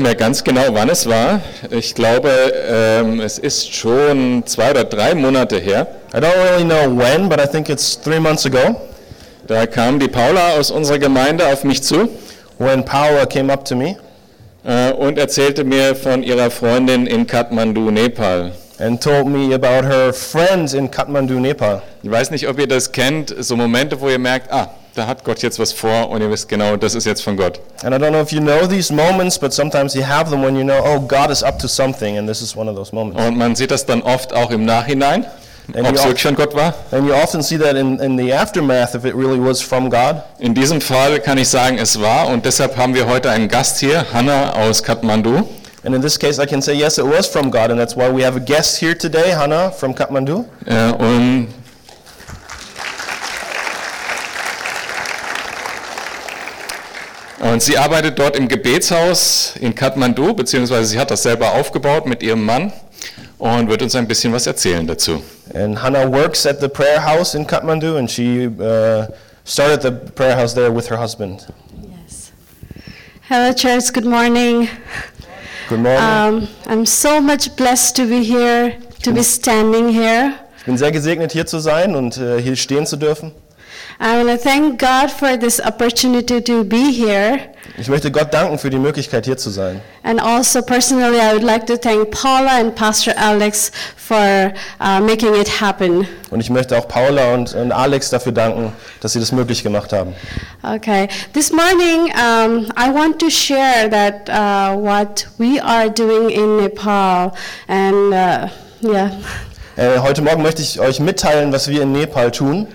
mehr 0.00 0.14
ganz 0.14 0.42
genau, 0.42 0.62
wann 0.72 0.88
es 0.88 1.08
war. 1.08 1.40
Ich 1.70 1.94
glaube, 1.94 2.30
ähm, 2.68 3.20
es 3.20 3.38
ist 3.38 3.74
schon 3.74 4.42
zwei 4.46 4.70
oder 4.72 4.84
drei 4.84 5.14
Monate 5.14 5.58
her. 5.58 5.86
I 6.14 6.18
don't 6.18 6.34
really 6.42 6.64
know 6.64 6.96
when, 6.98 7.28
but 7.28 7.40
I 7.40 7.46
think 7.46 7.68
it's 7.68 8.00
three 8.00 8.18
months 8.18 8.44
ago 8.46 8.80
Da 9.46 9.66
kam 9.66 9.98
die 9.98 10.08
Paula 10.08 10.52
aus 10.58 10.70
unserer 10.70 10.98
Gemeinde 10.98 11.46
auf 11.46 11.64
mich 11.64 11.82
zu 11.82 12.08
when 12.58 12.84
Paula 12.84 13.26
came 13.26 13.52
up 13.52 13.64
to 13.64 13.74
me 13.76 13.96
äh, 14.64 14.92
und 14.92 15.18
erzählte 15.18 15.64
mir 15.64 15.94
von 15.94 16.22
ihrer 16.22 16.50
Freundin 16.50 17.06
in 17.06 17.26
Kathmandu, 17.26 17.90
Nepal. 17.90 18.52
and 18.78 19.00
told 19.00 19.26
me 19.26 19.52
about 19.54 19.84
her 19.84 20.12
friends 20.12 20.72
in 20.74 20.90
Kathmandu, 20.90 21.38
Nepal. 21.38 21.82
Ich 22.02 22.10
weiß 22.10 22.30
nicht, 22.30 22.48
ob 22.48 22.58
ihr 22.58 22.66
das 22.66 22.92
kennt, 22.92 23.34
so 23.38 23.56
Momente, 23.56 24.00
wo 24.00 24.08
ihr 24.08 24.18
merkt, 24.18 24.50
ah, 24.52 24.70
da 24.94 25.06
hat 25.06 25.24
Gott 25.24 25.42
jetzt 25.42 25.58
was 25.58 25.72
vor 25.72 26.10
und 26.10 26.20
ihr 26.20 26.30
wisst 26.30 26.48
genau, 26.48 26.76
das 26.76 26.94
ist 26.94 27.06
jetzt 27.06 27.22
von 27.22 27.36
Gott. 27.36 27.60
And 27.84 27.94
I 27.94 27.98
don't 27.98 28.10
know 28.10 28.20
if 28.20 28.32
you 28.32 28.40
know 28.40 28.66
these 28.66 28.92
moments, 28.92 29.38
but 29.38 29.52
sometimes 29.52 29.94
you 29.94 30.02
have 30.06 30.30
them 30.30 30.42
when 30.42 30.56
you 30.56 30.64
know, 30.64 30.80
oh, 30.84 31.00
God 31.00 31.30
is 31.30 31.42
up 31.42 31.58
to 31.60 31.68
something, 31.68 32.18
and 32.18 32.28
this 32.28 32.42
is 32.42 32.56
one 32.56 32.68
of 32.68 32.76
those 32.76 32.94
moments. 32.94 33.22
Und 33.24 33.36
man 33.36 33.54
sieht 33.54 33.70
das 33.70 33.86
dann 33.86 34.02
oft 34.02 34.32
auch 34.34 34.50
im 34.50 34.64
Nachhinein, 34.64 35.24
ob 35.74 35.94
es 35.94 36.04
wirklich 36.04 36.22
von 36.22 36.34
Gott 36.34 36.54
war. 36.54 36.74
and 36.90 37.06
you 37.06 37.14
often 37.14 37.42
see 37.42 37.56
that 37.58 37.76
in, 37.76 37.98
in 38.00 38.18
the 38.18 38.32
aftermath 38.32 38.94
if 38.94 39.04
it 39.04 39.14
really 39.14 39.38
was 39.38 39.60
from 39.62 39.88
God. 39.90 40.22
In 40.38 40.54
diesem 40.54 40.80
Fall 40.80 41.20
kann 41.20 41.38
ich 41.38 41.48
sagen, 41.48 41.78
es 41.78 42.00
war 42.00 42.28
und 42.28 42.44
deshalb 42.44 42.76
haben 42.76 42.94
wir 42.94 43.06
heute 43.06 43.30
einen 43.30 43.48
Gast 43.48 43.78
hier, 43.78 44.04
Hanna 44.12 44.52
aus 44.54 44.82
Kathmandu. 44.82 45.46
And 45.82 45.94
in 45.94 46.02
this 46.02 46.18
case, 46.18 46.38
I 46.38 46.44
can 46.44 46.60
say, 46.60 46.74
yes, 46.74 46.98
it 46.98 47.06
was 47.06 47.26
from 47.26 47.50
God, 47.50 47.70
and 47.70 47.80
that's 47.80 47.96
why 47.96 48.06
we 48.14 48.22
have 48.22 48.36
a 48.36 48.40
guest 48.40 48.78
here 48.78 48.94
today, 48.94 49.32
Hannah 49.34 49.70
from 49.70 49.94
Kathmandu. 49.94 50.44
Äh, 50.66 50.92
und 50.92 51.48
Und 57.40 57.62
sie 57.62 57.78
arbeitet 57.78 58.18
dort 58.18 58.36
im 58.36 58.48
Gebetshaus 58.48 59.54
in 59.58 59.74
Kathmandu, 59.74 60.34
beziehungsweise 60.34 60.84
sie 60.84 60.98
hat 60.98 61.10
das 61.10 61.22
selber 61.22 61.54
aufgebaut 61.54 62.06
mit 62.06 62.22
ihrem 62.22 62.44
Mann 62.44 62.70
und 63.38 63.70
wird 63.70 63.80
uns 63.82 63.94
ein 63.94 64.06
bisschen 64.06 64.32
was 64.34 64.46
erzählen 64.46 64.86
dazu. 64.86 65.22
And 65.54 65.82
Hannah 65.82 66.06
works 66.06 66.46
at 66.46 66.60
the 66.60 66.68
prayer 66.68 67.02
house 67.02 67.34
in 67.34 67.46
Kathmandu, 67.46 67.96
and 67.96 68.10
she 68.10 68.46
uh, 68.46 69.06
started 69.44 69.80
the 69.80 69.90
prayer 70.12 70.36
house 70.36 70.54
there 70.54 70.70
with 70.70 70.90
her 70.90 71.00
husband. 71.00 71.46
Yes. 72.04 72.30
Hello, 73.28 73.52
church. 73.54 73.92
Good 73.92 74.04
morning. 74.04 74.68
Good 75.68 75.80
morning. 75.80 76.44
Um, 76.44 76.48
I'm 76.66 76.84
so 76.84 77.20
much 77.22 77.56
blessed 77.56 77.96
to 77.96 78.06
be 78.06 78.22
here, 78.22 78.76
to 79.02 79.12
be 79.12 79.22
standing 79.22 79.88
here. 79.88 80.34
ich 80.58 80.66
bin 80.66 80.76
sehr 80.76 80.92
gesegnet, 80.92 81.32
hier 81.32 81.46
zu 81.46 81.58
sein 81.58 81.96
und 81.96 82.18
äh, 82.18 82.38
hier 82.40 82.54
stehen 82.54 82.86
zu 82.86 82.96
dürfen. 82.96 83.32
Ich 87.78 87.88
möchte 87.88 88.10
Gott 88.10 88.32
danken 88.32 88.58
für 88.58 88.70
die 88.70 88.78
Möglichkeit, 88.78 89.26
hier 89.26 89.36
zu 89.36 89.50
sein. 89.50 89.82
And 90.02 90.22
also, 90.22 90.62
personally, 90.62 91.18
I 91.18 91.34
would 91.34 91.42
like 91.42 91.66
to 91.66 91.76
thank 91.76 92.10
Paula 92.10 92.60
and 92.60 92.74
Pastor 92.74 93.12
Alex 93.18 93.70
for 93.96 94.54
uh, 94.80 95.00
making 95.00 95.34
it 95.34 95.60
happen. 95.60 96.08
Und 96.30 96.40
ich 96.40 96.48
möchte 96.48 96.78
auch 96.78 96.88
Paula 96.88 97.34
und, 97.34 97.54
und 97.54 97.72
Alex 97.72 98.08
dafür 98.08 98.32
danken, 98.32 98.72
dass 99.02 99.12
sie 99.12 99.20
das 99.20 99.32
möglich 99.32 99.62
gemacht 99.62 99.92
haben. 99.92 100.14
Okay. 100.62 101.06
This 101.34 101.52
morning, 101.52 102.10
um, 102.14 102.72
I 102.78 102.90
want 102.90 103.18
to 103.18 103.28
share 103.28 103.90
that 103.90 104.30
uh, 104.30 104.80
what 104.80 105.28
we 105.36 105.62
are 105.62 105.90
doing 105.90 106.30
in 106.30 106.56
Nepal, 106.56 107.32
and 107.68 108.14
uh, 108.14 108.48
yeah. 108.82 109.10
Äh, 109.76 109.98
heute 109.98 110.22
Morgen 110.22 110.40
möchte 110.40 110.62
ich 110.62 110.80
euch 110.80 111.00
mitteilen, 111.00 111.52
was 111.52 111.68
wir 111.68 111.82
in 111.82 111.92
Nepal 111.92 112.30
tun. 112.30 112.66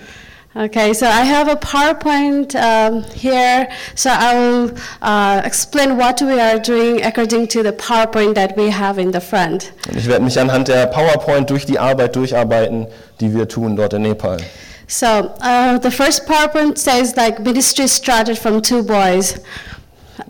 Okay, 0.58 0.94
so 0.94 1.06
I 1.06 1.22
have 1.22 1.48
a 1.48 1.56
PowerPoint 1.56 2.54
um, 2.54 3.02
here, 3.12 3.68
so 3.94 4.08
I 4.08 4.34
will 4.38 4.74
uh, 5.02 5.42
explain 5.44 5.98
what 5.98 6.22
we 6.22 6.40
are 6.40 6.58
doing 6.58 7.02
according 7.02 7.48
to 7.48 7.62
the 7.62 7.72
PowerPoint 7.74 8.36
that 8.36 8.56
we 8.56 8.70
have 8.70 8.98
in 8.98 9.12
the 9.12 9.20
front. 9.20 9.72
Und 9.86 9.98
ich 9.98 10.06
werde 10.06 10.24
mich 10.24 10.40
anhand 10.40 10.68
der 10.68 10.86
PowerPoint 10.86 11.50
durch 11.50 11.66
die 11.66 11.78
Arbeit 11.78 12.16
durcharbeiten, 12.16 12.86
die 13.20 13.34
wir 13.34 13.46
tun 13.48 13.76
dort 13.76 13.92
in 13.92 14.00
Nepal. 14.00 14.38
So 14.86 15.06
uh, 15.42 15.78
the 15.78 15.90
first 15.90 16.26
PowerPoint 16.26 16.78
says 16.78 17.14
like 17.16 17.38
ministry 17.40 17.86
started 17.86 18.38
from 18.38 18.62
two 18.62 18.82
boys. 18.82 19.34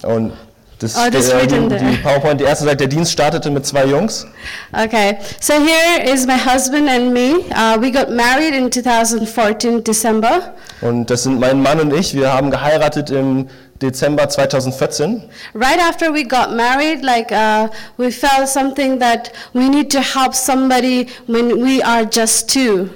Und 0.02 0.32
das, 0.78 0.96
Oh, 0.96 1.10
das 1.10 1.28
der, 1.28 1.46
die 1.46 1.96
PowerPoint, 2.02 2.40
die 2.40 2.44
erste 2.44 2.64
sagt, 2.64 2.80
der 2.80 2.88
Dienst 2.88 3.12
startete 3.12 3.50
mit 3.50 3.64
zwei 3.66 3.86
Jungs. 3.86 4.26
Okay, 4.72 5.18
so 5.40 5.54
here 5.54 6.12
is 6.12 6.26
my 6.26 6.36
husband 6.36 6.88
and 6.88 7.12
me. 7.12 7.36
Uh, 7.54 7.78
we 7.80 7.90
got 7.90 8.10
married 8.10 8.54
in 8.54 8.70
2014 8.70 9.82
December. 9.82 10.54
Und 10.82 11.08
das 11.10 11.22
sind 11.22 11.40
mein 11.40 11.62
Mann 11.62 11.80
und 11.80 11.94
ich. 11.94 12.14
Wir 12.14 12.32
haben 12.32 12.50
geheiratet 12.50 13.10
im 13.10 13.48
Dezember 13.80 14.28
2014. 14.28 15.22
Right 15.54 15.78
after 15.80 16.12
we 16.12 16.24
got 16.24 16.54
married, 16.54 17.02
like 17.02 17.30
uh, 17.32 17.68
we 17.96 18.10
felt 18.10 18.48
something 18.48 18.98
that 19.00 19.32
we 19.54 19.68
need 19.68 19.90
to 19.92 20.00
help 20.00 20.34
somebody 20.34 21.08
when 21.26 21.62
we 21.62 21.82
are 21.82 22.04
just 22.04 22.50
two. 22.52 22.90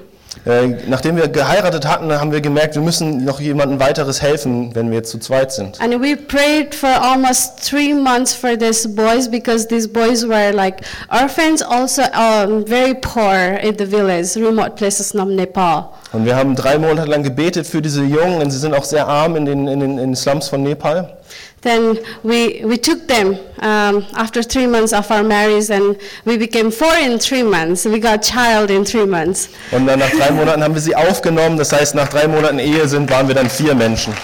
Äh, 0.46 0.68
nachdem 0.88 1.16
wir 1.16 1.28
geheiratet 1.28 1.86
hatten, 1.86 2.10
haben 2.12 2.32
wir 2.32 2.40
gemerkt, 2.40 2.74
wir 2.74 2.82
müssen 2.82 3.24
noch 3.24 3.40
jemandem 3.40 3.78
weiteres 3.78 4.22
helfen, 4.22 4.74
wenn 4.74 4.90
wir 4.90 4.98
jetzt 4.98 5.10
zu 5.10 5.18
zweit 5.18 5.52
sind. 5.52 5.80
And 5.80 6.00
we 6.00 6.16
prayed 6.16 6.74
for 6.74 6.88
almost 6.88 7.62
three 7.62 7.92
months 7.92 8.32
for 8.32 8.56
these 8.58 8.88
boys 8.88 9.28
because 9.28 9.68
these 9.68 9.86
boys 9.86 10.26
were 10.26 10.52
like 10.52 10.82
orphans, 11.10 11.62
also 11.62 12.02
um, 12.02 12.64
very 12.66 12.94
poor 12.94 13.58
in 13.62 13.76
the 13.76 13.86
village, 13.86 14.36
remote 14.36 14.76
places 14.76 15.14
of 15.14 15.28
Nepal. 15.28 15.90
Und 16.12 16.24
wir 16.24 16.34
haben 16.34 16.56
drei 16.56 16.78
Monate 16.78 17.08
lang 17.08 17.22
gebetet 17.22 17.66
für 17.66 17.82
diese 17.82 18.02
Jungen, 18.02 18.40
denn 18.40 18.50
sie 18.50 18.58
sind 18.58 18.74
auch 18.74 18.84
sehr 18.84 19.06
arm 19.06 19.36
in 19.36 19.44
den, 19.44 19.68
in 19.68 19.80
den, 19.80 19.90
in 19.92 19.96
den 19.98 20.16
Slums 20.16 20.48
von 20.48 20.62
Nepal. 20.62 21.16
Then 21.62 21.98
we, 22.22 22.62
we 22.64 22.78
took 22.78 23.06
them 23.06 23.36
um, 23.60 24.06
after 24.14 24.42
three 24.42 24.66
months 24.66 24.94
of 24.94 25.10
our 25.10 25.22
marriage, 25.22 25.68
and 25.70 25.96
we 26.24 26.38
became 26.38 26.70
four 26.70 26.94
in 26.94 27.18
three 27.18 27.42
months. 27.42 27.84
We 27.84 27.98
got 28.00 28.22
child 28.22 28.70
in 28.70 28.84
three 28.84 29.04
months. 29.04 29.50
Und 29.70 29.86
dann 29.86 29.98
nach 29.98 30.10
drei 30.10 30.30
Monaten 30.30 30.62
haben 30.62 30.74
wir 30.74 30.80
sie 30.80 30.96
aufgenommen. 30.96 31.58
Das 31.58 31.70
heißt, 31.72 31.94
nach 31.94 32.08
drei 32.08 32.26
Monaten 32.28 32.58
Ehe 32.58 32.88
sind, 32.88 33.10
waren 33.10 33.28
wir 33.28 33.34
dann 33.34 33.50
vier 33.50 33.74
Menschen. 33.74 34.14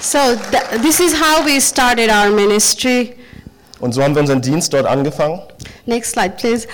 So 0.00 0.18
th- 0.18 0.82
this 0.82 0.98
is 0.98 1.14
how 1.14 1.44
we 1.46 1.60
started 1.60 2.10
our 2.10 2.30
ministry. 2.30 3.14
Und 3.78 3.92
so 3.92 4.02
haben 4.02 4.14
wir 4.14 4.20
unseren 4.22 4.40
Dienst 4.42 4.72
dort 4.72 4.86
angefangen. 4.86 5.40
Next 5.86 6.12
slide, 6.12 6.34
please. 6.36 6.66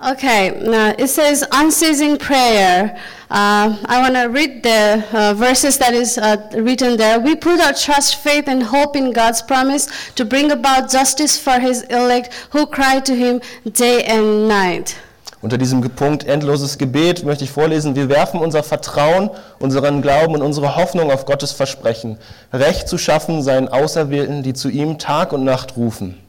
Okay, 0.00 0.60
now 0.62 0.94
it 0.96 1.08
says 1.08 1.44
unceasing 1.50 2.18
prayer. 2.18 2.96
Uh, 3.28 3.76
I 3.84 4.00
want 4.00 4.14
to 4.14 4.28
read 4.28 4.62
the 4.62 5.04
uh, 5.12 5.34
verses 5.34 5.76
that 5.78 5.92
is 5.92 6.16
uh, 6.18 6.36
written 6.54 6.96
there. 6.96 7.18
We 7.18 7.34
put 7.34 7.58
our 7.58 7.72
trust, 7.72 8.22
faith, 8.22 8.46
and 8.46 8.62
hope 8.62 8.94
in 8.94 9.12
God's 9.12 9.42
promise 9.42 9.88
to 10.14 10.24
bring 10.24 10.52
about 10.52 10.88
justice 10.88 11.36
for 11.36 11.58
His 11.58 11.82
elect 11.90 12.32
who 12.50 12.66
cry 12.66 13.00
to 13.00 13.12
Him 13.12 13.40
day 13.72 14.04
and 14.04 14.46
night. 14.46 14.96
Unter 15.42 15.58
diesem 15.58 15.80
Punkt 15.80 16.24
endloses 16.24 16.78
Gebet 16.78 17.24
möchte 17.24 17.42
ich 17.42 17.50
vorlesen, 17.50 17.96
wir 17.96 18.08
werfen 18.08 18.38
unser 18.38 18.62
Vertrauen, 18.62 19.30
unseren 19.58 20.00
Glauben 20.00 20.34
und 20.34 20.42
unsere 20.42 20.76
Hoffnung 20.76 21.10
auf 21.10 21.26
Gottes 21.26 21.50
Versprechen, 21.50 22.18
Recht 22.52 22.88
zu 22.88 22.98
schaffen 22.98 23.42
seinen 23.42 23.68
Auserwählten, 23.68 24.44
die 24.44 24.52
zu 24.52 24.68
ihm 24.68 24.98
Tag 24.98 25.32
und 25.32 25.42
Nacht 25.42 25.76
rufen. 25.76 26.20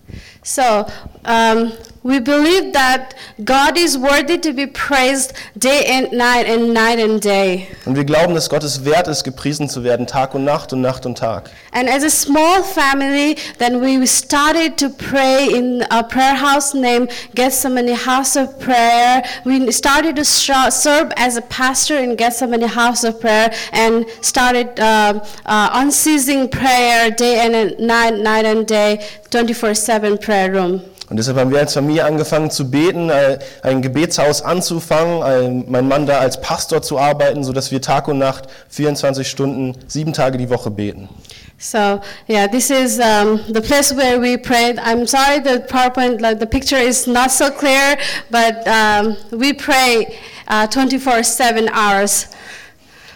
So, 0.44 0.86
um, 1.24 1.72
we 2.04 2.20
believe 2.20 2.74
that 2.74 3.14
God 3.44 3.78
is 3.78 3.98
worthy 3.98 4.38
to 4.38 4.54
be 4.54 4.68
praised 4.68 5.34
day 5.58 5.84
and 5.86 6.12
night 6.12 6.46
and 6.48 6.74
night 6.74 7.00
and 7.00 7.22
day. 7.22 7.68
Und 7.86 7.96
wir 7.96 8.06
glauben, 8.06 8.34
dass 8.34 8.50
Gott 8.50 8.64
es 8.64 8.86
wert 8.86 9.08
ist, 9.08 9.24
gepriesen 9.24 9.68
zu 9.70 9.84
werden, 9.84 10.08
Tag 10.08 10.34
und 10.34 10.46
Nacht 10.46 10.72
und 10.72 10.82
Nacht 10.82 11.06
und 11.06 11.18
Tag. 11.18 11.50
And 11.74 11.90
as 11.90 12.04
a 12.04 12.10
small 12.10 12.64
family, 12.64 13.36
then 13.58 13.82
we 13.82 14.06
started 14.08 14.78
to 14.78 14.90
pray 14.90 15.48
in 15.48 15.84
a 15.92 16.02
prayer 16.04 16.36
house 16.36 16.74
named 16.74 17.10
Gethsemane 17.36 17.96
House 17.96 18.38
of 18.38 18.60
Prayer. 18.60 19.24
We 19.44 19.72
started 19.72 20.16
to 20.16 20.24
serve 20.24 21.12
as 21.18 21.38
a 21.38 21.42
pastor 21.42 21.98
in 21.98 22.16
Gethsemane 22.16 22.68
House 22.68 23.04
of 23.04 23.20
Prayer 23.20 23.52
and 23.74 24.06
started 24.22 24.80
uh, 24.80 25.20
uh, 25.46 25.70
unceasing 25.74 26.50
prayer 26.50 27.12
day 27.12 27.40
and 27.46 27.80
night, 27.80 28.16
night 28.16 28.46
and 28.46 28.66
day, 28.66 29.06
24/7 29.30 30.22
prayer 30.22 30.52
room. 30.52 30.82
Und 31.10 31.18
deshalb 31.18 31.38
haben 31.38 31.50
wir 31.52 31.60
als 31.60 31.74
Familie 31.74 32.06
angefangen 32.06 32.52
zu 32.52 32.70
beten, 32.70 33.10
äh, 33.10 33.40
ein 33.64 33.82
Gebetshaus 33.82 34.44
anzufangen, 34.44 35.24
ein- 35.24 35.66
mein 35.68 35.88
Mann 35.88 36.06
da 36.06 36.20
als 36.20 36.40
Pastor 36.40 36.82
zu 36.84 37.00
arbeiten, 37.00 37.44
sodass 37.44 37.72
wir 37.72 37.82
Tag 37.82 38.08
und 38.08 38.20
Nacht 38.20 38.44
24 38.70 39.28
Stunden, 39.30 39.76
sieben 39.88 40.14
Tage 40.14 40.38
die 40.38 40.50
Woche 40.50 40.70
beten. 40.70 41.10
So 41.58 42.00
yeah, 42.30 42.48
this 42.48 42.70
is 42.70 43.00
um, 43.00 43.40
the 43.54 43.60
place 43.60 43.94
where 43.94 44.22
we 44.22 44.38
prayed. 44.38 44.80
I'm 44.80 45.06
sorry 45.06 45.42
the 45.44 45.60
PowerPoint, 45.60 46.22
like 46.22 46.40
the 46.40 46.46
picture 46.46 46.80
is 46.82 47.06
not 47.06 47.32
so 47.32 47.46
clear, 47.50 47.98
but 48.30 48.54
um, 48.66 49.18
we 49.32 49.54
pray 49.54 50.08
uh, 50.50 50.68
24/7 50.70 51.70
hours. 51.74 52.28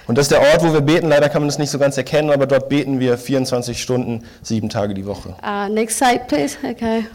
Und 0.08 0.18
das 0.18 0.26
ist 0.26 0.32
der 0.32 0.42
Ort, 0.42 0.62
wo 0.62 0.74
wir 0.74 0.82
beten. 0.82 1.08
Leider 1.08 1.30
kann 1.30 1.42
man 1.44 1.48
das 1.48 1.58
nicht 1.58 1.70
so 1.70 1.80
ganz 1.80 1.96
erkennen, 1.96 2.32
aber 2.32 2.46
dort 2.46 2.68
beten 2.68 3.00
wir 3.00 3.18
24 3.18 3.82
Stunden, 3.82 4.26
sieben 4.42 4.68
Tage 4.68 4.94
die 4.94 5.06
Woche. 5.06 5.36
Uh, 5.42 5.72
next 5.72 5.98
slide, 6.00 6.24
please. 6.28 6.58
Okay. 6.70 7.06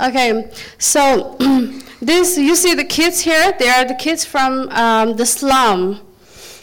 Okay. 0.00 0.50
So 0.78 1.36
this, 2.00 2.38
you 2.38 2.54
see 2.54 2.74
the 2.74 2.84
kids 2.84 3.20
here. 3.20 3.52
They 3.58 3.68
are 3.68 3.84
the 3.84 3.94
kids 3.94 4.24
from 4.24 4.68
um, 4.70 5.16
the 5.16 5.26
slum. 5.26 6.00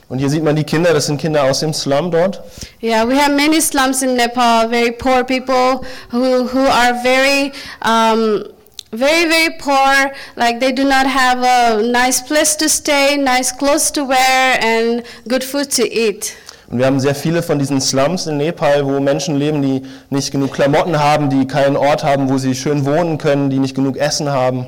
Und 0.07 0.19
hier 0.19 0.29
sieht 0.29 0.43
man 0.43 0.55
die 0.55 0.63
Kinder, 0.63 0.93
das 0.93 1.07
sind 1.07 1.19
Kinder 1.19 1.43
aus 1.45 1.61
dem 1.61 1.73
Slum 1.73 2.11
dort. 2.11 2.39
Yeah, 2.79 3.07
we 3.07 3.15
have 3.17 3.33
many 3.33 3.59
slums 3.59 4.03
in 4.03 4.15
Nepal, 4.15 4.69
very 4.69 4.91
poor 4.91 5.23
people 5.23 5.83
who, 6.11 6.43
who 6.45 6.59
are 6.59 6.93
very, 7.01 7.51
um, 7.81 8.43
very, 8.91 9.27
very 9.27 9.57
poor. 9.57 10.11
Like 10.35 10.59
they 10.59 10.71
do 10.71 10.83
not 10.83 11.07
have 11.07 11.39
a 11.41 11.81
nice 11.81 12.21
place 12.21 12.55
to 12.57 12.69
stay, 12.69 13.17
nice 13.17 13.51
clothes 13.51 13.89
to 13.93 14.03
wear, 14.03 14.59
and 14.61 15.03
good 15.27 15.43
food 15.43 15.71
to 15.71 15.91
eat. 15.91 16.37
Und 16.67 16.79
wir 16.79 16.85
haben 16.85 16.99
sehr 16.99 17.15
viele 17.15 17.43
von 17.43 17.59
diesen 17.59 17.79
Slums 17.79 18.25
in 18.27 18.37
Nepal, 18.37 18.85
wo 18.85 18.99
Menschen 18.99 19.35
leben, 19.37 19.61
die 19.61 19.83
nicht 20.09 20.31
genug 20.31 20.53
Klamotten 20.53 20.99
haben, 20.99 21.29
die 21.29 21.47
keinen 21.47 21.77
Ort 21.77 22.03
haben, 22.03 22.29
wo 22.29 22.37
sie 22.37 22.55
schön 22.55 22.85
wohnen 22.85 23.17
können, 23.17 23.49
die 23.49 23.59
nicht 23.59 23.75
genug 23.75 23.97
Essen 23.97 24.29
haben. 24.29 24.65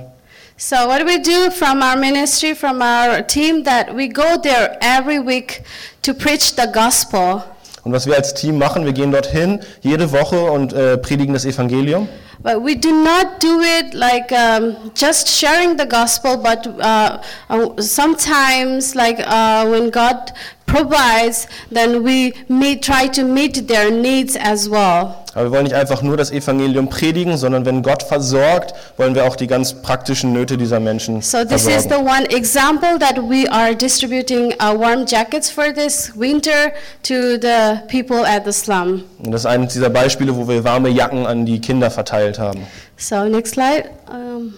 So 0.59 0.75
what 0.75 1.05
we 1.05 1.19
do 1.21 1.51
from 1.51 1.83
our 1.83 1.95
ministry, 1.95 2.55
from 2.55 2.81
our 2.81 3.21
team, 3.21 3.63
that 3.63 3.95
we 3.95 4.07
go 4.09 4.37
there 4.41 4.75
every 4.81 5.19
week 5.19 5.61
to 6.01 6.13
preach 6.13 6.55
the 6.55 6.67
gospel. 6.71 7.43
Und 7.83 7.93
was 7.93 8.05
wir 8.05 8.15
als 8.15 8.33
Team 8.33 8.57
machen, 8.57 8.83
wir 8.83 8.91
gehen 8.91 9.11
dorthin 9.11 9.59
jede 9.81 10.11
Woche 10.11 10.41
und 10.43 10.73
äh, 10.73 10.97
predigen 10.97 11.33
das 11.33 11.45
Evangelium. 11.45 12.09
But 12.41 12.61
we 12.61 12.75
do 12.75 12.91
not 13.03 13.39
do 13.39 13.61
it 13.61 13.93
like 13.93 14.31
um, 14.31 14.91
just 14.93 15.27
sharing 15.27 15.77
the 15.77 15.85
gospel, 15.85 16.37
but 16.37 16.67
uh, 16.67 17.21
uh, 17.49 17.81
sometimes, 17.81 18.95
like 18.95 19.19
uh, 19.19 19.67
when 19.67 19.89
God 19.89 20.31
provides, 20.67 21.47
then 21.71 22.03
we 22.03 22.33
meet, 22.49 22.83
try 22.83 23.07
to 23.07 23.23
meet 23.23 23.67
their 23.67 23.89
needs 23.89 24.35
as 24.35 24.69
well. 24.69 25.23
Aber 25.33 25.45
wir 25.45 25.51
wollen 25.51 25.63
nicht 25.65 25.75
einfach 25.75 26.01
nur 26.01 26.17
das 26.17 26.31
Evangelium 26.31 26.89
predigen, 26.89 27.37
sondern 27.37 27.63
wenn 27.63 27.83
Gott 27.83 28.01
versorgt, 28.01 28.73
wollen 28.97 29.13
wir 29.13 29.25
auch 29.25 29.35
die 29.35 29.45
ganz 29.45 29.75
praktischen 29.83 30.33
Nöte 30.33 30.57
dieser 30.57 30.79
Menschen 30.79 31.21
So 31.21 31.43
this 31.43 31.67
is 31.67 31.83
the 31.83 31.99
one 31.99 32.25
example 32.31 32.97
that 32.97 33.17
we 33.17 33.47
are 33.51 33.75
distributing 33.75 34.53
uh, 34.53 34.73
warm 34.75 35.05
jackets 35.05 35.51
for 35.51 35.71
this 35.71 36.11
winter 36.15 36.73
to 37.03 37.37
the 37.39 37.81
people 37.87 38.25
at 38.25 38.45
the 38.45 38.51
slum. 38.51 39.03
Und 39.23 39.31
das 39.31 39.41
ist 39.41 39.45
eines 39.45 39.73
dieser 39.73 39.91
Beispiele, 39.91 40.35
wo 40.35 40.47
wir 40.47 40.63
warme 40.63 40.89
Jacken 40.89 41.27
an 41.27 41.45
die 41.45 41.61
Kinder 41.61 41.91
haben. 42.35 42.65
So 42.97 43.27
next 43.27 43.51
slide. 43.51 43.93
Um, 44.07 44.55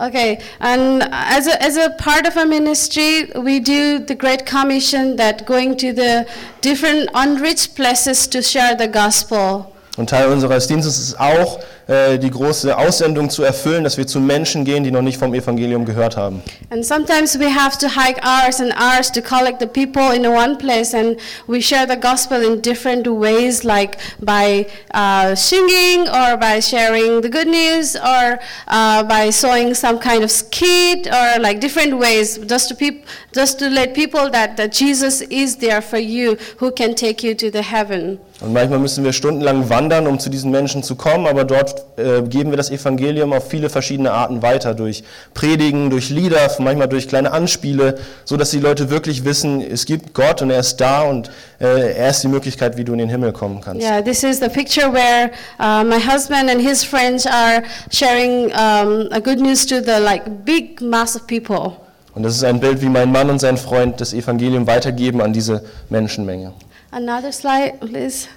okay, 0.00 0.40
and 0.60 1.02
as 1.12 1.46
a, 1.46 1.62
as 1.62 1.76
a 1.76 1.90
part 1.98 2.26
of 2.26 2.36
our 2.36 2.46
ministry, 2.46 3.30
we 3.36 3.60
do 3.60 3.98
the 3.98 4.14
Great 4.14 4.46
Commission 4.46 5.16
that 5.16 5.46
going 5.46 5.76
to 5.78 5.92
the 5.92 6.26
different 6.60 7.10
unreached 7.12 7.76
places 7.76 8.26
to 8.28 8.40
share 8.40 8.74
the 8.74 8.88
gospel. 8.88 9.71
Und 9.98 10.08
Teil 10.08 10.28
unseres 10.28 10.68
Dienstes 10.68 10.98
ist 10.98 11.20
auch, 11.20 11.60
äh, 11.86 12.18
die 12.18 12.30
große 12.30 12.78
Aussendung 12.78 13.28
zu 13.28 13.42
erfüllen, 13.42 13.84
dass 13.84 13.98
wir 13.98 14.06
zu 14.06 14.20
Menschen 14.20 14.64
gehen, 14.64 14.84
die 14.84 14.90
noch 14.90 15.02
nicht 15.02 15.18
vom 15.18 15.34
Evangelium 15.34 15.84
gehört 15.84 16.16
haben. 16.16 16.42
And 16.70 16.86
sometimes 16.86 17.38
we 17.38 17.50
have 17.54 17.76
to 17.78 17.88
hike 17.88 18.18
hours 18.22 18.60
and 18.60 18.72
hours 18.80 19.10
to 19.12 19.20
collect 19.20 19.60
the 19.60 19.66
people 19.66 20.14
in 20.14 20.24
one 20.26 20.56
place, 20.56 20.94
and 20.94 21.18
we 21.46 21.60
share 21.60 21.86
the 21.86 21.96
gospel 21.96 22.40
in 22.40 22.62
different 22.62 23.06
ways, 23.06 23.64
like 23.64 23.98
by 24.20 24.66
uh, 24.94 25.34
singing, 25.34 26.08
or 26.08 26.38
by 26.38 26.60
sharing 26.60 27.20
the 27.20 27.28
good 27.28 27.48
news, 27.48 27.96
or 27.96 28.38
uh, 28.68 29.02
by 29.02 29.28
sewing 29.28 29.74
some 29.74 29.98
kind 29.98 30.24
of 30.24 30.30
skit, 30.30 31.06
or 31.06 31.38
like 31.40 31.60
different 31.60 31.98
ways, 31.98 32.38
just 32.38 32.68
to 32.70 33.02
just 33.34 33.58
to 33.58 33.68
let 33.68 33.92
people 33.92 34.30
that, 34.30 34.56
that 34.56 34.72
Jesus 34.72 35.20
is 35.22 35.56
there 35.56 35.82
for 35.82 35.98
you, 35.98 36.36
who 36.58 36.70
can 36.70 36.94
take 36.94 37.22
you 37.22 37.34
to 37.34 37.50
the 37.50 37.62
heaven. 37.62 38.18
Und 38.42 38.52
manchmal 38.52 38.80
müssen 38.80 39.04
wir 39.04 39.12
stundenlang 39.12 39.70
wandern, 39.70 40.08
um 40.08 40.18
zu 40.18 40.28
diesen 40.28 40.50
Menschen 40.50 40.82
zu 40.82 40.96
kommen, 40.96 41.28
aber 41.28 41.44
dort 41.44 41.84
äh, 41.96 42.22
geben 42.22 42.50
wir 42.50 42.56
das 42.56 42.70
Evangelium 42.70 43.32
auf 43.32 43.48
viele 43.48 43.70
verschiedene 43.70 44.10
Arten 44.10 44.42
weiter, 44.42 44.74
durch 44.74 45.04
Predigen, 45.32 45.90
durch 45.90 46.10
Lieder, 46.10 46.50
manchmal 46.58 46.88
durch 46.88 47.06
kleine 47.06 47.30
Anspiele, 47.30 47.98
so 48.24 48.36
dass 48.36 48.50
die 48.50 48.58
Leute 48.58 48.90
wirklich 48.90 49.24
wissen, 49.24 49.60
es 49.60 49.86
gibt 49.86 50.12
Gott 50.12 50.42
und 50.42 50.50
er 50.50 50.58
ist 50.58 50.78
da 50.78 51.02
und 51.02 51.30
äh, 51.60 51.92
er 51.92 52.10
ist 52.10 52.24
die 52.24 52.28
Möglichkeit, 52.28 52.76
wie 52.76 52.82
du 52.82 52.92
in 52.92 52.98
den 52.98 53.08
Himmel 53.08 53.32
kommen 53.32 53.60
kannst. 53.60 53.80
Yeah, 53.80 54.02
this 54.02 54.24
is 54.24 54.40
the 54.40 54.48
picture 54.48 54.92
where 54.92 55.30
uh, 55.60 55.84
my 55.84 56.00
husband 56.00 56.50
and 56.50 56.60
his 56.60 56.82
friends 56.82 57.24
are 57.26 57.62
sharing 57.92 58.46
um, 58.46 59.08
a 59.12 59.20
good 59.20 59.38
news 59.38 59.64
to 59.66 59.76
the 59.80 60.00
like 60.02 60.44
big 60.44 60.80
mass 60.80 61.14
of 61.14 61.28
people. 61.28 61.74
Und 62.14 62.24
das 62.24 62.34
ist 62.34 62.42
ein 62.42 62.58
Bild, 62.58 62.82
wie 62.82 62.88
mein 62.88 63.12
Mann 63.12 63.30
und 63.30 63.38
sein 63.38 63.56
Freund 63.56 64.00
das 64.00 64.12
Evangelium 64.12 64.66
weitergeben 64.66 65.20
an 65.20 65.32
diese 65.32 65.62
Menschenmenge. 65.88 66.52
Another 66.92 67.32
slide, 67.32 67.80
please. 67.80 68.28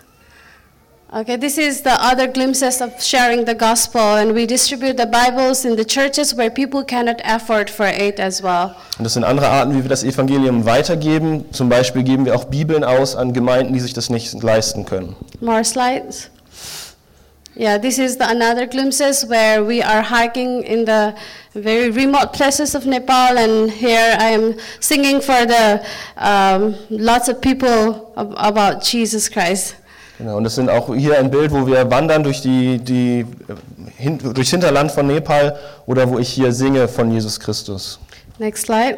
Okay, 1.14 1.36
this 1.36 1.58
is 1.58 1.82
the 1.82 1.94
other 2.02 2.26
glimpses 2.26 2.82
of 2.82 3.02
sharing 3.02 3.46
the 3.46 3.54
gospel, 3.54 4.02
and 4.02 4.34
we 4.34 4.46
distribute 4.46 4.96
the 4.96 5.06
Bibles 5.06 5.66
in 5.66 5.76
the 5.76 5.84
churches 5.84 6.34
where 6.34 6.50
people 6.50 6.84
cannot 6.84 7.22
afford 7.26 7.70
for 7.70 7.86
it 7.86 8.20
as 8.20 8.42
well. 8.42 8.76
Und 8.98 9.04
das 9.04 9.14
sind 9.14 9.26
andere 9.26 9.50
Arten, 9.50 9.76
wie 9.76 9.84
wir 9.84 9.90
das 9.90 10.04
Evangelium 10.04 10.66
weitergeben. 10.66 11.46
Zum 11.52 11.68
Beispiel 11.68 12.04
geben 12.04 12.26
wir 12.26 12.34
auch 12.34 12.46
Bibeln 12.46 12.86
aus 12.86 13.16
an 13.16 13.34
Gemeinden, 13.34 13.74
die 13.74 13.82
sich 13.82 13.94
das 13.94 14.10
nicht 14.10 14.42
leisten 14.42 14.86
können. 14.86 15.16
More 15.42 15.64
slides. 15.64 16.30
Yeah, 17.58 17.78
this 17.78 18.00
is 18.00 18.18
the 18.18 18.28
another 18.30 18.68
glimpses 18.68 19.26
where 19.30 19.64
we 19.64 19.82
are 19.82 20.02
hiking 20.02 20.62
in 20.64 20.84
the 20.84 21.14
very 21.54 21.90
remote 21.90 22.34
places 22.34 22.76
of 22.76 22.86
Nepal, 22.86 23.38
and 23.38 23.72
here 23.72 24.18
I 24.20 24.32
am 24.32 24.56
singing 24.82 25.22
for 25.22 25.46
the 25.46 25.82
um, 26.18 26.76
lots 26.90 27.30
of 27.30 27.40
people 27.40 28.12
ab- 28.18 28.34
about 28.36 28.82
Jesus 28.84 29.30
Christ. 29.30 29.76
Genau, 30.18 30.36
und 30.38 30.44
das 30.44 30.56
sind 30.56 30.70
auch 30.70 30.94
hier 30.94 31.18
ein 31.18 31.32
Bild, 31.32 31.52
wo 31.52 31.66
wir 31.66 31.90
wandern 31.90 32.24
durch 32.24 32.42
die, 32.42 32.78
die, 32.78 33.20
äh, 33.22 33.26
hin, 33.98 34.18
durchs 34.34 34.50
Hinterland 34.50 34.92
von 34.92 35.08
Nepal 35.08 35.58
oder 35.86 36.10
wo 36.10 36.20
ich 36.20 36.30
hier 36.30 36.52
singe 36.52 36.90
von 36.90 37.10
Jesus 37.10 37.40
Christus. 37.40 38.00
Next 38.38 38.66
slide. 38.66 38.98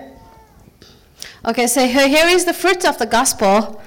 Okay, 1.43 1.67
so 1.67 1.81
here 1.81 2.07
here 2.07 2.27
is 2.35 2.43
the 2.45 2.53
fruit 2.53 2.87
of 2.89 2.97
the 2.97 3.05
gospel. 3.07 3.77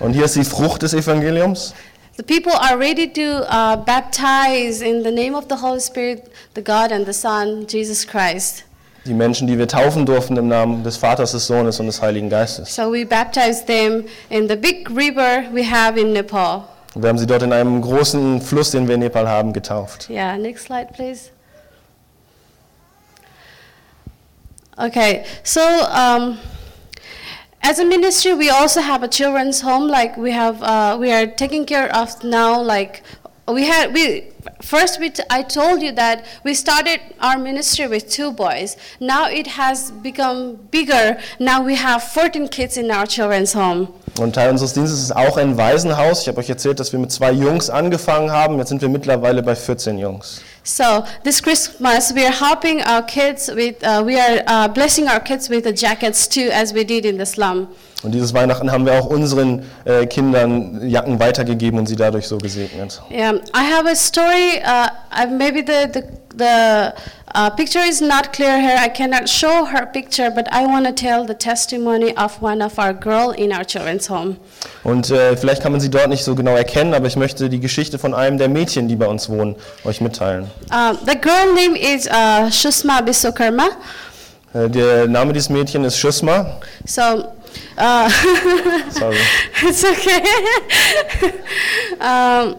Und 0.00 0.14
hier 0.14 0.24
ist 0.24 0.34
die 0.34 0.44
Frucht 0.44 0.82
des 0.82 0.94
Evangeliums. 0.94 1.74
The 2.20 2.26
people 2.26 2.52
are 2.52 2.76
ready 2.76 3.08
to 3.08 3.50
uh, 3.50 3.76
baptize 3.76 4.82
in 4.82 5.02
the 5.02 5.10
name 5.10 5.34
of 5.34 5.48
the 5.48 5.56
Holy 5.56 5.80
Spirit, 5.80 6.30
the 6.52 6.60
God 6.60 6.92
and 6.92 7.06
the 7.06 7.14
Son, 7.14 7.66
Jesus 7.66 8.04
Christ. 8.04 8.64
Die 9.06 9.14
Menschen, 9.14 9.46
die 9.46 9.56
wir 9.56 9.66
taufen 9.66 10.04
durften 10.04 10.36
im 10.36 10.46
Namen 10.46 10.84
des 10.84 10.98
Vaters, 10.98 11.32
des 11.32 11.46
Sohnes 11.46 11.80
und 11.80 11.86
des 11.86 12.02
Heiligen 12.02 12.28
Geistes. 12.28 12.74
So 12.74 12.92
we 12.92 13.06
baptize 13.06 13.64
them 13.64 14.04
in 14.28 14.48
the 14.48 14.56
big 14.56 14.90
river 14.90 15.46
we 15.50 15.62
have 15.62 15.98
in 15.98 16.12
Nepal. 16.12 16.64
Wir 16.94 17.08
haben 17.08 17.16
sie 17.16 17.26
dort 17.26 17.42
in 17.42 17.54
einem 17.54 17.80
großen 17.80 18.42
Fluss, 18.42 18.72
den 18.72 18.86
wir 18.86 18.96
in 18.96 19.00
Nepal 19.00 19.26
haben, 19.26 19.54
getauft. 19.54 20.10
Yeah, 20.10 20.36
next 20.36 20.66
slide, 20.66 20.88
please. 20.92 21.30
Okay, 24.76 25.24
so 25.42 25.62
um, 25.62 26.36
as 27.62 27.78
a 27.78 27.84
ministry, 27.84 28.34
we 28.34 28.48
also 28.48 28.80
have 28.80 29.02
a 29.02 29.08
children's 29.08 29.60
home. 29.60 29.86
Like 29.88 30.16
we 30.16 30.30
have, 30.30 30.62
uh, 30.62 30.96
we 30.98 31.12
are 31.12 31.26
taking 31.26 31.66
care 31.66 31.94
of 31.94 32.22
now. 32.24 32.60
Like 32.60 33.02
we 33.52 33.66
had, 33.66 33.92
we 33.94 34.24
first 34.62 35.00
we 35.00 35.10
t- 35.10 35.22
I 35.30 35.42
told 35.42 35.82
you 35.82 35.92
that 35.92 36.24
we 36.44 36.54
started 36.54 37.00
our 37.20 37.38
ministry 37.38 37.86
with 37.86 38.08
two 38.08 38.32
boys. 38.32 38.76
Now 39.00 39.28
it 39.28 39.46
has 39.46 39.90
become 39.90 40.56
bigger. 40.70 41.18
Now 41.38 41.62
we 41.62 41.74
have 41.76 42.02
14 42.02 42.48
kids 42.48 42.76
in 42.76 42.90
our 42.90 43.06
children's 43.06 43.54
home. 43.54 43.88
Und 44.18 44.34
Teil 44.34 44.50
unseres 44.50 44.72
Dienstes 44.74 45.02
ist 45.04 45.16
auch 45.16 45.36
ein 45.36 45.56
Waisenhaus. 45.56 46.22
Ich 46.22 46.28
habe 46.28 46.38
euch 46.38 46.50
erzählt, 46.50 46.80
dass 46.80 46.92
wir 46.92 46.98
mit 46.98 47.12
zwei 47.12 47.32
Jungs 47.32 47.70
angefangen 47.70 48.30
haben. 48.30 48.58
Jetzt 48.58 48.68
sind 48.68 48.82
wir 48.82 48.88
mittlerweile 48.88 49.42
bei 49.42 49.54
14 49.54 49.98
Jungs. 49.98 50.42
So 50.62 51.04
this 51.24 51.42
Christmas, 51.42 52.14
we 52.14 52.26
are 52.26 52.32
helping 52.32 52.80
our 52.82 53.02
kids 53.02 53.48
with, 53.48 53.76
uh, 53.82 54.02
we 54.04 54.20
are 54.20 54.42
uh, 54.46 54.68
blessing 54.68 55.08
our 55.08 55.20
kids 55.20 55.48
with 55.48 55.64
the 55.64 55.72
jackets 55.72 56.28
too, 56.28 56.50
as 56.52 56.74
we 56.74 56.84
did 56.84 57.04
in 57.06 57.18
the 57.18 57.24
slum. 57.24 57.68
Und 58.02 58.12
dieses 58.12 58.32
Weihnachten 58.32 58.72
haben 58.72 58.86
wir 58.86 58.94
auch 58.94 59.06
unseren 59.06 59.62
äh, 59.84 60.06
Kindern 60.06 60.88
Jacken 60.88 61.20
weitergegeben 61.20 61.78
und 61.78 61.86
sie 61.86 61.96
dadurch 61.96 62.26
so 62.26 62.38
gesegnet. 62.38 63.02
Yeah, 63.10 63.34
I 63.54 63.62
have 63.62 63.86
a 63.86 63.94
story. 63.94 64.62
Uh, 64.64 65.26
maybe 65.36 65.62
the 65.62 65.86
the, 65.92 66.02
the 66.36 66.94
uh, 67.34 67.50
picture 67.50 67.82
is 67.86 68.00
not 68.00 68.32
clear 68.32 68.58
here. 68.58 68.76
I 68.78 68.88
cannot 68.88 69.28
show 69.28 69.66
her 69.66 69.84
picture, 69.84 70.30
but 70.30 70.48
I 70.50 70.64
want 70.64 70.86
to 70.86 70.92
tell 70.92 71.26
the 71.26 71.34
testimony 71.34 72.16
of 72.16 72.40
one 72.40 72.62
of 72.62 72.78
our 72.78 72.94
girl 72.94 73.32
in 73.32 73.52
our 73.52 73.64
children's 73.64 74.08
home. 74.08 74.36
Und 74.82 75.10
äh, 75.10 75.36
vielleicht 75.36 75.62
kann 75.62 75.72
man 75.72 75.82
sie 75.82 75.90
dort 75.90 76.08
nicht 76.08 76.24
so 76.24 76.34
genau 76.34 76.56
erkennen, 76.56 76.94
aber 76.94 77.06
ich 77.06 77.16
möchte 77.16 77.50
die 77.50 77.60
Geschichte 77.60 77.98
von 77.98 78.14
einem 78.14 78.38
der 78.38 78.48
Mädchen, 78.48 78.88
die 78.88 78.96
bei 78.96 79.06
uns 79.06 79.28
wohnen, 79.28 79.56
euch 79.84 80.00
mitteilen. 80.00 80.50
Uh, 80.72 80.94
the 81.06 81.18
girl 81.20 81.54
name 81.54 81.76
is 81.76 82.06
uh, 82.06 82.50
Shusma 82.50 83.02
Bisokarma. 83.02 83.68
Äh, 84.54 84.70
der 84.70 85.06
Name 85.06 85.34
dieses 85.34 85.50
Mädchens 85.50 85.88
ist 85.88 85.98
Schusma. 85.98 86.58
So. 86.86 87.24
Uh, 87.76 88.08
Sorry. 88.90 89.16
it's 89.62 89.84
okay. 89.84 90.20
um, 92.00 92.56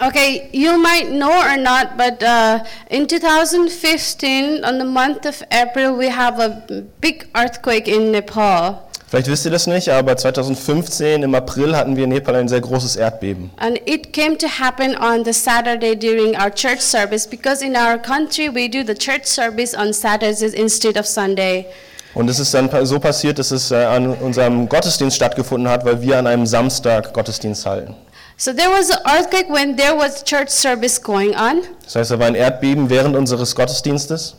okay, 0.00 0.50
you 0.52 0.76
might 0.78 1.10
know 1.10 1.32
or 1.32 1.56
not, 1.56 1.96
but 1.96 2.22
uh, 2.22 2.64
in 2.90 3.06
2015, 3.06 4.64
on 4.64 4.78
the 4.78 4.84
month 4.84 5.26
of 5.26 5.42
April, 5.50 5.96
we 5.96 6.08
have 6.08 6.38
a 6.40 6.84
big 7.00 7.28
earthquake 7.34 7.88
in 7.88 8.10
Nepal. 8.12 8.88
Vielleicht 9.12 9.28
wisst 9.28 9.44
ihr 9.44 9.50
das 9.50 9.66
nicht, 9.66 9.90
aber 9.90 10.16
2015 10.16 11.22
im 11.22 11.34
April 11.34 11.76
hatten 11.76 11.96
wir 11.98 12.04
in 12.04 12.10
Nepal 12.10 12.34
ein 12.34 12.48
sehr 12.48 12.62
großes 12.62 12.96
Erdbeben. 12.96 13.50
And 13.58 13.78
it 13.84 14.14
came 14.14 14.38
to 14.38 14.46
happen 14.48 14.96
on 14.96 15.22
the 15.26 15.34
Saturday 15.34 15.94
during 15.94 16.34
our 16.34 16.50
church 16.50 16.80
service 16.80 17.26
because 17.28 17.62
in 17.62 17.76
our 17.76 17.98
country 17.98 18.48
we 18.48 18.68
do 18.70 18.82
the 18.82 18.94
church 18.94 19.26
service 19.26 19.74
on 19.74 19.92
Saturdays 19.92 20.54
instead 20.54 20.96
of 20.96 21.06
Sunday. 21.06 21.66
Und 22.14 22.28
es 22.28 22.38
ist 22.38 22.52
dann 22.52 22.70
so 22.84 22.98
passiert, 22.98 23.38
dass 23.38 23.50
es 23.50 23.70
äh, 23.70 23.76
an 23.76 24.08
unserem 24.08 24.68
Gottesdienst 24.68 25.16
stattgefunden 25.16 25.68
hat, 25.70 25.84
weil 25.84 26.02
wir 26.02 26.18
an 26.18 26.26
einem 26.26 26.46
Samstag 26.46 27.12
Gottesdienst 27.14 27.64
halten. 27.64 27.96
So 28.36 28.52
there 28.52 28.70
was 28.70 28.90
an 28.90 28.98
earthquake 29.06 29.48
when 29.48 29.76
there 29.76 29.96
was 29.96 30.24
church 30.24 30.48
service 30.48 31.00
going 31.00 31.34
on. 31.34 31.62
Das 31.84 31.94
heißt, 31.94 32.10
da 32.10 32.18
war 32.18 32.26
ein 32.26 32.34
Erdbeben 32.34 32.90
während 32.90 33.14
unseres 33.14 33.54
Gottesdienstes. 33.54 34.34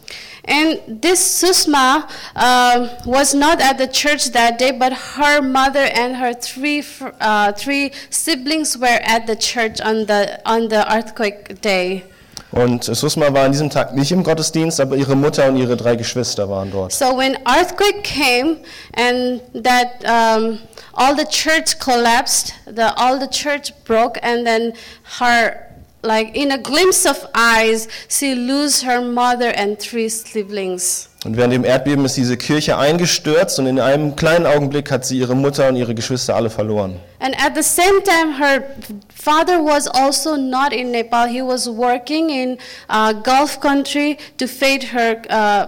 And 0.45 1.01
this 1.01 1.41
Susma 1.41 2.05
um, 2.35 2.89
was 3.05 3.33
not 3.33 3.61
at 3.61 3.77
the 3.77 3.87
church 3.87 4.31
that 4.33 4.59
day, 4.59 4.73
but 4.73 4.91
her 5.17 5.41
mother 5.41 5.87
and 5.95 6.17
her 6.17 6.33
three 6.33 6.83
uh, 7.21 7.53
three 7.53 7.91
siblings 8.09 8.77
were 8.77 8.99
at 9.03 9.25
the 9.25 9.37
church 9.37 9.79
on 9.79 10.05
the 10.05 10.41
on 10.45 10.67
the 10.67 10.83
earthquake 10.93 11.61
day. 11.61 12.03
Und 12.53 12.83
Susma 12.83 13.33
war 13.33 13.45
an 13.45 13.51
diesem 13.51 13.71
Tag 13.71 13.95
nicht 13.95 14.11
im 14.11 14.23
Gottesdienst, 14.23 14.79
aber 14.79 14.95
ihre 14.95 15.15
Mutter 15.15 15.47
und 15.47 15.57
ihre 15.57 15.75
drei 15.75 15.95
Geschwister 15.95 16.49
waren 16.49 16.71
dort. 16.71 16.91
So 16.91 17.17
when 17.17 17.35
earthquake 17.47 18.03
came 18.03 18.57
and 18.95 19.41
that 19.63 20.03
um, 20.05 20.59
all 20.93 21.15
the 21.17 21.25
church 21.25 21.79
collapsed, 21.79 22.53
the 22.65 22.95
all 22.95 23.19
the 23.19 23.27
church 23.27 23.73
broke, 23.85 24.19
and 24.21 24.45
then 24.45 24.73
her 25.19 25.72
like 26.03 26.35
in 26.35 26.51
a 26.51 26.57
glimpse 26.57 27.05
of 27.09 27.27
eyes, 27.33 27.87
she 28.09 28.33
lose 28.35 28.85
her 28.85 29.01
mother 29.01 29.53
and 29.57 29.79
three 29.79 30.09
siblings. 30.09 31.09
Und 31.25 31.37
während 31.37 31.53
dem 31.53 31.63
Erdbeben 31.63 32.03
ist 32.03 32.17
diese 32.17 32.35
Kirche 32.35 32.77
eingestürzt 32.77 33.57
und 33.57 33.65
in 33.65 33.79
einem 33.79 34.13
kleinen 34.17 34.45
Augenblick 34.45 34.91
hat 34.91 35.05
sie 35.05 35.17
ihre 35.17 35.35
Mutter 35.35 35.69
und 35.69 35.77
ihre 35.77 35.95
Geschwister 35.95 36.35
alle 36.35 36.49
verloren. 36.49 36.99
And 37.21 37.33
at 37.41 37.53
the 37.55 37.63
same 37.63 38.03
time, 38.03 38.37
her 38.37 38.61
father 39.15 39.59
was 39.63 39.87
also 39.87 40.35
not 40.35 40.73
in 40.73 40.91
Nepal. 40.91 41.29
He 41.29 41.41
was 41.41 41.65
working 41.69 42.29
in 42.29 42.57
uh, 42.89 43.13
Gulf 43.13 43.61
country 43.61 44.17
to 44.37 44.47
feed 44.47 44.83
her, 44.93 45.21
uh, 45.29 45.67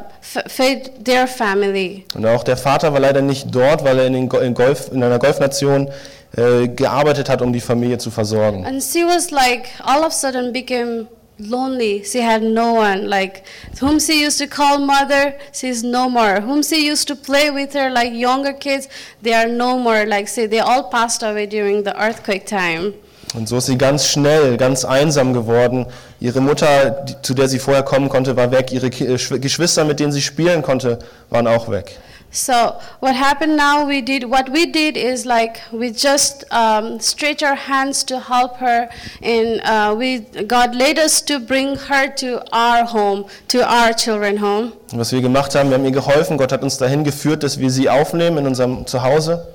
feed 0.49 0.91
their 1.05 1.25
family. 1.25 2.03
Und 2.13 2.25
auch 2.25 2.43
der 2.43 2.57
Vater 2.57 2.91
war 2.91 2.99
leider 2.99 3.21
nicht 3.21 3.47
dort, 3.55 3.85
weil 3.85 3.97
er 3.99 4.07
in, 4.07 4.13
den 4.13 4.27
Go- 4.27 4.39
in, 4.39 4.53
Golf, 4.53 4.91
in 4.91 5.01
einer 5.01 5.19
Golfnation 5.19 5.89
äh, 6.37 6.67
gearbeitet 6.67 7.29
hat, 7.29 7.41
um 7.41 7.53
die 7.53 7.61
Familie 7.61 7.97
zu 7.97 8.11
versorgen. 8.11 8.65
And 8.65 8.81
she 8.83 9.03
was 9.05 9.31
like, 9.31 9.69
all 9.83 9.99
of 9.99 10.07
a 10.07 10.11
sudden 10.11 10.51
became 10.53 11.07
lonely. 11.37 12.03
She 12.05 12.21
had 12.21 12.41
no 12.43 12.75
one. 12.75 13.07
Like, 13.07 13.43
whom 13.81 13.99
she 13.99 14.25
used 14.25 14.39
to 14.39 14.47
call 14.47 14.79
mother, 14.79 15.33
she's 15.53 15.83
no 15.83 16.09
more. 16.09 16.41
Whom 16.41 16.63
she 16.63 16.89
used 16.89 17.07
to 17.09 17.15
play 17.15 17.51
with 17.51 17.73
her, 17.73 17.89
like 17.89 18.13
younger 18.13 18.53
kids, 18.53 18.87
they 19.21 19.33
are 19.33 19.47
no 19.47 19.77
more. 19.77 20.05
Like, 20.05 20.27
say, 20.27 20.47
they 20.47 20.59
all 20.59 20.83
passed 20.89 21.23
away 21.23 21.45
during 21.47 21.83
the 21.83 21.93
earthquake 21.99 22.45
time. 22.45 22.93
Und 23.33 23.49
so 23.49 23.57
ist 23.57 23.65
sie 23.65 23.77
ganz 23.77 24.07
schnell, 24.07 24.55
ganz 24.55 24.85
einsam 24.85 25.33
geworden. 25.33 25.87
Ihre 26.21 26.39
Mutter, 26.39 26.91
die, 27.05 27.15
zu 27.21 27.33
der 27.33 27.49
sie 27.49 27.59
vorher 27.59 27.83
kommen 27.83 28.07
konnte, 28.07 28.37
war 28.37 28.49
weg. 28.51 28.71
Ihre 28.71 28.87
äh, 28.87 29.17
Schw- 29.17 29.39
Geschwister, 29.39 29.83
mit 29.83 29.99
denen 29.99 30.13
sie 30.13 30.21
spielen 30.21 30.61
konnte, 30.61 30.99
waren 31.29 31.47
auch 31.47 31.69
weg. 31.69 31.97
So 32.35 32.79
what 32.99 33.15
happened 33.15 33.55
now? 33.55 33.85
We 33.87 34.01
did 34.01 34.25
what 34.25 34.49
we 34.49 34.65
did 34.65 34.97
is 34.97 35.25
like 35.25 35.61
we 35.71 35.91
just 35.91 36.43
um, 36.51 36.99
stretch 36.99 37.41
our 37.43 37.55
hands 37.55 38.03
to 38.05 38.19
help 38.19 38.57
her, 38.57 38.89
and 39.21 39.61
uh, 39.63 39.95
we 39.97 40.19
God 40.19 40.75
led 40.75 40.99
us 40.99 41.21
to 41.23 41.39
bring 41.39 41.77
her 41.77 42.07
to 42.15 42.43
our 42.51 42.83
home, 42.85 43.25
to 43.47 43.63
our 43.63 43.93
children 43.93 44.37
home. 44.37 44.73
Was 44.91 45.11
wir 45.11 45.21
gemacht 45.21 45.55
haben, 45.55 45.69
wir 45.69 45.77
haben 45.77 45.85
ihr 45.85 45.91
geholfen. 45.91 46.37
Gott 46.37 46.51
hat 46.51 46.61
uns 46.61 46.77
dahin 46.77 47.03
geführt, 47.03 47.43
dass 47.43 47.59
wir 47.59 47.69
sie 47.69 47.89
aufnehmen 47.89 48.39
in 48.39 48.47
unserem 48.47 48.85
Zuhause. 48.85 49.54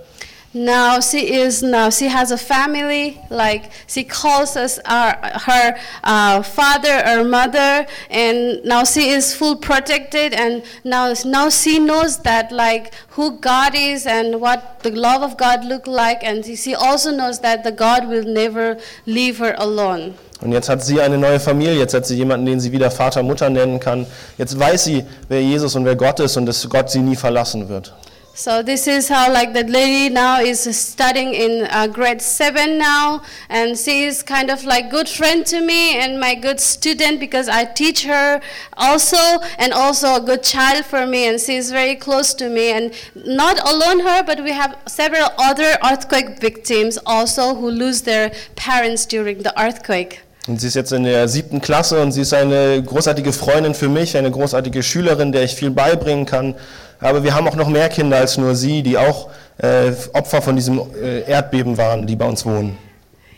Now 0.52 0.98
she 0.98 1.32
is 1.32 1.62
now 1.62 1.90
she 1.90 2.08
has 2.08 2.32
a 2.32 2.36
family. 2.36 3.20
Like 3.30 3.70
she 3.86 4.02
calls 4.02 4.56
us 4.56 4.80
our, 4.84 5.16
her 5.46 5.78
uh, 6.02 6.42
father 6.42 7.04
or 7.06 7.22
mother, 7.22 7.86
and 8.10 8.60
now 8.64 8.82
she 8.82 9.10
is 9.10 9.32
full 9.32 9.54
protected. 9.56 10.34
And 10.34 10.64
now 10.82 11.14
now 11.24 11.50
she 11.50 11.78
knows 11.78 12.18
that 12.22 12.50
like 12.50 12.92
who 13.10 13.38
God 13.38 13.76
is 13.76 14.06
and 14.06 14.40
what 14.40 14.80
the 14.82 14.90
love 14.90 15.22
of 15.22 15.36
God 15.36 15.64
look 15.64 15.86
like, 15.86 16.24
and 16.24 16.44
she- 16.44 16.74
also 16.74 17.12
knows 17.12 17.38
that 17.40 17.62
the 17.62 17.70
God 17.70 18.08
will 18.08 18.24
never 18.24 18.76
leave 19.06 19.38
her 19.38 19.54
alone. 19.56 20.14
Und 20.42 20.50
jetzt 20.52 20.68
hat 20.68 20.82
sie 20.82 21.00
eine 21.00 21.18
neue 21.18 21.38
Familie, 21.38 21.74
jetzt 21.78 21.94
hat 21.94 22.06
sie 22.06 22.16
jemanden, 22.16 22.46
den 22.46 22.58
sie 22.60 22.72
wieder 22.72 22.90
Vater, 22.90 23.22
Mutter 23.22 23.50
nennen 23.50 23.78
kann. 23.78 24.04
Jetzt 24.38 24.58
weiß 24.58 24.84
sie, 24.84 25.04
wer 25.28 25.42
Jesus 25.42 25.76
und 25.76 25.84
wer 25.84 25.94
Gott 25.94 26.18
ist 26.18 26.36
und 26.36 26.46
dass 26.46 26.68
Gott 26.68 26.90
sie 26.90 27.00
nie 27.00 27.14
verlassen 27.14 27.68
wird. 27.68 27.92
So 28.40 28.62
this 28.62 28.86
is 28.86 29.06
how 29.06 29.30
like 29.30 29.52
the 29.52 29.64
lady 29.64 30.08
now 30.08 30.40
is 30.40 30.60
studying 30.74 31.34
in 31.34 31.68
uh, 31.70 31.88
grade 31.88 32.22
seven 32.22 32.78
now, 32.78 33.20
and 33.50 33.76
she 33.76 34.04
is 34.04 34.22
kind 34.22 34.50
of 34.50 34.64
like 34.64 34.90
good 34.90 35.10
friend 35.10 35.44
to 35.44 35.60
me 35.60 35.98
and 35.98 36.18
my 36.18 36.34
good 36.34 36.58
student 36.58 37.20
because 37.20 37.50
I 37.50 37.66
teach 37.66 38.04
her 38.04 38.40
also, 38.78 39.18
and 39.58 39.74
also 39.74 40.14
a 40.14 40.22
good 40.22 40.42
child 40.42 40.86
for 40.86 41.06
me, 41.06 41.28
and 41.28 41.38
she 41.38 41.56
is 41.56 41.70
very 41.70 41.96
close 41.96 42.32
to 42.36 42.48
me. 42.48 42.70
And 42.70 42.94
not 43.14 43.60
alone 43.68 44.00
her, 44.00 44.22
but 44.22 44.42
we 44.42 44.52
have 44.52 44.74
several 44.86 45.28
other 45.36 45.76
earthquake 45.84 46.40
victims 46.40 46.98
also 47.04 47.54
who 47.54 47.70
lose 47.70 48.00
their 48.00 48.32
parents 48.56 49.04
during 49.04 49.42
the 49.42 49.52
earthquake. 49.60 50.22
Und 50.48 50.58
sie 50.58 50.68
ist 50.68 50.76
jetzt 50.76 50.92
in 50.92 51.04
der 51.04 51.28
siebten 51.28 51.60
Klasse 51.60 52.00
und 52.00 52.12
sie 52.12 52.22
ist 52.22 52.32
eine 52.32 52.82
großartige 52.82 53.34
Freundin 53.34 53.74
für 53.74 53.90
mich, 53.90 54.16
eine 54.16 54.30
großartige 54.30 54.82
Schülerin, 54.82 55.30
der 55.30 55.42
ich 55.42 55.54
viel 55.54 55.70
beibringen 55.70 56.24
kann. 56.24 56.54
Aber 57.00 57.22
wir 57.22 57.34
haben 57.34 57.48
auch 57.48 57.56
noch 57.56 57.68
mehr 57.68 57.88
Kinder 57.88 58.18
als 58.18 58.36
nur 58.36 58.54
sie, 58.54 58.82
die 58.82 58.98
auch 58.98 59.30
äh, 59.58 59.92
Opfer 60.12 60.42
von 60.42 60.56
diesem 60.56 60.80
äh, 60.94 61.20
Erdbeben 61.22 61.76
waren, 61.76 62.06
die 62.06 62.16
bei 62.16 62.26
uns 62.26 62.44
wohnen. 62.44 62.76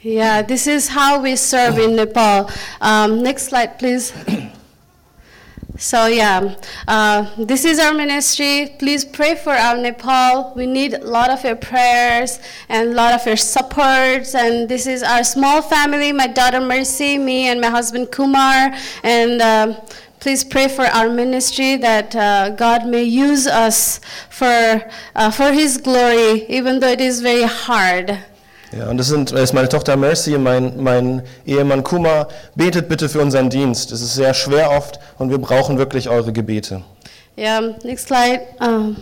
Yeah, 0.04 0.42
this 0.42 0.66
is 0.66 0.88
how 0.88 1.22
we 1.22 1.36
serve 1.36 1.78
in 1.78 1.94
Nepal. 1.94 2.48
Um, 2.80 3.22
next 3.22 3.46
slide, 3.46 3.78
please. 3.78 4.12
So 5.78 6.06
yeah, 6.06 6.54
uh, 6.86 7.26
this 7.38 7.64
is 7.64 7.78
our 7.80 7.94
ministry. 7.94 8.74
Please 8.78 9.04
pray 9.04 9.36
for 9.36 9.52
our 9.52 9.76
Nepal. 9.76 10.52
We 10.54 10.66
need 10.66 10.94
a 10.94 11.04
lot 11.04 11.30
of 11.30 11.42
your 11.44 11.56
prayers 11.56 12.40
and 12.68 12.90
a 12.90 12.94
lot 12.94 13.14
of 13.14 13.26
your 13.26 13.36
support. 13.36 14.34
And 14.34 14.68
this 14.68 14.86
is 14.86 15.02
our 15.02 15.24
small 15.24 15.62
family: 15.62 16.12
my 16.12 16.26
daughter 16.26 16.60
Mercy, 16.60 17.16
me, 17.16 17.48
and 17.48 17.60
my 17.60 17.68
husband 17.68 18.10
Kumar. 18.10 18.72
And 19.02 19.40
um 19.40 19.76
please 20.22 20.44
pray 20.44 20.68
for 20.68 20.84
our 20.84 21.10
ministry 21.10 21.76
that 21.76 22.14
uh, 22.14 22.50
God 22.50 22.86
may 22.86 23.02
use 23.02 23.48
us 23.48 24.00
for 24.30 24.80
uh, 25.16 25.30
for 25.32 25.52
His 25.52 25.78
glory, 25.78 26.46
even 26.48 26.78
though 26.78 26.92
it 26.92 27.00
is 27.00 27.20
very 27.20 27.46
hard. 27.46 28.16
Ja, 28.72 28.88
und 28.88 28.96
das 28.96 29.08
sind, 29.08 29.32
das 29.32 29.42
ist 29.42 29.52
meine 29.52 29.68
Tochter 29.68 29.96
Mercy 29.96 30.38
mein, 30.38 30.82
mein 30.82 31.22
Ehemann 31.44 31.82
Kuma. 31.82 32.28
Betet 32.54 32.88
bitte 32.88 33.08
für 33.08 33.20
unseren 33.20 33.50
Dienst. 33.50 33.92
Es 33.92 34.00
ist 34.00 34.14
sehr 34.14 34.32
schwer 34.32 34.70
oft 34.70 34.98
und 35.18 35.28
wir 35.28 35.38
brauchen 35.38 35.76
wirklich 35.76 36.08
eure 36.08 36.32
Gebete. 36.32 36.82
Yeah, 37.36 37.74
next 37.82 38.06
slide. 38.06 38.42
Um, 38.60 38.96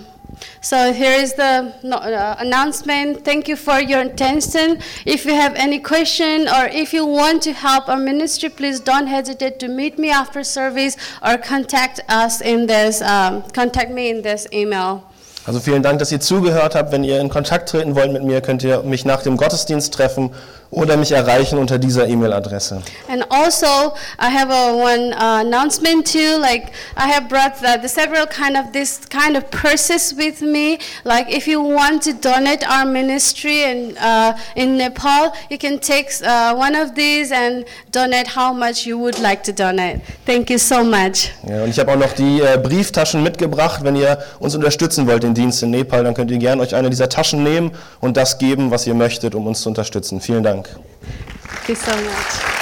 so 0.61 0.93
here 0.93 1.13
is 1.13 1.35
the 1.35 1.75
no, 1.83 1.97
uh, 1.97 2.37
announcement. 2.39 3.25
Thank 3.25 3.49
you 3.49 3.57
for 3.57 3.81
your 3.81 4.01
attention. 4.01 4.79
If 5.07 5.25
you 5.25 5.35
have 5.35 5.55
any 5.57 5.79
question 5.79 6.49
or 6.49 6.67
if 6.67 6.93
you 6.93 7.05
want 7.07 7.43
to 7.43 7.53
help 7.53 7.89
our 7.89 7.99
ministry, 7.99 8.49
please 8.49 8.81
don't 8.81 9.07
hesitate 9.07 9.59
to 9.61 9.69
meet 9.69 9.99
me 9.99 10.11
after 10.11 10.45
service 10.45 10.97
or 11.23 11.39
contact 11.39 12.01
us 12.09 12.41
in 12.41 12.67
this. 12.67 13.03
Um, 13.03 13.43
contact 13.53 13.91
me 13.91 14.11
in 14.11 14.23
this 14.23 14.47
email. 14.53 15.05
Also 15.47 15.59
vielen 15.59 15.83
Dank, 15.83 15.99
dass 15.99 16.13
ihr 16.13 16.21
zugehört 16.21 16.75
habt. 16.75 16.93
Wenn 16.93 17.03
ihr 17.03 17.19
in 17.19 17.31
Kontakt 17.31 17.71
treten 17.71 17.95
wollt 17.95 18.13
mit 18.13 18.23
mir, 18.23 18.41
könnt 18.43 18.63
ihr 18.63 18.83
mich 18.83 19.05
nach 19.05 19.23
dem 19.23 19.37
Gottesdienst 19.37 19.93
treffen 19.93 20.31
oder 20.71 20.97
mich 20.97 21.13
erreichen 21.13 21.59
unter 21.59 21.79
dieser 21.79 22.07
E-Mail-Adresse. 22.07 22.83
And 23.09 23.25
also, 23.31 23.95
I 24.19 24.31
have 24.31 24.51
a 24.53 24.73
one 24.73 25.13
uh, 25.13 25.41
announcement 25.41 26.07
too. 26.07 26.39
Like 26.39 26.73
I 26.97 27.09
have 27.13 27.29
brought 27.29 27.59
the, 27.61 27.79
the 27.81 27.89
several 27.89 28.27
kind 28.27 28.57
of 28.57 28.73
this 28.73 29.01
kind 29.09 29.37
of 29.37 29.51
purses 29.51 30.15
with 30.17 30.41
me. 30.41 30.79
Like 31.05 31.29
if 31.35 31.47
you 31.47 31.61
want 31.61 32.03
to 32.05 32.13
donate 32.13 32.65
our 32.69 32.85
ministry 32.85 33.65
in 33.65 33.97
uh, 33.99 34.37
in 34.55 34.77
Nepal, 34.77 35.33
you 35.51 35.59
can 35.59 35.79
take 35.81 36.11
uh, 36.23 36.55
one 36.55 36.77
of 36.77 36.95
these 36.95 37.33
and 37.33 37.65
donate 37.91 38.29
how 38.29 38.53
much 38.53 38.87
you 38.87 38.97
would 38.99 39.19
like 39.19 39.43
to 39.45 39.53
donate. 39.53 40.01
Thank 40.25 40.51
you 40.51 40.59
so 40.59 40.85
much. 40.85 41.31
Ja, 41.49 41.65
und 41.65 41.71
ich 41.71 41.79
habe 41.79 41.93
auch 41.93 41.97
noch 41.97 42.13
die 42.13 42.41
äh, 42.41 42.59
Brieftaschen 42.59 43.23
mitgebracht. 43.23 43.83
Wenn 43.83 43.97
ihr 43.97 44.19
uns 44.39 44.55
unterstützen 44.55 45.07
wollt, 45.07 45.23
den 45.23 45.35
Dienst 45.35 45.63
in 45.63 45.71
Nepal, 45.71 46.05
dann 46.05 46.15
könnt 46.15 46.31
ihr 46.31 46.39
gerne 46.39 46.63
euch 46.63 46.75
eine 46.75 46.91
dieser 46.91 47.09
Taschen 47.09 47.43
nehmen 47.43 47.73
und 48.01 48.17
das 48.17 48.39
geben, 48.39 48.71
was 48.71 48.87
ihr 48.87 48.95
möchtet, 48.95 49.35
um 49.35 49.47
uns 49.47 49.63
zu 49.63 49.69
unterstützen. 49.69 50.21
Vielen 50.21 50.43
Dank. 50.43 50.60
Thank 50.69 51.69
you 51.69 51.75
so 51.75 51.91
much. 51.91 52.61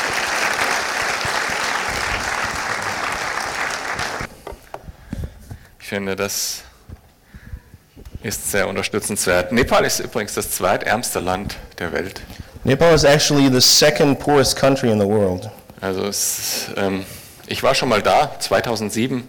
Ich 5.80 5.88
finde, 5.88 6.16
das 6.16 6.62
ist 8.22 8.50
sehr 8.50 8.68
unterstützenswert. 8.68 9.52
Nepal 9.52 9.84
ist 9.84 10.00
übrigens 10.00 10.34
das 10.34 10.50
zweitärmste 10.50 11.20
Land 11.20 11.56
der 11.78 11.92
Welt. 11.92 12.20
Nepal 12.64 12.94
is 12.94 13.04
actually 13.04 13.50
the 13.50 13.60
second 13.60 14.18
poorest 14.18 14.56
country 14.56 14.90
in 14.90 15.00
the 15.00 15.06
world. 15.06 15.48
Also 15.80 16.04
es, 16.06 16.66
ähm, 16.76 17.06
ich 17.46 17.62
war 17.62 17.74
schon 17.74 17.88
mal 17.88 18.02
da, 18.02 18.38
2007, 18.38 19.26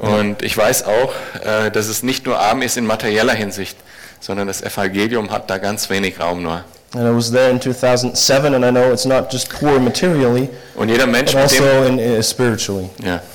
und 0.00 0.42
ich 0.42 0.56
weiß 0.56 0.84
auch, 0.84 1.12
äh, 1.44 1.70
dass 1.70 1.88
es 1.88 2.02
nicht 2.02 2.24
nur 2.24 2.38
arm 2.38 2.62
ist 2.62 2.78
in 2.78 2.86
materieller 2.86 3.34
Hinsicht, 3.34 3.76
sondern 4.18 4.46
das 4.46 4.62
Evangelium 4.62 5.30
hat 5.30 5.50
da 5.50 5.58
ganz 5.58 5.90
wenig 5.90 6.20
Raum 6.20 6.42
nur. 6.42 6.64
And 6.92 7.06
I 7.06 7.10
was 7.10 7.30
there 7.30 7.50
in 7.50 7.60
2007, 7.60 8.52
and 8.54 8.64
I 8.64 8.70
know 8.70 8.92
it's 8.92 9.06
not 9.06 9.30
just 9.30 9.48
poor 9.48 9.78
materially, 9.78 10.48
Und 10.74 10.88
jeder 10.88 11.06
Mensch, 11.06 11.32
but 11.32 11.50
mit 11.52 11.60
also 11.60 11.84
in, 11.84 11.98
uh, 12.00 12.22
spiritually. 12.22 12.90
ja. 13.04 13.20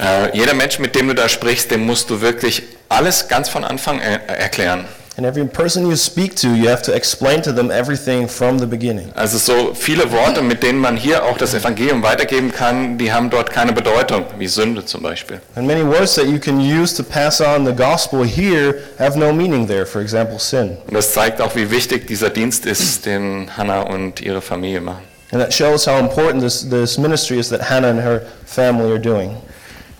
Äh, 0.00 0.36
jeder 0.36 0.54
Mensch, 0.54 0.78
mit 0.78 0.94
dem 0.94 1.08
du 1.08 1.14
da 1.16 1.28
sprichst, 1.28 1.72
dem 1.72 1.84
musst 1.84 2.08
du 2.08 2.20
wirklich 2.20 2.62
alles 2.88 3.26
ganz 3.26 3.48
von 3.48 3.64
Anfang 3.64 3.98
er 3.98 4.28
erklären. 4.28 4.84
And 5.18 5.26
every 5.26 5.44
person 5.48 5.84
you 5.84 5.96
speak 5.96 6.36
to, 6.36 6.54
you 6.54 6.68
have 6.68 6.80
to 6.82 6.94
explain 6.94 7.42
to 7.42 7.52
them 7.52 7.72
everything 7.72 8.28
from 8.28 8.60
the 8.60 8.66
beginning. 8.66 9.12
Also 9.16 9.36
so 9.38 9.74
viele 9.74 10.12
Worte, 10.12 10.42
mit 10.42 10.62
denen 10.62 10.78
man 10.78 10.96
hier 10.96 11.24
auch 11.24 11.36
das 11.36 11.54
Evangelium 11.54 12.04
weitergeben 12.04 12.52
kann, 12.52 12.98
die 12.98 13.12
haben 13.12 13.28
dort 13.28 13.50
keine 13.50 13.72
Bedeutung, 13.72 14.26
wie 14.38 14.46
Sünde 14.46 14.84
zum 14.84 15.02
Beispiel. 15.02 15.40
And 15.56 15.66
many 15.66 15.84
words 15.84 16.14
that 16.14 16.26
you 16.26 16.38
can 16.38 16.60
use 16.60 16.94
to 16.94 17.02
pass 17.02 17.40
on 17.40 17.66
the 17.66 17.72
gospel 17.72 18.24
here 18.24 18.76
have 19.00 19.18
no 19.18 19.32
meaning 19.32 19.66
there. 19.66 19.84
For 19.84 20.00
example, 20.00 20.38
sin. 20.38 20.76
Und 20.86 20.94
das 20.94 21.12
zeigt 21.12 21.40
auch, 21.40 21.56
wie 21.56 21.68
wichtig 21.68 22.06
dieser 22.06 22.30
Dienst 22.30 22.64
ist, 22.64 23.04
den 23.04 23.56
Hannah 23.56 23.80
und 23.80 24.20
ihre 24.20 24.40
Familie 24.40 24.80
machen. 24.80 25.02
And 25.32 25.42
that 25.42 25.52
shows 25.52 25.84
how 25.84 25.98
important 25.98 26.44
this, 26.44 26.64
this 26.70 26.96
ministry 26.96 27.40
is 27.40 27.48
that 27.48 27.68
Hannah 27.68 27.90
and 27.90 28.00
her 28.00 28.22
family 28.46 28.92
are 28.92 29.00
doing. 29.00 29.36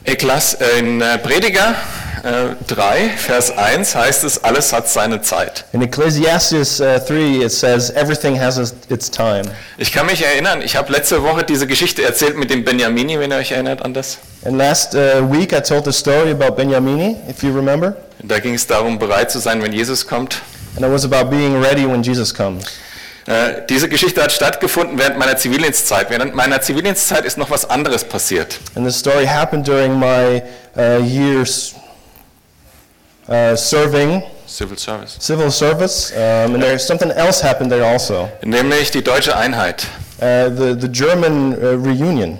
Eklas 0.04 0.56
in 0.78 1.00
äh, 1.00 1.18
Prediger 1.18 1.74
äh, 2.24 2.54
3, 2.66 3.10
Vers 3.16 3.56
1 3.56 3.94
heißt 3.94 4.24
es, 4.24 4.42
alles 4.42 4.72
hat 4.72 4.88
seine 4.88 5.20
Zeit. 5.22 5.64
In 5.72 5.82
Ecclesiastes 5.82 6.80
uh, 6.80 6.98
3, 6.98 7.44
it 7.44 7.52
says, 7.52 7.90
everything 7.90 8.40
has 8.40 8.58
its- 8.88 9.10
time. 9.10 9.42
Ich 9.76 9.92
kann 9.92 10.06
mich 10.06 10.24
erinnern, 10.24 10.62
ich 10.62 10.76
habe 10.76 10.92
letzte 10.92 11.22
Woche 11.22 11.44
diese 11.44 11.66
Geschichte 11.66 12.02
erzählt 12.02 12.36
mit 12.36 12.50
dem 12.50 12.64
Benjamini, 12.64 13.18
wenn 13.20 13.30
ihr 13.30 13.36
euch 13.38 13.52
erinnert 13.52 13.82
an 13.84 13.94
das. 13.94 14.18
And 14.44 14.56
last 14.56 14.94
week, 14.94 15.52
I 15.52 15.60
told 15.60 15.84
the 15.84 15.92
story 15.92 16.30
about 16.30 16.56
Benyamini, 16.56 17.16
if 17.28 17.42
you 17.42 17.52
remember. 17.54 17.94
Da 18.22 18.38
ging 18.40 18.54
es 18.54 18.66
darum, 18.66 18.98
bereit 18.98 19.30
zu 19.30 19.38
sein, 19.38 19.62
wenn 19.62 19.72
Jesus 19.72 20.06
kommt. 20.06 20.40
And 20.76 20.84
it 20.84 20.90
was 20.92 21.04
about 21.04 21.30
being 21.30 21.60
ready 21.62 21.86
when 21.86 22.02
Jesus 22.02 22.32
comes. 22.34 22.64
Äh, 23.28 23.66
diese 23.68 23.90
Geschichte 23.90 24.22
hat 24.22 24.32
stattgefunden 24.32 24.98
während 24.98 25.18
meiner 25.18 25.36
Zivildienstzeit. 25.36 26.08
Während 26.08 26.34
meiner 26.34 26.62
Zivildienstzeit 26.62 27.26
ist 27.26 27.36
noch 27.36 27.50
was 27.50 27.68
anderes 27.68 28.02
passiert. 28.02 28.58
And 28.74 28.86
this 28.86 28.98
story 28.98 29.26
happened 29.26 29.68
during 29.68 29.98
my 29.98 30.42
uh, 30.76 30.98
years 31.04 31.74
uh, 33.28 33.54
serving 33.54 34.22
Civil 34.46 34.78
Service. 34.78 35.16
civil 35.20 35.50
service. 35.50 36.10
Um, 36.12 36.54
and 36.54 36.62
there's 36.62 36.86
something 36.86 37.10
else 37.10 37.44
happened 37.44 37.70
there 37.70 37.84
also. 37.84 38.30
Nämlich 38.42 38.92
die 38.92 39.02
deutsche 39.02 39.36
Einheit. 39.36 39.86
Uh, 40.22 40.48
the, 40.48 40.74
the 40.80 40.88
German 40.88 41.52
uh, 41.52 41.76
reunion. 41.76 42.38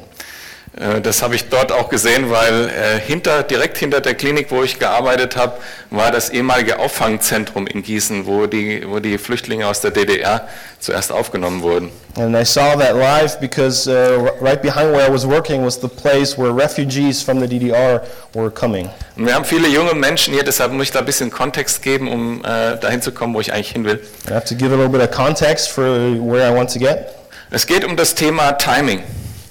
Äh, 0.76 1.00
Das 1.00 1.22
habe 1.22 1.34
ich 1.34 1.48
dort 1.48 1.72
auch 1.72 1.88
gesehen, 1.88 2.30
weil 2.30 2.68
äh, 2.68 3.00
hinter, 3.00 3.42
direkt 3.42 3.78
hinter 3.78 4.00
der 4.00 4.14
Klinik, 4.14 4.50
wo 4.50 4.62
ich 4.62 4.78
gearbeitet 4.78 5.36
habe, 5.36 5.54
war 5.90 6.10
das 6.10 6.30
ehemalige 6.30 6.78
Auffangzentrum 6.78 7.66
in 7.66 7.82
Gießen, 7.82 8.26
wo 8.26 8.46
die, 8.46 8.84
wo 8.86 8.98
die 9.00 9.18
Flüchtlinge 9.18 9.66
aus 9.66 9.80
der 9.80 9.90
DDR 9.90 10.48
zuerst 10.80 11.12
aufgenommen 11.12 11.62
wurden. 11.62 11.90
And 12.16 12.34
I 12.36 12.44
saw 12.44 12.76
that 12.76 12.96
live 12.96 13.38
because 13.40 13.88
uh, 13.88 14.28
right 14.40 14.60
behind 14.60 14.92
where 14.92 15.06
I 15.08 15.12
was 15.12 15.24
working 15.26 15.64
was 15.64 15.80
the 15.80 15.88
place 15.88 16.36
where 16.36 16.52
refugees 16.52 17.22
from 17.22 17.40
the 17.40 17.46
DDR 17.46 18.02
were 18.34 18.50
coming. 18.50 18.88
Und 19.16 19.26
wir 19.26 19.34
haben 19.34 19.44
viele 19.44 19.68
junge 19.68 19.94
Menschen 19.94 20.34
hier, 20.34 20.42
deshalb 20.42 20.72
muss 20.72 20.84
ich 20.84 20.90
da 20.92 20.98
ein 21.00 21.04
bisschen 21.06 21.30
Kontext 21.30 21.82
geben, 21.82 22.08
um 22.10 22.40
äh, 22.44 22.76
dahin 22.78 23.00
zu 23.02 23.12
kommen, 23.12 23.34
wo 23.34 23.40
ich 23.40 23.52
eigentlich 23.52 23.70
hin 23.70 23.84
will. 23.84 24.00
I 24.28 24.32
have 24.34 24.46
to 24.46 24.54
give 24.56 24.72
a 24.72 24.76
little 24.76 24.88
bit 24.88 25.00
of 25.00 25.10
context 25.10 25.68
for 25.68 25.84
where 25.84 26.48
I 26.48 26.54
want 26.54 26.72
to 26.72 26.78
get. 26.80 27.08
Es 27.50 27.66
geht 27.66 27.84
um 27.84 27.96
das 27.96 28.14
Thema 28.14 28.52
Timing. 28.58 29.02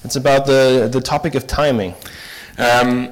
It's 0.04 0.16
about 0.16 0.46
the, 0.46 0.90
the 0.92 1.02
topic 1.02 1.36
of 1.36 1.48
timing. 1.48 1.94
Ähm, 2.58 3.10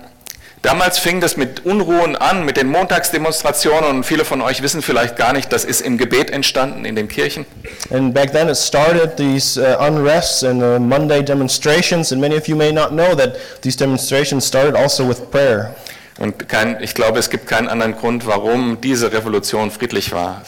damals 0.61 0.97
fing 0.97 1.21
das 1.21 1.37
mit 1.37 1.65
Unruhen 1.65 2.15
an, 2.15 2.45
mit 2.45 2.57
den 2.57 2.67
Montagsdemonstrationen 2.67 3.89
und 3.89 4.03
viele 4.05 4.25
von 4.25 4.41
euch 4.41 4.61
wissen 4.63 4.81
vielleicht 4.81 5.15
gar 5.15 5.33
nicht, 5.33 5.51
das 5.51 5.63
ist 5.63 5.81
im 5.81 5.97
Gebet 5.97 6.31
entstanden 6.31 6.85
in 6.85 6.95
den 6.95 7.07
Kirchen. 7.07 7.45
And 7.91 8.13
back 8.13 8.31
then 8.31 8.49
it 8.49 8.57
started 8.57 9.15
these 9.17 9.59
uh, 9.59 9.77
unrests 9.79 10.43
and 10.43 10.61
uh, 10.63 10.79
Monday 10.79 11.21
demonstrations, 11.21 12.11
and 12.11 12.19
many 12.19 12.35
of 12.35 12.47
you 12.47 12.55
may 12.55 12.71
not 12.71 12.89
know 12.89 13.15
that 13.15 13.35
these 13.61 13.77
demonstrations 13.77 14.45
started 14.45 14.75
also 14.75 15.07
with 15.07 15.29
prayer. 15.31 15.75
Und 16.17 16.47
kein, 16.47 16.81
ich 16.81 16.93
glaube, 16.93 17.19
es 17.19 17.29
gibt 17.29 17.47
keinen 17.47 17.67
anderen 17.67 17.95
Grund, 17.95 18.25
warum 18.25 18.79
diese 18.81 19.11
Revolution 19.11 19.69
friedlich 19.69 20.13
war. 20.13 20.41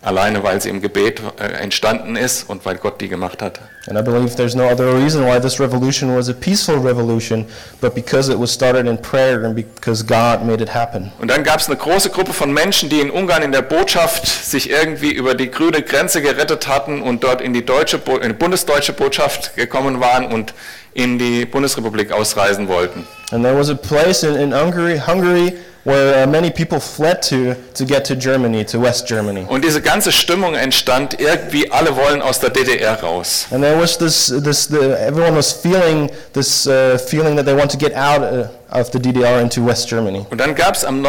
Alleine, 0.00 0.42
weil 0.42 0.60
sie 0.60 0.70
im 0.70 0.80
Gebet 0.80 1.20
äh, 1.38 1.44
entstanden 1.44 2.16
ist 2.16 2.48
und 2.48 2.64
weil 2.64 2.76
Gott 2.76 3.00
die 3.00 3.08
gemacht 3.08 3.42
hat. 3.42 3.60
And 3.88 3.96
I 3.96 4.02
believe 4.02 4.36
there's 4.36 4.54
no 4.54 4.68
other 4.68 4.94
reason 4.94 5.24
why 5.24 5.38
this 5.38 5.58
revolution 5.58 6.14
was 6.14 6.28
a 6.28 6.34
peaceful 6.34 6.76
revolution, 6.76 7.46
but 7.80 7.94
because 7.94 8.28
it 8.28 8.38
was 8.38 8.50
started 8.50 8.86
in 8.86 8.98
prayer 8.98 9.44
and 9.44 9.56
because 9.56 10.02
God 10.02 10.44
made 10.44 10.60
it 10.60 10.68
happen. 10.68 11.10
Und 11.18 11.28
dann 11.30 11.42
gab 11.42 11.58
es 11.58 11.68
eine 11.68 11.76
große 11.76 12.10
Gruppe 12.10 12.34
von 12.34 12.52
Menschen, 12.52 12.90
die 12.90 13.00
in 13.00 13.10
Ungarn 13.10 13.42
in 13.42 13.50
der 13.50 13.62
Botschaft 13.62 14.26
sich 14.26 14.68
irgendwie 14.68 15.10
über 15.12 15.34
die 15.34 15.50
grüne 15.50 15.80
Grenze 15.80 16.20
gerettet 16.20 16.68
hatten 16.68 17.00
und 17.00 17.24
dort 17.24 17.40
in 17.40 17.54
die, 17.54 17.64
deutsche, 17.64 17.98
in 18.20 18.28
die 18.28 18.34
bundesdeutsche 18.34 18.92
Botschaft 18.92 19.56
gekommen 19.56 20.00
waren 20.00 20.26
und 20.26 20.52
in 20.92 21.18
die 21.18 21.46
Bundesrepublik 21.46 22.12
ausreisen 22.12 22.68
wollten. 22.68 23.06
And 23.32 23.42
there 23.42 23.56
was 23.56 23.70
a 23.70 23.74
place 23.74 24.22
in, 24.22 24.34
in 24.34 24.52
Hungary, 24.52 24.98
Hungary 24.98 25.54
where 25.88 26.22
uh, 26.22 26.26
many 26.30 26.50
people 26.50 26.78
fled 26.80 27.22
to 27.22 27.54
to 27.74 27.84
get 27.84 28.04
to 28.04 28.14
Germany, 28.14 28.64
to 28.66 28.78
West 28.78 29.08
Germany. 29.08 29.46
Und 29.48 29.64
diese 29.64 29.80
ganze 29.80 30.12
Stimmung 30.12 30.54
entstand, 30.54 31.18
irgendwie 31.18 31.70
alle 31.70 31.96
wollen 31.96 32.20
aus 32.20 32.40
der 32.40 32.50
DDR 32.50 33.00
raus. 33.02 33.46
And 33.50 33.62
there 33.62 33.80
was 33.80 33.96
this, 33.96 34.26
this 34.44 34.66
the, 34.68 34.96
everyone 35.00 35.34
was 35.36 35.52
feeling 35.52 36.10
this 36.34 36.66
uh, 36.66 36.98
feeling 36.98 37.36
that 37.36 37.46
they 37.46 37.54
want 37.56 37.70
to 37.70 37.78
get 37.78 37.94
out 37.94 38.20
uh, 38.22 38.48
of 38.70 38.90
the 38.92 38.98
DDR 38.98 39.40
into 39.40 39.64
West 39.64 39.88
Germany. 39.88 40.26
Und 40.30 40.38
dann 40.38 40.54
gab 40.54 40.74
es 40.74 40.84
am 40.84 41.02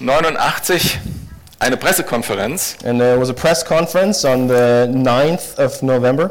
9.11.89 0.00 0.98
eine 1.58 1.76
Pressekonferenz. 1.76 2.76
And 2.84 3.00
there 3.00 3.18
was 3.18 3.30
a 3.30 3.34
press 3.34 3.64
conference 3.64 4.24
on 4.24 4.48
the 4.48 4.86
9th 4.88 5.58
of 5.58 5.82
November. 5.82 6.30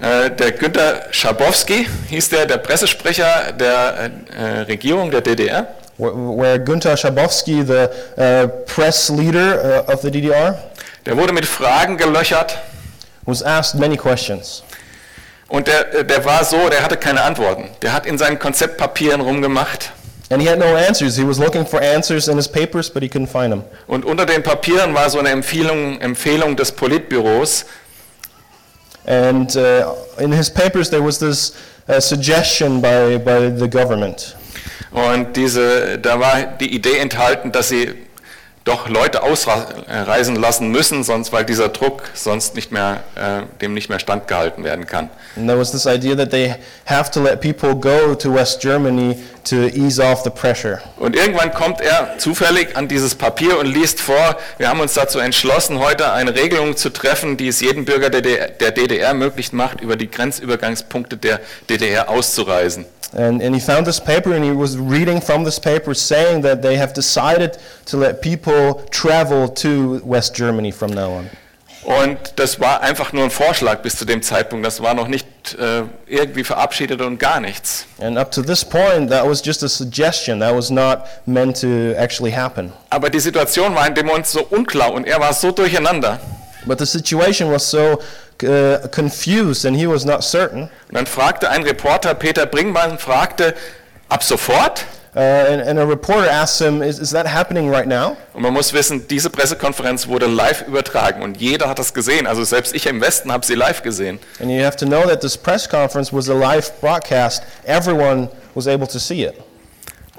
Äh, 0.00 0.30
Der 0.30 0.52
Günter 0.52 1.02
Schabowski 1.10 1.86
hieß 2.08 2.30
der, 2.30 2.46
der 2.46 2.56
Pressesprecher 2.58 3.52
der 3.52 4.10
äh, 4.34 4.60
Regierung 4.60 5.10
der 5.10 5.20
DDR. 5.20 5.66
Wh- 6.00 6.38
Where 6.38 6.58
Gunter 6.58 6.96
Schabowski, 6.96 7.64
the 7.66 7.90
uh, 8.16 8.46
press 8.66 9.10
leader 9.10 9.84
uh, 9.88 9.92
of 9.92 10.00
the 10.02 10.10
DDR, 10.10 10.58
Der 11.06 11.16
wurde 11.16 11.32
mit 11.32 11.46
Fragen 11.46 11.96
gelöchert 11.96 12.58
was 13.26 13.42
asked 13.42 13.78
many 13.78 13.96
questions. 13.96 14.62
und 15.48 15.66
der, 15.66 16.04
der 16.04 16.24
war 16.24 16.44
so, 16.44 16.68
der 16.68 16.82
hatte 16.82 16.96
keine 16.96 17.22
Antworten. 17.22 17.68
Der 17.82 17.92
hat 17.92 18.06
in 18.06 18.18
seinen 18.18 18.38
Konzeptpapieren 18.38 19.20
rumgemacht 19.20 19.92
And 20.32 20.40
he 20.40 20.48
had 20.48 20.58
no 20.60 20.76
answers. 20.76 21.16
He 21.16 21.24
was 21.26 21.38
looking 21.40 21.66
for 21.66 21.80
answers 21.82 22.28
in 22.28 22.36
his 22.36 22.46
papers, 22.46 22.88
but 22.88 23.02
he 23.02 23.08
couldn't 23.08 23.26
find 23.28 23.50
them. 23.52 23.64
und 23.88 24.04
unter 24.04 24.26
den 24.26 24.42
Papieren 24.44 24.94
war 24.94 25.10
so 25.10 25.18
eine 25.18 25.30
Empfehlung, 25.30 26.00
Empfehlung 26.00 26.54
des 26.56 26.70
Politbüros, 26.70 27.64
And 29.06 29.56
uh, 29.56 29.94
in 30.18 30.30
his 30.30 30.48
papers, 30.50 30.90
there 30.90 31.02
was 31.02 31.18
this 31.18 31.52
uh, 31.88 31.98
suggestion 32.00 32.80
by, 32.80 33.18
by 33.18 33.48
the 33.50 33.66
government. 33.66 34.36
Und 34.90 35.36
diese, 35.36 35.98
da 35.98 36.18
war 36.18 36.42
die 36.58 36.74
Idee 36.74 36.98
enthalten, 36.98 37.52
dass 37.52 37.68
sie 37.68 37.94
doch 38.64 38.88
Leute 38.88 39.22
ausreisen 39.22 40.36
lassen 40.36 40.70
müssen, 40.70 41.02
sonst 41.02 41.32
weil 41.32 41.44
dieser 41.44 41.70
Druck 41.70 42.02
sonst 42.12 42.54
nicht 42.54 42.70
mehr, 42.70 43.02
äh, 43.14 43.42
dem 43.60 43.72
nicht 43.72 43.88
mehr 43.88 43.98
standgehalten 43.98 44.64
werden 44.64 44.86
kann. 44.86 45.08
And 45.36 45.48
there 45.48 45.58
was 45.58 45.72
this 45.72 45.86
idea 45.86 46.14
that 46.14 46.30
they 46.30 46.54
have 46.84 47.10
to 47.12 47.22
let 47.22 47.40
people 47.40 47.74
go 47.74 48.14
to 48.14 48.34
West 48.34 48.60
Germany 48.60 49.16
to 49.44 49.66
ease 49.68 50.02
off 50.02 50.22
the 50.24 50.30
pressure. 50.30 50.80
Und 50.98 51.16
irgendwann 51.16 51.52
kommt 51.54 51.80
er 51.80 52.18
zufällig 52.18 52.76
an 52.76 52.86
dieses 52.86 53.14
Papier 53.14 53.58
und 53.58 53.66
liest 53.66 54.00
vor, 54.00 54.36
wir 54.58 54.68
haben 54.68 54.80
uns 54.80 54.92
dazu 54.92 55.18
entschlossen, 55.18 55.78
heute 55.78 56.12
eine 56.12 56.34
Regelung 56.34 56.76
zu 56.76 56.90
treffen, 56.90 57.38
die 57.38 57.48
es 57.48 57.60
jedem 57.60 57.86
Bürger 57.86 58.10
der 58.10 58.20
DDR, 58.20 58.48
der 58.48 58.70
DDR 58.72 59.14
möglich 59.14 59.54
macht, 59.54 59.80
über 59.80 59.96
die 59.96 60.10
Grenzübergangspunkte 60.10 61.16
der 61.16 61.40
DDR 61.70 62.10
auszureisen. 62.10 62.84
And, 63.12 63.42
and 63.42 63.54
he 63.54 63.60
found 63.60 63.86
this 63.86 63.98
paper 63.98 64.32
and 64.32 64.44
he 64.44 64.52
was 64.52 64.78
reading 64.78 65.20
from 65.20 65.44
this 65.44 65.58
paper 65.58 65.94
saying 65.94 66.42
that 66.42 66.62
they 66.62 66.76
have 66.76 66.92
decided 66.94 67.58
to 67.86 67.96
let 67.96 68.22
people 68.22 68.82
travel 68.90 69.48
to 69.48 70.00
West 70.04 70.34
Germany 70.36 70.70
from 70.70 70.92
now 70.92 71.10
on. 71.10 71.30
Und 71.82 72.18
das 72.36 72.60
war 72.60 72.82
einfach 72.82 73.12
nur 73.14 73.24
ein 73.24 73.30
Vorschlag 73.30 73.80
bis 73.80 73.96
zu 73.96 74.04
dem 74.04 74.20
Zeitpunkt, 74.20 74.66
das 74.66 74.82
war 74.82 74.92
noch 74.92 75.08
nicht 75.08 75.26
äh, 75.58 75.84
irgendwie 76.06 76.44
verabschiedet 76.44 77.00
und 77.00 77.18
gar 77.18 77.40
nichts. 77.40 77.86
And 77.98 78.18
up 78.18 78.30
to 78.30 78.42
this 78.42 78.62
point, 78.62 79.10
that 79.10 79.26
was 79.26 79.42
just 79.44 79.62
a 79.62 79.68
suggestion. 79.68 80.40
That 80.40 80.54
was 80.54 80.70
not 80.70 81.04
meant 81.24 81.58
to 81.62 81.94
actually 81.96 82.32
happen. 82.32 82.72
Aber 82.90 83.08
die 83.08 83.20
Situation 83.20 83.74
war 83.74 83.86
in 83.86 83.94
dem 83.94 84.06
Moment 84.06 84.26
so 84.26 84.46
unklar 84.50 84.92
und 84.92 85.06
er 85.06 85.20
war 85.20 85.32
so 85.32 85.52
durcheinander. 85.52 86.20
But 86.66 86.78
the 86.78 86.86
situation 86.86 87.50
was 87.50 87.68
so 87.68 88.00
uh, 88.42 88.88
confused 88.88 89.64
and 89.64 89.76
he 89.76 89.86
was 89.86 90.04
not 90.04 90.22
certain. 90.22 90.62
Und 90.88 90.94
dann 90.94 91.06
fragte 91.06 91.48
ein 91.48 91.62
Reporter, 91.62 92.14
Peter 92.14 92.46
Bringmann, 92.46 92.98
fragte, 92.98 93.54
ab 94.08 94.22
sofort? 94.22 94.84
Uh, 95.12 95.18
and, 95.18 95.60
and 95.62 95.78
a 95.80 95.84
reporter 95.84 96.28
asked 96.28 96.60
him, 96.60 96.82
is, 96.82 97.00
is 97.00 97.10
that 97.10 97.26
happening 97.26 97.68
right 97.68 97.88
now? 97.88 98.16
Und 98.32 98.42
man 98.42 98.52
muss 98.52 98.72
wissen, 98.72 99.08
diese 99.08 99.28
Pressekonferenz 99.28 100.06
wurde 100.06 100.26
live 100.26 100.62
übertragen 100.68 101.22
und 101.22 101.36
jeder 101.38 101.68
hat 101.68 101.80
das 101.80 101.92
gesehen. 101.92 102.28
Also 102.28 102.44
selbst 102.44 102.72
ich 102.76 102.86
im 102.86 103.00
Westen 103.00 103.32
habe 103.32 103.44
sie 103.44 103.56
live 103.56 103.82
gesehen. 103.82 104.20
And 104.38 104.50
you 104.50 104.62
have 104.62 104.76
to 104.76 104.86
know 104.86 105.04
that 105.08 105.20
this 105.20 105.36
press 105.36 105.68
conference 105.68 106.12
was 106.12 106.28
a 106.30 106.34
live 106.34 106.70
broadcast. 106.80 107.42
Everyone 107.64 108.28
was 108.54 108.68
able 108.68 108.86
to 108.86 109.00
see 109.00 109.24
it. 109.24 109.34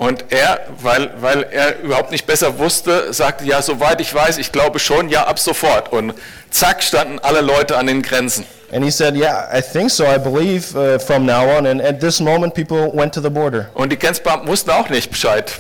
Und 0.02 0.26
er, 0.32 0.62
weil, 0.82 1.12
weil 1.20 1.44
er 1.52 1.80
überhaupt 1.82 2.10
nicht 2.10 2.26
besser 2.26 2.58
wusste, 2.58 3.14
sagte, 3.14 3.46
ja, 3.46 3.62
soweit 3.62 4.02
ich 4.02 4.12
weiß, 4.12 4.40
ich 4.40 4.52
glaube 4.52 4.80
schon, 4.80 5.10
ja, 5.10 5.28
ab 5.28 5.38
sofort. 5.38 5.94
Und 5.94 6.16
zack, 6.50 6.82
standen 6.82 7.20
alle 7.20 7.42
Leute 7.42 7.78
an 7.78 7.86
den 7.86 8.02
Grenzen. 8.02 8.44
And 8.74 8.84
he 8.84 8.90
said, 8.90 9.16
Yeah, 9.16 9.48
I 9.56 9.62
think 9.62 9.92
so. 9.92 10.04
I 10.04 10.18
believe 10.18 10.76
uh, 10.76 10.98
from 10.98 11.28
now 11.28 11.56
on. 11.56 11.68
And 11.68 11.80
at 11.80 12.00
this 12.00 12.20
moment, 12.20 12.56
people 12.56 12.92
went 12.96 13.14
to 13.14 13.22
the 13.22 13.30
border. 13.30 13.70
Und 13.76 13.92
die 13.92 14.00
Grenzbeamten 14.00 14.48
wussten 14.48 14.72
auch 14.72 14.90
nicht 14.90 15.12
Bescheid. 15.12 15.52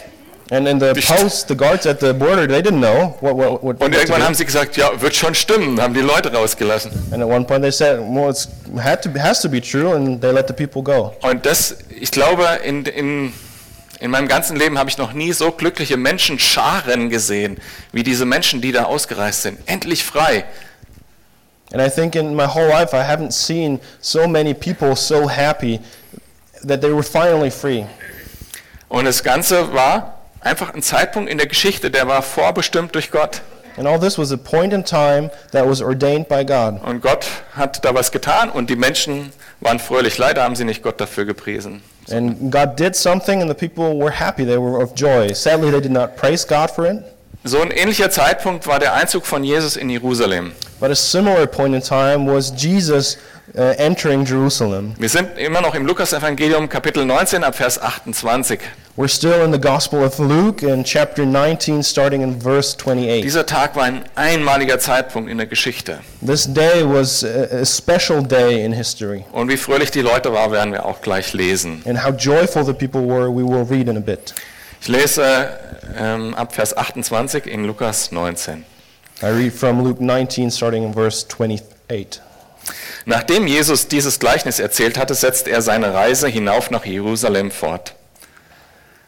And 0.50 0.68
in 0.68 0.80
the 0.80 0.92
Best- 0.92 1.08
post, 1.10 1.48
the 1.48 1.56
guards 1.56 1.86
at 1.86 2.00
the 2.00 2.12
border, 2.12 2.48
they 2.48 2.64
didn't 2.64 2.80
know 2.80 3.16
what, 3.22 3.38
what, 3.38 3.62
what, 3.62 3.80
Und 3.80 3.94
irgendwann 3.94 4.24
haben 4.24 4.34
sie 4.34 4.46
gesagt, 4.46 4.76
ja, 4.76 4.90
wird 5.00 5.16
schon 5.16 5.36
stimmen, 5.36 5.80
haben 5.80 5.94
die 5.94 6.02
Leute 6.02 6.34
rausgelassen. 6.34 6.92
And 7.12 7.22
at 7.22 7.30
one 7.30 7.46
point, 7.46 7.62
they 7.62 7.72
said, 7.72 8.00
Well, 8.00 8.32
it's 8.32 8.48
had 8.82 9.04
to, 9.04 9.12
has 9.20 9.40
to 9.44 9.50
be 9.50 9.62
true. 9.62 9.94
And 9.94 10.20
they 10.20 10.32
let 10.32 10.48
the 10.48 10.54
people 10.54 10.82
go. 10.82 11.14
Und 11.22 11.46
das, 11.46 11.76
ich 11.92 12.10
glaube, 12.10 12.44
in, 12.64 12.86
in, 12.86 13.34
in 14.02 14.10
meinem 14.10 14.28
ganzen 14.28 14.58
Leben 14.58 14.80
habe 14.80 14.90
ich 14.90 14.98
noch 14.98 15.14
nie 15.14 15.32
so 15.32 15.52
glückliche 15.52 15.96
Menschenscharen 15.96 17.12
gesehen, 17.12 17.60
wie 17.92 18.02
diese 18.02 18.26
Menschen, 18.26 18.60
die 18.60 18.72
da 18.72 18.86
ausgereist 18.86 19.44
sind. 19.44 19.60
Endlich 19.68 20.04
frei. 20.04 20.44
And 21.72 21.82
I 21.82 21.90
think 21.90 22.16
in 22.16 22.36
my 22.36 22.48
whole 22.48 22.68
life, 22.68 22.96
I 22.96 23.04
haven't 23.04 23.32
seen 23.32 23.80
so 24.02 24.28
many 24.28 24.56
people 24.56 24.96
so 24.96 25.30
happy 25.30 25.80
that 26.68 26.82
they 26.82 26.92
were 26.92 27.04
finally 27.04 27.52
free. 27.52 27.86
Und 28.90 29.06
das 29.06 29.24
Ganze 29.24 29.72
war 29.72 30.20
einfach 30.40 30.74
ein 30.74 30.82
Zeitpunkt 30.82 31.30
in 31.30 31.38
der 31.38 31.48
Geschichte, 31.48 31.92
der 31.92 32.08
war 32.08 32.24
vorbestimmt 32.24 32.96
durch 32.96 33.12
Gott. 33.12 33.44
And 33.78 33.88
all 33.88 34.00
this 34.00 34.18
was 34.18 34.32
a 34.32 34.38
point 34.38 34.74
in 34.74 34.84
time 34.84 35.32
that 35.52 35.68
was 35.68 35.82
ordained 35.82 36.28
by 36.28 36.44
God. 36.44 36.82
Und 36.84 37.02
Gott 37.02 37.26
hat 37.56 37.84
da 37.84 37.94
was 37.94 38.12
getan 38.12 38.50
und 38.50 38.70
die 38.70 38.76
Menschen 38.76 39.32
waren 39.60 39.80
fröhlich. 39.80 40.18
Leider 40.18 40.44
haben 40.44 40.56
sie 40.56 40.66
nicht 40.66 40.84
Gott 40.84 41.00
dafür 41.00 41.26
gepriesen. 41.26 41.82
And 42.10 42.52
God 42.52 42.78
did 42.78 42.96
something, 42.96 43.42
and 43.42 43.50
the 43.50 43.56
people 43.56 43.98
were 43.98 44.12
happy. 44.12 44.44
They 44.44 44.58
were 44.58 44.82
of 44.82 44.96
joy. 44.96 45.34
Sadly, 45.34 45.72
they 45.72 45.82
did 45.82 45.92
not 45.92 46.18
praise 46.18 46.46
God 46.46 46.72
for 46.72 46.86
it. 46.86 47.04
So 47.44 47.60
ein 47.62 47.72
ähnlicher 47.72 48.12
Zeitpunkt 48.12 48.68
war 48.68 48.80
der 48.80 48.94
Einzug 48.94 49.26
von 49.26 49.44
Jesus 49.44 49.76
in 49.76 49.90
Jerusalem. 49.90 50.52
But 50.80 50.92
a 50.92 50.96
similar 50.96 51.48
point 51.48 51.74
in 51.74 51.82
time 51.82 52.28
was 52.28 52.52
Jesus 52.56 53.18
uh, 53.56 53.74
entering 53.78 54.26
Jerusalem. 54.26 54.94
Wir 54.98 55.10
sind 55.10 55.38
immer 55.38 55.62
noch 55.62 55.76
im 55.76 55.86
Lukas-Evangelium, 55.86 56.70
Kapitel 56.70 57.06
19, 57.06 57.44
ab 57.44 57.56
Vers 57.56 57.82
28. 57.82 58.60
We're 58.98 59.08
still 59.08 59.44
in 59.44 59.54
the 59.54 59.60
Gospel 59.60 60.04
of 60.04 60.20
Luke 60.20 60.64
in 60.64 60.84
chapter 60.84 61.26
19, 61.26 61.82
starting 61.82 62.22
in 62.22 62.42
verse 62.42 62.78
28. 62.78 63.22
Dieser 63.22 63.46
Tag 63.46 63.76
war 63.76 63.84
ein 63.84 64.04
einmaliger 64.16 64.80
Zeitpunkt 64.80 65.30
in 65.30 65.38
der 65.38 65.48
Geschichte. 65.48 66.00
This 66.26 66.46
day 66.46 66.84
was 66.84 67.24
a, 67.24 67.62
a 67.62 67.66
special 67.66 68.22
day 68.22 68.64
in 68.64 68.74
history. 68.74 69.24
Und 69.32 69.50
wie 69.50 69.58
fröhlich 69.58 69.92
die 69.92 70.02
Leute 70.02 70.34
waren, 70.34 70.52
werden 70.52 70.74
wir 70.74 70.86
auch 70.86 71.02
gleich 71.02 71.34
lesen. 71.34 71.82
And 71.86 72.04
how 72.04 72.12
joyful 72.12 72.66
the 72.66 72.74
people 72.74 73.08
were, 73.08 73.30
we 73.30 73.44
will 73.44 73.66
read 73.70 73.88
in 73.88 73.98
a 73.98 74.02
bit. 74.02 74.34
Ich 74.82 74.88
lese 74.88 75.50
ähm, 75.98 76.34
ab 76.34 76.54
Vers 76.54 76.76
28 76.76 77.46
in 77.46 77.66
Lukas 77.66 78.12
19. 78.12 78.66
I 79.22 79.28
read 79.28 79.54
from 79.54 79.84
Luke 79.84 80.04
19, 80.04 80.50
starting 80.50 80.84
in 80.84 80.94
verse 80.94 81.28
28. 81.28 82.20
Nachdem 83.06 83.47
Jesus 83.47 83.88
dieses 83.88 84.19
Gleichnis 84.19 84.60
erzählt 84.60 84.97
hatte, 84.97 85.15
setzte 85.15 85.50
er 85.50 85.62
seine 85.62 85.93
Reise 85.93 86.28
hinauf 86.28 86.69
nach 86.71 86.86
Jerusalem 86.86 87.52
fort. 87.52 87.95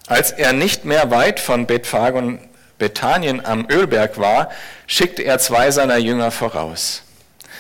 Als 0.07 0.31
er 0.31 0.53
nicht 0.53 0.85
mehr 0.85 1.11
weit 1.11 1.39
von 1.39 1.65
Bethphage 1.65 2.17
und 2.17 2.39
Bethanien 2.77 3.45
am 3.45 3.67
Ölberg 3.69 4.17
war, 4.17 4.49
schickte 4.87 5.23
er 5.23 5.39
zwei 5.39 5.71
seiner 5.71 5.97
Jünger 5.97 6.31
voraus. 6.31 7.03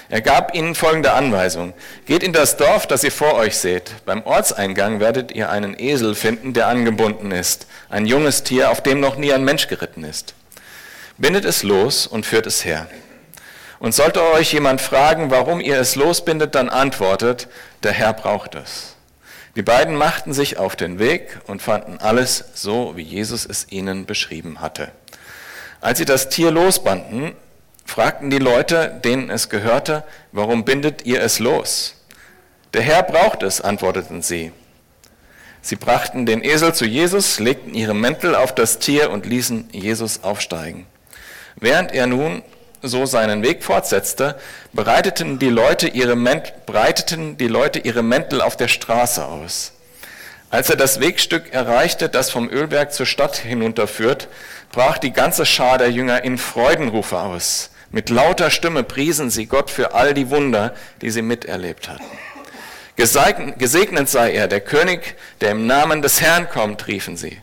Er 0.09 0.21
gab 0.21 0.53
ihnen 0.53 0.75
folgende 0.75 1.13
Anweisung. 1.13 1.73
Geht 2.05 2.23
in 2.23 2.33
das 2.33 2.57
Dorf, 2.57 2.85
das 2.85 3.03
ihr 3.03 3.11
vor 3.11 3.35
euch 3.35 3.57
seht. 3.57 4.05
Beim 4.05 4.23
Ortseingang 4.23 4.99
werdet 4.99 5.31
ihr 5.31 5.49
einen 5.49 5.79
Esel 5.79 6.13
finden, 6.13 6.53
der 6.53 6.67
angebunden 6.67 7.31
ist. 7.31 7.67
Ein 7.89 8.05
junges 8.05 8.43
Tier, 8.43 8.69
auf 8.69 8.83
dem 8.83 8.99
noch 8.99 9.15
nie 9.15 9.31
ein 9.31 9.43
Mensch 9.43 9.67
geritten 9.67 10.03
ist. 10.03 10.33
Bindet 11.17 11.45
es 11.45 11.63
los 11.63 12.05
und 12.05 12.25
führt 12.25 12.45
es 12.47 12.65
her. 12.65 12.87
Und 13.83 13.93
sollte 13.93 14.23
euch 14.23 14.53
jemand 14.53 14.79
fragen, 14.79 15.29
warum 15.29 15.59
ihr 15.59 15.77
es 15.77 15.95
losbindet, 15.95 16.55
dann 16.55 16.69
antwortet, 16.69 17.49
der 17.83 17.91
Herr 17.91 18.13
braucht 18.13 18.55
es. 18.55 18.95
Die 19.57 19.61
beiden 19.61 19.95
machten 19.97 20.31
sich 20.31 20.57
auf 20.57 20.77
den 20.77 20.99
Weg 20.99 21.41
und 21.47 21.61
fanden 21.61 21.97
alles 21.99 22.45
so, 22.53 22.93
wie 22.95 23.01
Jesus 23.01 23.45
es 23.45 23.67
ihnen 23.71 24.05
beschrieben 24.05 24.61
hatte. 24.61 24.93
Als 25.81 25.97
sie 25.97 26.05
das 26.05 26.29
Tier 26.29 26.49
losbanden, 26.49 27.33
fragten 27.83 28.29
die 28.29 28.37
Leute, 28.37 29.01
denen 29.03 29.29
es 29.29 29.49
gehörte, 29.49 30.05
warum 30.31 30.63
bindet 30.63 31.05
ihr 31.05 31.21
es 31.21 31.39
los? 31.39 31.95
Der 32.73 32.83
Herr 32.83 33.03
braucht 33.03 33.43
es, 33.43 33.59
antworteten 33.59 34.21
sie. 34.21 34.53
Sie 35.61 35.75
brachten 35.75 36.25
den 36.25 36.41
Esel 36.41 36.73
zu 36.73 36.85
Jesus, 36.85 37.37
legten 37.41 37.73
ihre 37.73 37.93
Mäntel 37.93 38.33
auf 38.33 38.55
das 38.55 38.79
Tier 38.79 39.11
und 39.11 39.25
ließen 39.25 39.71
Jesus 39.73 40.23
aufsteigen. 40.23 40.87
Während 41.57 41.93
er 41.93 42.07
nun 42.07 42.43
so 42.83 43.05
seinen 43.05 43.41
Weg 43.43 43.63
fortsetzte, 43.63 44.35
bereiteten 44.73 45.39
die 45.39 45.49
Leute 45.49 45.87
ihre, 45.87 46.15
breiteten 46.15 47.37
die 47.37 47.47
Leute 47.47 47.79
ihre 47.79 48.03
Mäntel 48.03 48.41
auf 48.41 48.57
der 48.57 48.67
Straße 48.67 49.25
aus. 49.25 49.71
Als 50.51 50.69
er 50.69 50.75
das 50.75 50.99
Wegstück 50.99 51.51
erreichte, 51.51 52.09
das 52.09 52.29
vom 52.29 52.47
Ölberg 52.47 52.93
zur 52.93 53.07
Stadt 53.07 53.37
hinunterführt, 53.37 54.27
brach 54.71 54.99
die 54.99 55.11
ganze 55.11 55.45
Schar 55.45 55.79
der 55.79 55.89
Jünger 55.89 56.23
in 56.23 56.37
Freudenrufe 56.37 57.17
aus. 57.17 57.71
Mit 57.89 58.09
lauter 58.09 58.51
Stimme 58.51 58.83
priesen 58.83 59.29
sie 59.29 59.45
Gott 59.45 59.71
für 59.71 59.93
all 59.93 60.13
die 60.13 60.29
Wunder, 60.29 60.75
die 61.01 61.09
sie 61.09 61.21
miterlebt 61.21 61.89
hatten. 61.89 62.05
Gesegnet 62.95 64.09
sei 64.09 64.33
er, 64.33 64.47
der 64.47 64.61
König, 64.61 65.15
der 65.41 65.51
im 65.51 65.65
Namen 65.65 66.01
des 66.01 66.21
Herrn 66.21 66.49
kommt, 66.49 66.87
riefen 66.87 67.17
sie. 67.17 67.39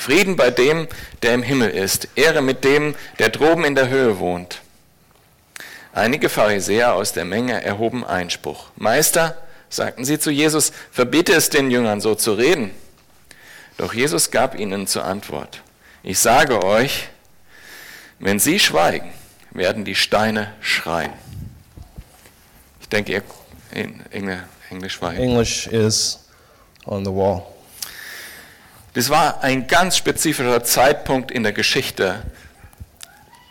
Frieden 0.00 0.34
bei 0.34 0.50
dem, 0.50 0.88
der 1.20 1.34
im 1.34 1.42
Himmel 1.42 1.68
ist, 1.68 2.08
Ehre 2.14 2.40
mit 2.40 2.64
dem, 2.64 2.94
der 3.18 3.28
droben 3.28 3.66
in 3.66 3.74
der 3.74 3.90
Höhe 3.90 4.18
wohnt. 4.18 4.62
Einige 5.92 6.30
Pharisäer 6.30 6.94
aus 6.94 7.12
der 7.12 7.26
Menge 7.26 7.62
erhoben 7.62 8.02
Einspruch. 8.06 8.68
Meister, 8.76 9.36
sagten 9.68 10.06
sie 10.06 10.18
zu 10.18 10.30
Jesus, 10.30 10.72
verbiete 10.90 11.34
es 11.34 11.50
den 11.50 11.70
Jüngern 11.70 12.00
so 12.00 12.14
zu 12.14 12.32
reden. 12.32 12.70
Doch 13.76 13.92
Jesus 13.92 14.30
gab 14.30 14.58
ihnen 14.58 14.86
zur 14.86 15.04
Antwort, 15.04 15.60
ich 16.02 16.18
sage 16.18 16.64
euch, 16.64 17.08
wenn 18.20 18.38
sie 18.38 18.58
schweigen, 18.58 19.12
werden 19.50 19.84
die 19.84 19.94
Steine 19.94 20.50
schreien. 20.62 21.12
Ich 22.80 22.88
denke, 22.88 23.12
ihr 23.12 23.22
Englisch 24.70 25.02
war. 25.02 25.12
English 25.12 25.66
is 25.66 26.20
on 26.86 27.04
the 27.04 27.10
wall. 27.10 27.59
Das 28.94 29.08
war 29.08 29.42
ein 29.42 29.66
ganz 29.66 29.96
spezifischer 29.96 30.64
Zeitpunkt 30.64 31.30
in 31.30 31.42
der 31.42 31.52
Geschichte. 31.52 32.22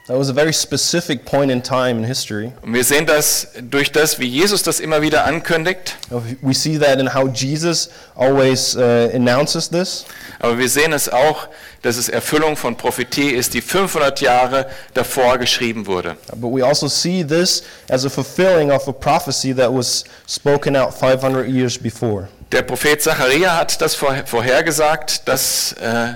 That 0.09 0.17
was 0.17 0.27
a 0.27 0.33
very 0.33 0.53
specific 0.53 1.23
point 1.23 1.51
in 1.51 1.61
time 1.61 1.99
in 1.99 2.03
history. 2.03 2.51
Und 2.63 2.73
wir 2.73 2.83
sehen 2.83 3.05
das 3.05 3.49
durch 3.61 3.91
das, 3.91 4.17
wie 4.17 4.25
Jesus 4.25 4.63
das 4.63 4.79
immer 4.79 5.03
wieder 5.03 5.23
ankündigt. 5.23 5.97
We 6.41 6.55
see 6.55 6.79
that 6.79 6.99
in 6.99 7.13
how 7.13 7.29
Jesus 7.31 7.91
always 8.15 8.75
uh, 8.75 9.11
announces 9.13 9.69
this. 9.69 10.05
Aber 10.39 10.57
wir 10.57 10.67
sehen 10.67 10.93
es 10.93 11.09
auch, 11.09 11.47
dass 11.83 11.95
es 11.95 12.09
Erfüllung 12.09 12.57
von 12.57 12.75
Prophetie 12.75 13.29
ist, 13.29 13.53
die 13.53 13.61
500 13.61 14.19
Jahre 14.19 14.65
davor 14.95 15.37
geschrieben 15.37 15.85
wurde. 15.85 16.17
But 16.35 16.51
we 16.55 16.65
also 16.65 16.87
see 16.87 17.23
this 17.23 17.61
as 17.87 18.03
a 18.03 18.09
fulfilling 18.09 18.71
of 18.71 18.87
a 18.87 18.91
prophecy 18.91 19.53
that 19.53 19.71
was 19.71 20.05
spoken 20.27 20.75
out 20.75 20.91
500 20.91 21.47
years 21.47 21.77
before. 21.77 22.29
Der 22.51 22.63
Prophet 22.63 23.01
Zacharia 23.01 23.55
hat 23.57 23.79
das 23.81 23.93
vor- 23.95 24.15
vorhergesagt, 24.25 25.27
dass 25.27 25.73
äh, 25.73 26.13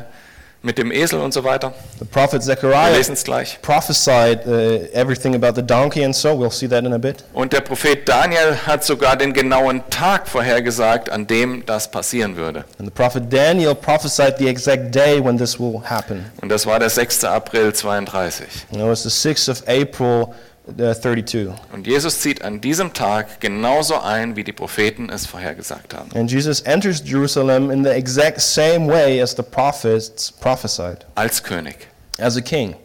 mit 0.64 0.78
dem 0.78 0.92
Esel 0.92 1.20
und 1.20 1.32
so 1.34 1.44
weiter. 1.44 1.74
The 2.00 2.06
prophet 2.06 2.42
Wir 2.48 2.56
Zechariah 2.56 2.96
lesen 2.96 3.14
es 3.14 3.24
gleich. 3.24 3.60
prophesied 3.62 4.48
uh, 4.48 4.80
everything 4.94 5.36
about 5.36 5.54
the 5.56 5.62
donkey 5.62 6.04
and 6.06 6.16
so. 6.16 6.30
We'll 6.30 6.50
see 6.52 6.68
that 6.70 6.86
in 6.86 6.94
a 6.94 6.98
bit. 6.98 7.24
Und 7.34 7.52
der 7.54 7.60
Prophet 7.62 8.08
Daniel 8.08 8.58
hat 8.66 8.84
sogar 8.84 9.16
den 9.18 9.34
genauen 9.34 9.84
Tag 9.90 10.28
vorhergesagt, 10.28 11.10
an 11.12 11.28
dem 11.28 11.66
das 11.66 11.92
passieren 11.92 12.36
würde. 12.38 12.60
And 12.80 12.88
the 12.88 12.92
prophet 12.92 13.32
Daniel 13.32 13.76
prophesied 13.76 14.38
the 14.40 14.48
exact 14.48 14.96
day 14.96 15.24
when 15.24 15.38
this 15.38 15.60
will 15.60 15.82
happen. 15.84 16.26
Und 16.42 16.50
das 16.50 16.66
war 16.66 16.80
der 16.80 16.90
6. 16.90 17.26
April 17.26 17.74
32. 17.74 18.46
And 18.72 18.82
it 18.82 18.88
was 18.88 19.04
the 19.04 19.10
6th 19.10 19.52
of 19.52 19.62
April 19.68 20.34
32. 20.66 21.50
Und 21.74 21.88
Jesus 21.88 22.22
zieht 22.22 22.42
an 22.42 22.62
diesem 22.62 22.94
Tag 22.94 23.42
genauso 23.42 24.00
ein, 24.00 24.36
wie 24.38 24.46
die 24.46 24.54
Propheten 24.54 25.10
es 25.10 25.26
vorhergesagt 25.26 25.94
haben. 25.94 26.10
And 26.16 26.32
Jesus 26.32 26.62
enters 26.62 27.04
Jerusalem 27.04 27.70
in 27.70 27.84
the 27.84 27.90
exact 27.90 28.40
same 28.40 28.88
way 28.88 29.22
as 29.22 29.32
the 29.36 29.44
prophets 29.44 30.32
prophesied, 30.32 31.06
Als 31.16 31.44
König. 31.44 31.88
as 32.18 32.38
a 32.38 32.42
king. 32.42 32.76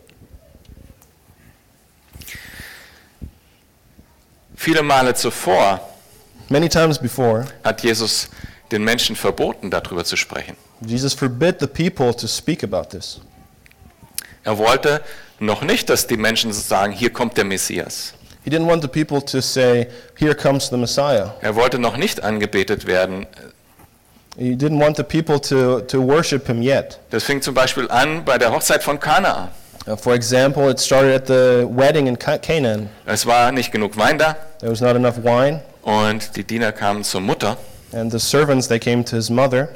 Viele 4.57 4.83
Male 4.83 5.14
zuvor 5.14 5.81
Many 6.51 6.69
times 6.69 6.99
before, 6.99 7.47
hat 7.62 7.83
Jesus 7.83 8.31
den 8.73 8.83
Menschen 8.83 9.14
verboten, 9.17 9.71
darüber 9.71 10.03
zu 10.05 10.17
sprechen. 10.17 10.57
Jesus 10.81 11.12
forbid 11.12 11.57
the 11.61 11.67
people 11.67 12.14
to 12.14 12.27
speak 12.27 12.64
about 12.64 12.88
this. 12.91 13.21
Er 14.45 14.57
wollte 14.57 15.03
noch 15.38 15.62
nicht, 15.62 15.88
dass 15.90 16.07
die 16.07 16.16
Menschen 16.16 16.53
sagen, 16.53 16.92
hier 16.92 17.11
kommt 17.12 17.37
der 17.37 17.44
Messias. 17.44 18.14
He 18.44 18.51
didn't 18.51 18.66
want 18.66 18.83
the 18.83 18.88
people 18.88 19.20
to 19.20 19.40
say, 19.40 19.88
Here 20.16 20.35
comes 20.35 20.68
the 20.70 20.77
Messiah. 20.77 21.35
Er 21.40 21.55
wollte 21.55 21.79
noch 21.79 21.96
nicht 21.96 22.22
angebetet 22.22 22.87
werden. 22.87 23.27
He 24.38 24.53
didn't 24.55 24.81
want 24.81 24.96
the 24.96 25.03
people 25.03 25.40
to, 25.40 25.81
to 25.81 26.01
worship 26.01 26.46
him 26.46 26.62
yet. 26.62 26.98
Das 27.11 27.24
fing 27.24 27.42
zum 27.42 27.55
Beispiel 27.55 27.90
an 27.90 28.24
bei 28.24 28.38
der 28.38 28.53
Hochzeit 28.53 28.83
von 28.83 28.98
Kanaa. 29.01 29.51
Uh, 29.87 29.96
for 29.96 30.14
example, 30.14 30.70
it 30.70 30.79
started 30.79 31.14
at 31.14 31.27
the 31.27 31.66
wedding 31.70 32.07
in 32.07 32.18
Ca- 32.18 32.38
Canaan. 32.38 32.88
Es 33.07 33.27
war 33.27 33.53
nicht 33.53 33.72
genug 33.72 33.96
Wein 33.96 34.18
da 34.18 34.37
There 34.61 34.70
was 34.70 34.81
not 34.81 34.96
enough 34.96 35.16
wine, 35.22 35.61
und 35.83 36.37
die 36.37 36.44
Diener 36.44 36.72
kamen 36.72 37.03
zur 37.05 37.20
Mutter 37.20 37.57
and 37.92 38.12
the 38.12 38.18
servants 38.18 38.68
they 38.68 38.79
came 38.79 39.03
to 39.05 39.16
his 39.16 39.31
mother, 39.31 39.68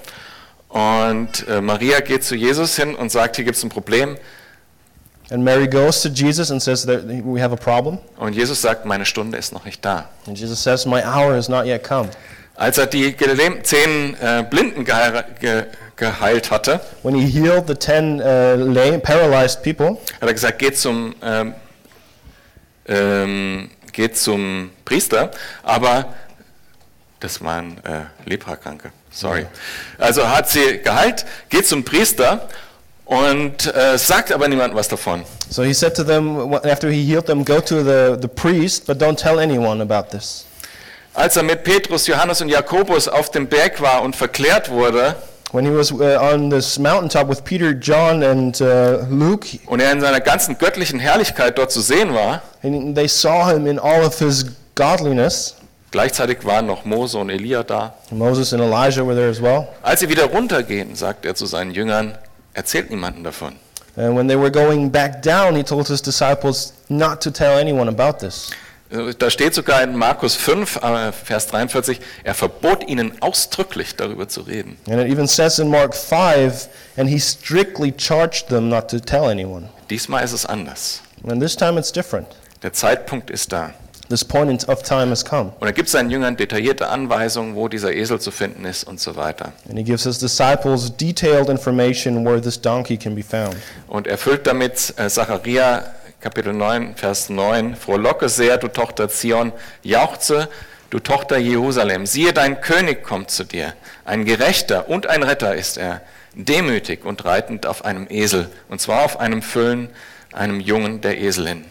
und 0.68 1.46
äh, 1.48 1.60
Maria 1.60 2.00
geht 2.00 2.24
zu 2.24 2.34
Jesus 2.36 2.76
hin 2.76 2.94
und 2.94 3.10
sagt, 3.10 3.36
hier 3.36 3.44
gibt 3.44 3.56
es 3.56 3.62
ein 3.64 3.68
Problem 3.70 4.16
and 5.32 5.42
Mary 5.42 5.66
goes 5.66 6.02
to 6.02 6.10
Jesus 6.10 6.50
and 6.50 6.62
says 6.62 6.84
that 6.84 7.04
we 7.24 7.40
have 7.40 7.52
a 7.52 7.56
problem. 7.56 7.98
und 8.18 8.34
Jesus 8.34 8.60
sagt, 8.60 8.84
meine 8.84 9.06
Stunde 9.06 9.38
ist 9.38 9.52
noch 9.52 9.64
nicht 9.64 9.84
da. 9.84 10.08
And 10.26 10.38
Jesus 10.38 10.62
says, 10.62 10.86
"My 10.86 11.02
hour 11.02 11.34
has 11.34 11.48
not 11.48 11.64
yet 11.66 11.82
come." 11.82 12.10
Als 12.54 12.78
er 12.78 12.86
die 12.86 13.16
zehn 13.62 14.14
äh, 14.20 14.44
Blinden 14.48 14.84
ge 14.84 15.64
geheilt 15.96 16.50
hatte, 16.50 16.80
When 17.02 17.14
he 17.14 17.26
healed 17.26 17.66
the 17.66 17.74
ten 17.74 18.20
uh, 18.20 18.56
lame, 18.56 18.98
paralyzed 18.98 19.62
people, 19.62 19.98
hat 20.20 20.28
er 20.28 20.32
gesagt, 20.34 20.58
geht 20.58 20.76
zum, 20.76 21.14
ähm, 21.22 21.54
ähm, 22.86 23.70
geht 23.92 24.16
zum 24.16 24.70
Priester, 24.84 25.30
aber 25.62 26.12
das 27.20 27.42
waren 27.42 27.78
äh, 27.84 28.28
Leprakranke, 28.28 28.90
sorry. 29.10 29.46
Also 29.98 30.28
hat 30.28 30.50
sie 30.50 30.78
geheilt, 30.78 31.24
geht 31.48 31.66
zum 31.66 31.84
Priester 31.84 32.48
und 33.12 33.74
äh, 33.74 33.98
sagt 33.98 34.32
aber 34.32 34.48
niemandem 34.48 34.78
was 34.78 34.88
davon. 34.88 35.22
so 35.50 35.62
he 35.62 35.74
said 35.74 35.94
to 35.94 36.02
them 36.02 36.54
after 36.64 36.88
he 36.90 37.04
healed 37.04 37.26
them, 37.26 37.44
"Go 37.44 37.60
to 37.60 37.82
the, 37.82 38.16
the 38.20 38.28
priest, 38.28 38.86
but 38.86 39.00
don't 39.00 39.16
tell 39.16 39.38
anyone 39.38 39.82
about 39.82 40.16
this." 40.16 40.46
Als 41.14 41.36
er 41.36 41.42
mit 41.42 41.62
Petrus, 41.62 42.06
Johannes 42.06 42.40
und 42.40 42.48
Jakobus 42.48 43.06
auf 43.06 43.30
dem 43.30 43.46
Berg 43.46 43.82
war 43.82 44.02
und 44.02 44.16
verklärt 44.16 44.70
wurde 44.70 45.14
When 45.52 45.66
he 45.66 45.70
was 45.70 45.92
uh, 45.92 46.18
on 46.18 46.48
this 46.48 46.78
mountaintop 46.78 47.28
with 47.28 47.44
Peter, 47.44 47.74
John, 47.74 48.22
and 48.22 48.58
uh, 48.62 49.04
Luke, 49.10 49.46
und 49.66 49.80
er 49.80 49.92
in 49.92 50.00
seiner 50.00 50.20
ganzen 50.20 50.56
göttlichen 50.56 50.98
Herrlichkeit 50.98 51.58
dort 51.58 51.70
zu 51.70 51.82
sehen 51.82 52.14
war, 52.14 52.40
and 52.62 52.94
they 52.94 53.06
saw 53.06 53.50
him 53.52 53.66
in 53.66 53.78
all 53.78 54.02
of 54.02 54.18
his 54.18 54.46
godliness. 54.74 55.56
gleichzeitig 55.90 56.46
waren 56.46 56.64
noch 56.64 56.86
Mose 56.86 57.18
und 57.18 57.28
Elia 57.28 57.62
da. 57.64 57.92
Moses 58.10 58.54
and 58.54 58.62
Elijah 58.62 59.06
were 59.06 59.14
there 59.14 59.28
as 59.28 59.42
well. 59.42 59.68
Als 59.82 60.00
sie 60.00 60.08
wieder 60.08 60.24
runtergehen, 60.24 60.96
sagt 60.96 61.26
er 61.26 61.34
zu 61.34 61.44
seinen 61.44 61.72
Jüngern, 61.72 62.16
erzählt 62.54 62.90
niemanden 62.90 63.24
davon. 63.24 63.56
And 63.96 64.16
when 64.16 64.26
they 64.26 64.36
were 64.36 64.50
going 64.50 64.90
back 64.90 65.22
down, 65.22 65.54
he 65.54 65.62
told 65.62 65.88
his 65.88 66.00
disciples 66.00 66.72
not 66.88 67.20
to 67.22 67.30
tell 67.30 67.58
anyone 67.58 67.88
about 67.88 68.20
this. 68.20 68.50
Da 69.18 69.30
steht 69.30 69.54
sogar 69.54 69.82
in 69.82 69.96
Markus 69.96 70.34
5, 70.34 70.76
äh, 70.82 71.12
Vers 71.12 71.46
43, 71.46 71.98
er 72.24 72.34
verbot 72.34 72.86
ihnen 72.86 73.12
ausdrücklich 73.22 73.96
darüber 73.96 74.28
zu 74.28 74.42
reden. 74.42 74.76
And 74.86 75.00
it 75.00 75.10
even 75.10 75.26
says 75.26 75.58
in 75.58 75.70
Mark 75.70 75.94
5, 75.94 76.68
and 76.98 77.08
he 77.08 77.18
strictly 77.18 77.90
charged 77.96 78.48
them 78.48 78.68
not 78.68 78.88
to 78.90 79.00
tell 79.00 79.30
anyone. 79.30 79.70
Diesmal 79.88 80.22
ist 80.22 80.32
es 80.32 80.44
anders. 80.44 81.00
And 81.26 81.40
this 81.40 81.56
time 81.56 81.78
it's 81.78 81.90
different. 81.90 82.28
Der 82.62 82.74
Zeitpunkt 82.74 83.30
ist 83.30 83.52
da. 83.52 83.72
This 84.12 84.26
point 84.26 84.50
in- 84.50 84.68
of 84.68 84.82
time 84.82 85.08
has 85.08 85.24
come. 85.24 85.52
Und 85.58 85.66
er 85.66 85.72
gibt 85.72 85.88
seinen 85.88 86.10
Jüngern 86.10 86.36
detaillierte 86.36 86.88
Anweisungen, 86.90 87.54
wo 87.54 87.68
dieser 87.68 87.94
Esel 87.94 88.20
zu 88.20 88.30
finden 88.30 88.66
ist 88.66 88.84
und 88.84 89.00
so 89.00 89.16
weiter. 89.16 89.52
And 89.66 89.78
he 89.78 89.82
gives 89.82 90.02
his 90.04 90.18
disciples 90.18 90.94
detailed 90.94 91.48
information 91.48 92.22
where 92.22 92.38
this 92.38 92.60
donkey 92.60 92.98
can 92.98 93.14
be 93.14 93.22
found. 93.22 93.56
Und 93.88 94.06
er 94.06 94.18
füllt 94.18 94.46
damit 94.46 94.92
äh, 94.98 95.08
Zachariah 95.08 95.84
Kapitel 96.20 96.52
9, 96.52 96.94
Vers 96.94 97.30
9, 97.30 97.74
Frohlocke 97.74 98.28
sehr, 98.28 98.58
du 98.58 98.68
Tochter 98.68 99.08
Zion, 99.08 99.50
jauchze, 99.82 100.50
du 100.90 100.98
Tochter 100.98 101.38
Jerusalem, 101.38 102.04
siehe, 102.04 102.34
dein 102.34 102.60
König 102.60 103.02
kommt 103.02 103.30
zu 103.30 103.44
dir, 103.44 103.72
ein 104.04 104.26
Gerechter 104.26 104.90
und 104.90 105.06
ein 105.06 105.22
Retter 105.22 105.54
ist 105.54 105.78
er, 105.78 106.02
demütig 106.34 107.06
und 107.06 107.24
reitend 107.24 107.64
auf 107.64 107.86
einem 107.86 108.06
Esel, 108.10 108.50
und 108.68 108.78
zwar 108.78 109.06
auf 109.06 109.18
einem 109.20 109.40
Füllen, 109.40 109.88
einem 110.32 110.60
Jungen 110.60 111.00
der 111.00 111.18
Eselin. 111.18 111.64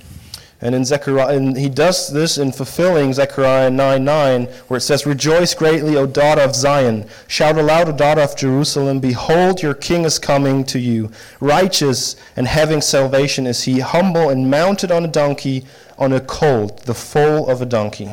And 0.64 0.76
in 0.76 0.86
Zechariah, 0.86 1.36
and 1.36 1.58
he 1.58 1.70
does 1.70 2.14
this 2.14 2.38
in 2.38 2.52
fulfilling 2.52 3.14
Zechariah 3.14 3.72
9 3.72 4.04
9, 4.04 4.46
where 4.68 4.78
it 4.78 4.82
says, 4.82 5.08
Rejoice 5.08 5.56
greatly, 5.56 5.98
O 5.98 6.06
daughter 6.06 6.42
of 6.42 6.56
Zion. 6.56 7.08
Shout 7.28 7.58
aloud, 7.58 7.90
O 7.90 7.92
daughter 7.92 8.22
of 8.22 8.36
Jerusalem. 8.36 9.00
Behold, 9.00 9.64
your 9.64 9.74
king 9.74 10.06
is 10.06 10.20
coming 10.20 10.64
to 10.66 10.78
you. 10.78 11.12
Righteous 11.40 12.16
and 12.36 12.48
having 12.48 12.82
salvation 12.82 13.48
is 13.48 13.64
he, 13.64 13.80
humble 13.80 14.30
and 14.30 14.52
mounted 14.52 14.92
on 14.92 15.04
a 15.04 15.08
donkey, 15.08 15.66
on 15.98 16.14
a 16.14 16.20
colt, 16.20 16.84
the 16.84 16.94
foal 16.94 17.50
of 17.50 17.62
a 17.62 17.66
donkey. 17.66 18.12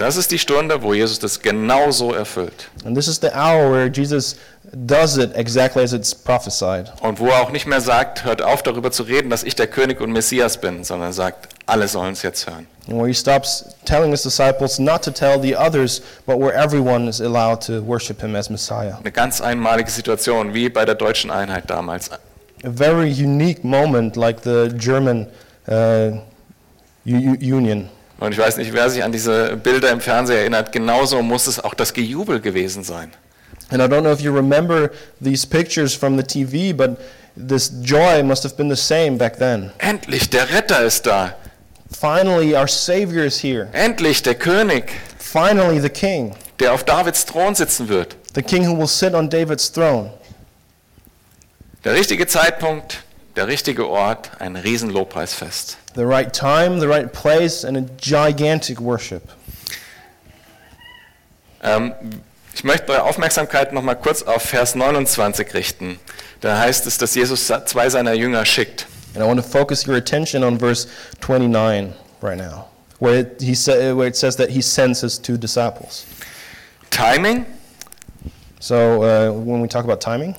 Das 0.00 0.16
ist 0.16 0.30
die 0.30 0.38
Stunde, 0.38 0.82
wo 0.82 0.94
Jesus 0.94 1.18
das 1.18 1.40
genauso 1.40 2.14
erfüllt. 2.14 2.70
And 2.86 2.96
this 2.96 3.06
is 3.06 3.20
the 3.20 3.28
hour 3.34 3.70
where 3.70 3.86
Jesus 3.86 4.36
does 4.72 5.18
it 5.18 5.36
exactly 5.36 5.82
as 5.82 5.92
it's 5.92 6.14
prophesied. 6.14 6.90
Und 7.02 7.20
wo 7.20 7.26
er 7.26 7.42
auch 7.42 7.50
nicht 7.50 7.66
mehr 7.66 7.82
sagt, 7.82 8.24
hört 8.24 8.40
auf 8.40 8.62
darüber 8.62 8.90
zu 8.90 9.02
reden, 9.02 9.28
dass 9.28 9.42
ich 9.42 9.56
der 9.56 9.66
König 9.66 10.00
und 10.00 10.10
Messias 10.10 10.58
bin, 10.58 10.84
sondern 10.84 11.12
sagt, 11.12 11.48
alle 11.66 11.86
sollen 11.86 12.14
es 12.14 12.22
jetzt 12.22 12.48
hören. 12.48 12.66
And 12.88 12.96
where 12.96 13.08
he 13.08 13.12
stops 13.12 13.66
telling 13.84 14.10
his 14.10 14.22
disciples 14.22 14.78
not 14.78 15.02
to 15.02 15.10
tell 15.10 15.38
the 15.38 15.54
others, 15.54 16.00
but 16.24 16.38
where 16.38 16.54
everyone 16.54 17.06
is 17.06 17.20
allowed 17.20 17.60
to 17.66 17.82
worship 17.82 18.22
him 18.22 18.34
as 18.34 18.48
Messiah. 18.48 18.96
Eine 19.00 19.12
ganz 19.12 19.42
einmalige 19.42 19.90
Situation, 19.90 20.54
wie 20.54 20.70
bei 20.70 20.86
der 20.86 20.94
deutschen 20.94 21.30
Einheit 21.30 21.68
damals. 21.68 22.08
a 22.64 22.70
very 22.70 23.10
unique 23.10 23.64
moment 23.64 24.16
like 24.16 24.40
the 24.44 24.74
German 24.78 25.26
uh, 25.68 26.12
Union. 27.04 27.90
Und 28.20 28.32
ich 28.32 28.38
weiß 28.38 28.58
nicht, 28.58 28.72
wer 28.74 28.88
sich 28.90 29.02
an 29.02 29.12
diese 29.12 29.56
Bilder 29.56 29.90
im 29.90 30.00
Fernsehen 30.00 30.38
erinnert, 30.38 30.72
genauso 30.72 31.22
muss 31.22 31.46
es 31.46 31.58
auch 31.58 31.74
das 31.74 31.94
Gejubel 31.94 32.40
gewesen 32.40 32.84
sein. 32.84 33.12
And 33.70 33.80
I 33.80 33.86
don't 33.86 34.02
know 34.02 34.12
if 34.12 34.20
you 34.20 34.32
remember 34.32 34.90
these 35.22 35.46
pictures 35.46 35.94
from 35.94 36.16
the 36.18 36.22
TV, 36.22 36.76
but 36.76 36.98
this 37.36 37.72
joy 37.82 38.22
must 38.22 38.44
have 38.44 38.56
been 38.56 38.68
the 38.68 38.76
same 38.76 39.16
back 39.16 39.38
then. 39.38 39.72
Endlich, 39.78 40.28
der 40.28 40.50
Retter 40.50 40.84
ist 40.84 41.06
da. 41.06 41.34
Finally, 41.90 42.54
our 42.54 42.68
Savior 42.68 43.24
is 43.24 43.42
here. 43.42 43.68
Endlich, 43.72 44.22
der 44.22 44.34
König, 44.34 44.92
Finally, 45.18 45.80
the 45.80 45.88
King. 45.88 46.34
der 46.58 46.72
auf 46.74 46.84
Davids 46.84 47.24
Thron 47.24 47.54
sitzen 47.54 47.88
wird. 47.88 48.16
The 48.34 48.42
King 48.42 48.66
who 48.66 48.76
will 48.78 48.88
sit 48.88 49.14
on 49.14 49.30
David's 49.30 49.72
throne. 49.72 50.10
Der 51.84 51.94
richtige 51.94 52.26
Zeitpunkt, 52.26 53.02
der 53.40 53.48
richtige 53.48 53.88
Ort, 53.88 54.32
ein 54.38 54.54
Riesenlobpreisfest. 54.54 55.78
The 55.94 56.02
right 56.02 56.30
time, 56.30 56.78
the 56.78 56.86
right 56.86 57.10
place, 57.10 57.64
and 57.64 57.74
a 57.74 57.80
gigantic 57.96 58.78
worship. 58.78 59.22
Ähm, 61.62 61.94
ich 62.54 62.64
möchte 62.64 62.92
eure 62.92 63.04
Aufmerksamkeit 63.04 63.72
noch 63.72 63.80
mal 63.80 63.94
kurz 63.94 64.22
auf 64.22 64.42
Vers 64.42 64.74
29 64.74 65.54
richten. 65.54 65.98
Da 66.42 66.58
heißt 66.58 66.86
es, 66.86 66.98
dass 66.98 67.14
Jesus 67.14 67.50
zwei 67.64 67.88
seiner 67.88 68.12
Jünger 68.12 68.44
schickt. 68.44 68.86
And 69.14 69.24
I 69.24 69.26
want 69.26 69.42
to 69.42 69.46
focus 69.48 69.88
your 69.88 69.96
attention 69.96 70.44
on 70.44 70.58
verse 70.58 70.86
29 71.20 71.94
right 72.20 72.36
now, 72.36 72.66
where 72.98 73.20
it, 73.20 73.40
he 73.40 73.54
sa- 73.54 73.72
where 73.96 74.06
it 74.06 74.16
says 74.16 74.36
that 74.36 74.50
he 74.50 74.60
sends 74.60 75.00
his 75.00 75.18
two 75.18 75.38
disciples. 75.38 76.04
Timing 76.90 77.46
So 78.60 79.02
uh, 79.02 79.32
when 79.32 79.62
we 79.62 79.68
talk 79.68 79.86
about 79.86 80.02
timing, 80.02 80.36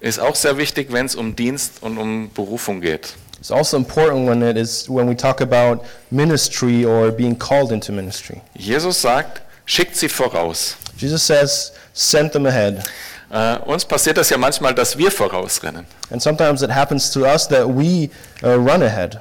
ist 0.00 0.20
auch 0.20 0.34
sehr 0.34 0.56
wichtig, 0.56 0.92
wenn 0.92 1.06
es 1.06 1.14
um 1.14 1.34
Dienst 1.36 1.82
und 1.82 1.98
um 1.98 2.30
Berufung 2.34 2.80
geht. 2.80 3.14
it's 3.38 3.50
also 3.50 3.76
important 3.76 4.26
when 4.26 4.42
it 4.42 4.56
is 4.56 4.88
when 4.88 5.08
we 5.08 5.14
talk 5.14 5.40
about 5.40 5.84
ministry 6.10 6.84
or 6.84 7.10
being 7.12 7.36
called 7.36 7.72
into 7.72 7.92
ministry. 7.92 8.42
Jesus 8.54 9.00
sagt, 9.00 9.42
schickt 9.64 9.96
sie 9.96 10.08
voraus. 10.08 10.76
Jesus 10.96 11.22
says, 11.22 11.72
"Send 11.92 12.32
them 12.32 12.46
ahead." 12.46 12.82
Äh, 13.30 13.58
uns 13.66 13.84
passiert 13.84 14.16
das 14.16 14.30
ja 14.30 14.38
manchmal, 14.38 14.74
dass 14.74 14.96
wir 14.96 15.10
vorausrennen 15.10 15.86
And 16.10 16.22
sometimes 16.22 16.62
it 16.62 16.70
happens 16.70 17.10
to 17.12 17.26
us 17.26 17.46
that 17.48 17.66
we 17.68 18.08
uh, 18.42 18.54
run 18.54 18.82
ahead, 18.82 19.20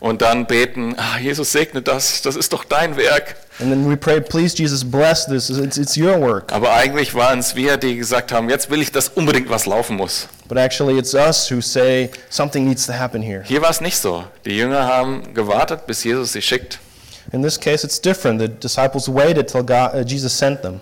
und 0.00 0.22
dann 0.22 0.46
beten, 0.46 0.94
ah, 0.96 1.18
Jesus 1.18 1.52
segne 1.52 1.82
das, 1.82 2.22
das 2.22 2.34
ist 2.36 2.52
doch 2.52 2.64
dein 2.64 2.96
Werk. 2.96 3.36
and 3.60 3.70
then 3.70 3.86
we 3.88 3.94
pray, 3.96 4.20
"Please, 4.20 4.56
Jesus, 4.56 4.82
bless 4.82 5.26
this. 5.26 5.50
It's, 5.50 5.76
it's 5.76 5.96
your 5.96 6.18
work." 6.20 6.50
Aber 6.52 6.72
eigentlich 6.72 7.14
waren 7.14 7.38
es 7.40 7.54
wir, 7.54 7.76
die 7.76 7.96
gesagt 7.96 8.32
haben, 8.32 8.48
jetzt 8.48 8.70
will 8.70 8.80
ich, 8.80 8.90
dass 8.90 9.08
unbedingt 9.10 9.50
was 9.50 9.66
laufen 9.66 9.96
muss. 9.96 10.28
But 10.48 10.56
actually, 10.58 10.98
it's 10.98 11.14
us 11.14 11.50
who 11.50 11.60
say 11.60 12.10
something 12.30 12.66
needs 12.66 12.86
to 12.86 12.94
happen 12.94 13.20
here. 13.22 13.42
Hier 13.44 13.60
war 13.62 13.70
es 13.70 13.80
nicht 13.82 13.98
so. 13.98 14.24
Die 14.46 14.56
Jünger 14.56 14.86
haben 14.88 15.34
gewartet, 15.34 15.86
bis 15.86 16.02
Jesus 16.02 16.32
sie 16.32 16.40
schickt. 16.42 16.78
In 17.32 17.42
this 17.42 17.60
case, 17.60 17.86
it's 17.86 18.00
different. 18.00 18.40
The 18.40 18.48
disciples 18.48 19.06
waited 19.08 19.46
till 19.48 19.62
God, 19.62 19.94
uh, 19.94 20.00
Jesus 20.04 20.36
sent 20.36 20.62
them, 20.62 20.80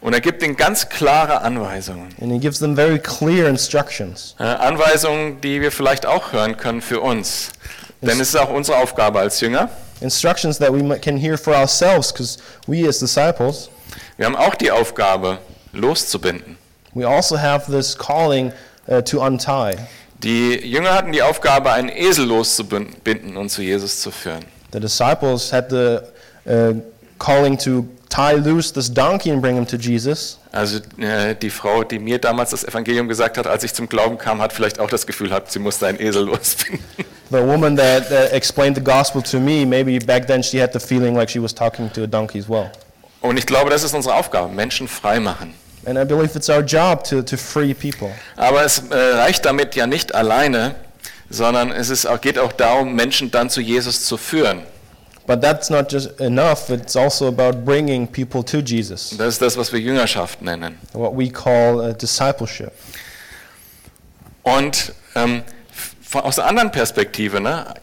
Und 0.00 0.12
er 0.12 0.20
gibt 0.20 0.42
ihnen 0.44 0.56
ganz 0.56 0.88
klare 0.90 1.40
Anweisungen. 1.40 2.14
and 2.20 2.30
He 2.30 2.38
gives 2.38 2.58
them 2.60 2.76
very 2.76 2.98
clear 3.00 3.48
instructions. 3.48 4.36
Äh, 4.38 4.44
Anweisungen, 4.44 5.40
die 5.40 5.60
wir 5.62 5.72
vielleicht 5.72 6.04
auch 6.06 6.32
hören 6.32 6.56
können 6.58 6.82
für 6.82 7.00
uns. 7.00 7.48
Denn 8.00 8.20
es 8.20 8.28
ist 8.28 8.36
auch 8.36 8.50
unsere 8.50 8.78
Aufgabe 8.78 9.18
als 9.20 9.40
Jünger. 9.40 9.68
Instructions 10.00 10.58
that 10.58 10.72
we 10.72 10.98
can 11.00 11.16
hear 11.16 11.36
for 11.36 11.54
ourselves, 11.54 12.12
because 12.12 12.38
we 12.66 12.88
as 12.88 12.98
disciples, 13.00 13.68
Wir 14.16 14.26
haben 14.26 14.36
auch 14.36 14.54
die 14.54 14.70
Aufgabe, 14.70 15.38
loszubinden. 15.72 16.56
we 16.94 17.06
also 17.06 17.36
have 17.38 17.70
this 17.70 17.96
calling 17.96 18.52
uh, 18.88 19.00
to 19.02 19.20
untie. 19.20 19.76
Die 20.22 20.54
Jünger 20.54 20.94
hatten 20.94 21.12
die 21.12 21.22
Aufgabe, 21.22 21.72
einen 21.72 21.88
Esel 21.88 22.26
loszubinden 22.26 23.36
und 23.36 23.50
zu 23.50 23.62
Jesus 23.62 24.00
zu 24.00 24.10
führen. 24.10 24.44
The 24.72 24.80
disciples 24.80 25.52
had 25.52 25.70
the 25.70 25.98
uh, 26.46 26.74
calling 27.18 27.56
to 27.58 27.84
tie 28.08 28.34
loose 28.34 28.72
this 28.72 28.92
donkey 28.92 29.30
and 29.30 29.40
bring 29.40 29.56
him 29.56 29.66
to 29.66 29.76
Jesus. 29.76 30.38
Also 30.52 30.78
äh, 30.98 31.34
die 31.34 31.50
Frau, 31.50 31.84
die 31.84 31.98
mir 31.98 32.18
damals 32.18 32.50
das 32.50 32.64
Evangelium 32.64 33.08
gesagt 33.08 33.38
hat, 33.38 33.46
als 33.46 33.64
ich 33.64 33.74
zum 33.74 33.88
Glauben 33.88 34.18
kam, 34.18 34.40
hat 34.40 34.52
vielleicht 34.52 34.80
auch 34.80 34.88
das 34.88 35.06
Gefühl 35.06 35.28
gehabt, 35.28 35.52
sie 35.52 35.58
musste 35.58 35.86
einen 35.86 36.00
Esel 36.00 36.24
losbinden. 36.26 36.84
The 37.30 37.38
woman 37.38 37.76
that, 37.76 38.08
that 38.08 38.32
explained 38.32 38.76
the 38.76 38.82
gospel 38.82 39.22
to 39.22 39.38
me, 39.38 39.66
maybe 39.66 39.98
back 39.98 40.26
then 40.26 40.42
she 40.42 40.60
had 40.60 40.72
the 40.72 40.80
feeling 40.80 41.14
like 41.14 41.28
she 41.28 41.40
was 41.40 41.54
talking 41.54 41.92
to 41.92 42.04
a 42.04 42.06
donkey 42.06 42.38
as 42.38 42.48
well. 42.48 42.70
Und 43.20 43.36
ich 43.36 43.46
glaube, 43.46 43.70
das 43.70 43.82
ist 43.82 43.94
unsere 43.94 44.14
Aufgabe, 44.14 44.52
Menschen 44.52 44.88
frei 44.88 45.20
machen. 45.20 45.54
And 45.84 45.98
I 45.98 46.04
believe 46.04 46.36
it's 46.36 46.48
our 46.48 46.62
job 46.62 47.04
to, 47.04 47.22
to 47.22 47.36
free 47.36 47.74
people. 47.74 48.10
Aber 48.36 48.64
es 48.64 48.82
äh, 48.90 48.94
reicht 48.94 49.44
damit 49.44 49.74
ja 49.74 49.86
nicht 49.86 50.14
alleine, 50.14 50.74
sondern 51.30 51.70
es 51.70 51.90
ist 51.90 52.06
auch, 52.06 52.20
geht 52.20 52.38
auch 52.38 52.52
darum, 52.52 52.94
Menschen 52.94 53.30
dann 53.30 53.50
zu 53.50 53.60
Jesus 53.60 54.04
zu 54.04 54.16
führen. 54.16 54.62
But 55.28 55.42
that's 55.42 55.68
not 55.68 55.92
just 55.92 56.18
enough, 56.20 56.70
it's 56.70 56.96
also 56.96 57.28
about 57.28 57.64
bringing 57.64 58.08
people 58.08 58.42
to 58.44 58.60
Jesus, 58.60 59.14
Das 59.18 59.34
ist 59.34 59.42
das, 59.42 59.58
was 59.58 59.70
wir 59.72 59.78
Jüngerschaft 59.78 60.40
nennen. 60.40 60.78
what 60.94 61.14
we 61.16 61.28
call 61.28 61.80
uh, 61.80 61.92
discipleship. 61.92 62.72
Und 64.42 64.94
ähm, 65.14 65.42
von, 66.00 66.22
aus 66.22 66.38
einer 66.38 66.48
anderen 66.48 66.70
Perspektive, 66.72 67.40
ne? 67.40 67.74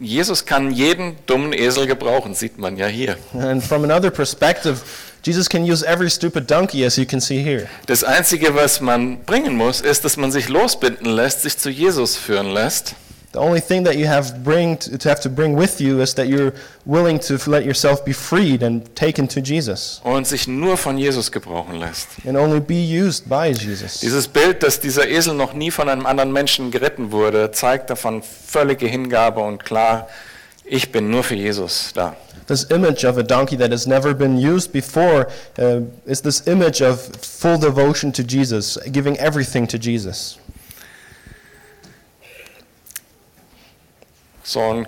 Jesus 0.00 0.44
kann 0.44 0.72
jeden 0.72 1.16
dummen 1.26 1.52
Esel 1.52 1.86
gebrauchen, 1.86 2.34
sieht 2.34 2.58
man 2.58 2.76
ja 2.76 2.88
hier. 2.88 3.16
And 3.32 3.62
from 3.62 3.84
another 3.84 4.10
perspective, 4.10 4.80
Jesus 5.22 5.48
can 5.48 5.62
use 5.62 5.86
every 5.86 6.10
stupid 6.10 6.50
donkey, 6.50 6.84
as 6.84 6.96
you 6.96 7.04
can 7.04 7.20
see 7.20 7.40
here. 7.40 7.68
Das 7.86 8.02
Einzige, 8.02 8.56
was 8.56 8.80
man 8.80 9.20
bringen 9.24 9.54
muss, 9.56 9.80
ist, 9.80 10.04
dass 10.04 10.16
man 10.16 10.32
sich 10.32 10.48
losbinden 10.48 11.06
lässt, 11.06 11.42
sich 11.42 11.56
zu 11.58 11.70
Jesus 11.70 12.16
führen 12.16 12.48
lässt. 12.52 12.96
The 13.32 13.40
only 13.40 13.60
thing 13.60 13.84
that 13.84 13.96
you 13.96 14.06
have 14.06 14.42
bring 14.42 14.78
to, 14.78 14.96
to 14.96 15.08
have 15.10 15.20
to 15.20 15.28
bring 15.28 15.54
with 15.54 15.82
you 15.82 16.00
is 16.00 16.14
that 16.14 16.28
you're 16.28 16.54
willing 16.86 17.20
to 17.20 17.36
let 17.46 17.64
yourself 17.66 18.02
be 18.02 18.14
freed 18.14 18.62
and 18.62 18.82
taken 18.96 19.28
to 19.28 19.40
Jesus, 19.42 20.00
und 20.02 20.26
sich 20.26 20.48
nur 20.48 20.78
von 20.78 20.96
Jesus 20.96 21.30
gebrauchen 21.30 21.76
lässt. 21.78 22.08
and 22.26 22.38
only 22.38 22.58
be 22.58 22.74
used 22.74 23.28
by 23.28 23.48
Jesus. 23.52 24.00
Dieses 24.00 24.28
Bild, 24.28 24.62
dass 24.62 24.80
dieser 24.80 25.06
Esel 25.08 25.34
noch 25.34 25.52
nie 25.52 25.70
von 25.70 25.90
einem 25.90 26.06
anderen 26.06 26.32
Menschen 26.32 26.70
geritten 26.70 27.12
wurde, 27.12 27.50
zeigt 27.50 27.90
davon 27.90 28.22
völlige 28.22 28.86
Hingabe 28.86 29.40
und 29.40 29.62
klar, 29.62 30.08
ich 30.64 30.90
bin 30.90 31.10
nur 31.10 31.22
für 31.22 31.34
Jesus 31.34 31.90
da. 31.94 32.16
This 32.46 32.64
image 32.64 33.04
of 33.04 33.18
a 33.18 33.22
donkey 33.22 33.58
that 33.58 33.70
has 33.72 33.86
never 33.86 34.14
been 34.14 34.38
used 34.38 34.72
before 34.72 35.26
uh, 35.58 35.80
is 36.06 36.22
this 36.22 36.40
image 36.46 36.80
of 36.82 37.10
full 37.20 37.58
devotion 37.58 38.10
to 38.14 38.22
Jesus, 38.22 38.78
giving 38.90 39.18
everything 39.18 39.68
to 39.68 39.76
Jesus. 39.78 40.38
So 44.48 44.62
eine 44.62 44.86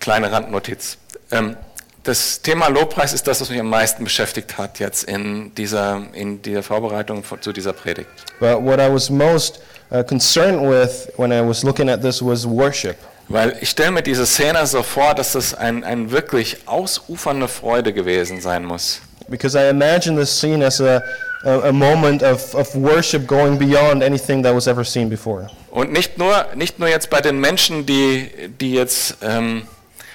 kleine 0.00 0.30
Randnotiz. 0.30 0.98
Ähm, 1.30 1.56
das 2.02 2.42
Thema 2.42 2.68
Lobpreis 2.68 3.14
ist 3.14 3.26
das, 3.26 3.40
was 3.40 3.48
mich 3.48 3.58
am 3.58 3.70
meisten 3.70 4.04
beschäftigt 4.04 4.58
hat 4.58 4.80
jetzt 4.80 5.04
in 5.04 5.54
dieser, 5.54 6.02
in 6.12 6.42
dieser 6.42 6.62
Vorbereitung 6.62 7.24
zu 7.40 7.54
dieser 7.54 7.72
Predigt. 7.72 8.10
But 8.38 8.62
what 8.62 8.78
I 8.78 8.92
was 8.92 9.08
most 9.08 9.60
uh, 9.90 10.04
concerned 10.04 10.60
with 10.60 11.08
when 11.16 11.32
I 11.32 11.40
was 11.40 11.62
looking 11.62 11.88
at 11.88 12.02
this 12.02 12.20
was 12.22 12.46
worship. 12.46 12.96
Weil 13.28 13.56
ich 13.62 13.70
stelle 13.70 13.92
mir 13.92 14.02
diese 14.02 14.26
Szene 14.26 14.66
so 14.66 14.82
vor, 14.82 15.14
dass 15.14 15.32
das 15.32 15.54
ein, 15.54 15.84
ein 15.84 16.10
wirklich 16.10 16.58
ausufernde 16.66 17.48
Freude 17.48 17.94
gewesen 17.94 18.42
sein 18.42 18.66
muss. 18.66 19.00
Because 19.28 19.58
I 19.58 19.70
imagine 19.70 20.20
this 20.20 20.38
scene 20.38 20.62
as 20.62 20.82
a, 20.82 21.02
a, 21.44 21.68
a 21.68 21.72
moment 21.72 22.22
of, 22.22 22.54
of 22.54 22.74
worship 22.74 23.26
going 23.26 23.58
beyond 23.58 24.02
anything 24.02 24.42
that 24.42 24.54
was 24.54 24.66
ever 24.66 24.84
seen 24.84 25.08
before. 25.08 25.48
Und 25.70 25.92
nicht 25.92 26.18
nur, 26.18 26.46
nicht 26.54 26.78
nur 26.78 26.88
jetzt 26.88 27.10
bei 27.10 27.20
den 27.20 27.38
Menschen, 27.40 27.86
die, 27.86 28.30
die 28.60 28.72
jetzt 28.72 29.18
ähm, 29.22 29.62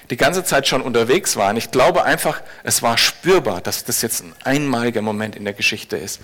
die 0.10 0.18
ganze 0.18 0.44
Zeit 0.44 0.68
schon 0.68 0.82
unterwegs 0.82 1.36
waren. 1.38 1.56
Ich 1.58 1.72
glaube 1.72 2.04
einfach, 2.04 2.42
es 2.64 2.82
war 2.82 2.98
spürbar, 2.98 3.62
dass 3.62 3.84
das 3.84 4.02
jetzt 4.02 4.24
ein 4.24 4.34
einmaliger 4.44 5.02
Moment 5.02 5.36
in 5.36 5.44
der 5.46 5.54
Geschichte 5.54 5.96
ist. 5.98 6.20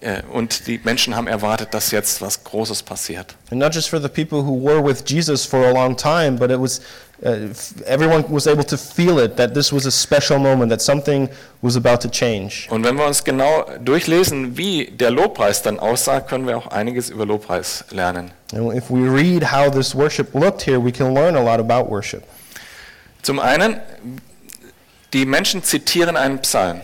Äh, 0.00 0.22
Und 0.30 0.66
die 0.68 0.80
Menschen 0.84 1.16
haben 1.16 1.26
erwartet, 1.26 1.74
dass 1.74 1.90
jetzt 1.90 2.22
was 2.22 2.44
Großes 2.44 2.84
passiert. 2.84 3.34
And 3.50 3.60
not 3.60 3.74
just 3.74 3.88
for 3.88 4.00
the 4.00 4.08
people 4.08 4.44
who 4.44 4.62
were 4.62 4.82
with 4.84 5.02
Jesus 5.06 5.44
for 5.44 5.66
a 5.66 5.72
long 5.72 5.96
time, 5.96 6.32
but 6.38 6.50
it 6.50 6.60
was 6.60 6.80
uh, 7.24 7.48
everyone 7.86 8.24
was 8.28 8.46
able 8.46 8.64
to 8.64 8.76
feel 8.76 9.18
it 9.18 9.36
that 9.36 9.54
this 9.54 9.72
was 9.72 9.86
a 9.86 9.90
special 9.90 10.38
moment, 10.38 10.70
that 10.70 10.80
something 10.80 11.28
was 11.62 11.76
about 11.76 12.00
to 12.00 12.08
change. 12.08 12.68
Und 12.70 12.84
wenn 12.84 12.96
wir 12.96 13.06
uns 13.06 13.24
genau 13.24 13.64
durchlesen, 13.82 14.56
wie 14.56 14.86
der 14.86 15.10
Lobpreis 15.10 15.62
dann 15.62 15.78
aussah, 15.78 16.20
können 16.20 16.46
wir 16.46 16.56
auch 16.56 16.68
einiges 16.68 17.10
über 17.10 17.26
Lobpreis 17.26 17.84
lernen. 17.90 18.30
And 18.52 18.72
if 18.74 18.90
we 18.90 19.08
read 19.08 19.52
how 19.52 19.70
this 19.70 19.94
worship 19.94 20.34
looked 20.34 20.62
here, 20.62 20.82
we 20.82 20.92
can 20.92 21.14
learn 21.14 21.36
a 21.36 21.42
lot 21.42 21.60
about 21.60 21.90
worship. 21.90 22.22
Zum 23.22 23.40
einen, 23.40 23.80
die 25.12 25.26
Menschen 25.26 25.62
zitieren 25.62 26.16
einen 26.16 26.40
Psalm. 26.42 26.80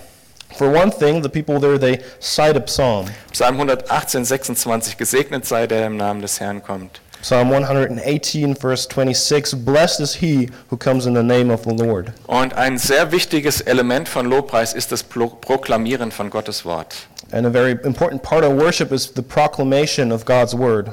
For 0.57 0.69
one 0.69 0.91
thing, 0.91 1.23
the 1.23 1.29
people 1.29 1.59
there 1.59 1.79
they 1.79 2.01
cite 2.21 2.57
a 2.57 2.61
psalm, 2.61 3.07
Psalm 3.33 3.57
118, 3.57 4.25
26, 4.25 4.97
gesegnet 4.97 5.45
sei 5.45 5.67
der, 5.67 5.79
der 5.79 5.87
im 5.89 5.97
Namen 5.97 6.23
des 6.23 6.39
Herrn 6.39 6.63
kommt. 6.63 7.01
Psalm 7.25 7.49
118, 7.49 8.55
verse 8.55 8.87
26. 8.87 9.55
Blessed 9.65 10.01
is 10.01 10.17
he 10.17 10.51
who 10.69 10.77
comes 10.77 11.07
in 11.07 11.15
the 11.15 11.23
name 11.23 11.51
of 11.51 11.65
the 11.65 11.73
Lord. 11.73 12.13
Und 12.27 12.53
ein 12.53 12.77
sehr 12.77 13.13
wichtiges 13.13 13.63
Element 13.63 14.11
von 14.11 14.27
Lobpreis 14.27 14.75
ist 14.75 14.93
das 14.93 15.03
Pro 15.03 15.29
Proklamieren 15.29 16.13
von 16.13 16.29
Gottes 16.29 16.67
Wort. 16.67 16.95
And 17.33 17.47
a 17.47 17.51
very 17.51 17.79
important 17.83 18.23
part 18.23 18.45
of 18.45 18.53
worship 18.61 18.93
is 18.93 19.11
the 19.17 19.23
proclamation 19.23 20.13
of 20.13 20.27
God's 20.27 20.53
word, 20.53 20.91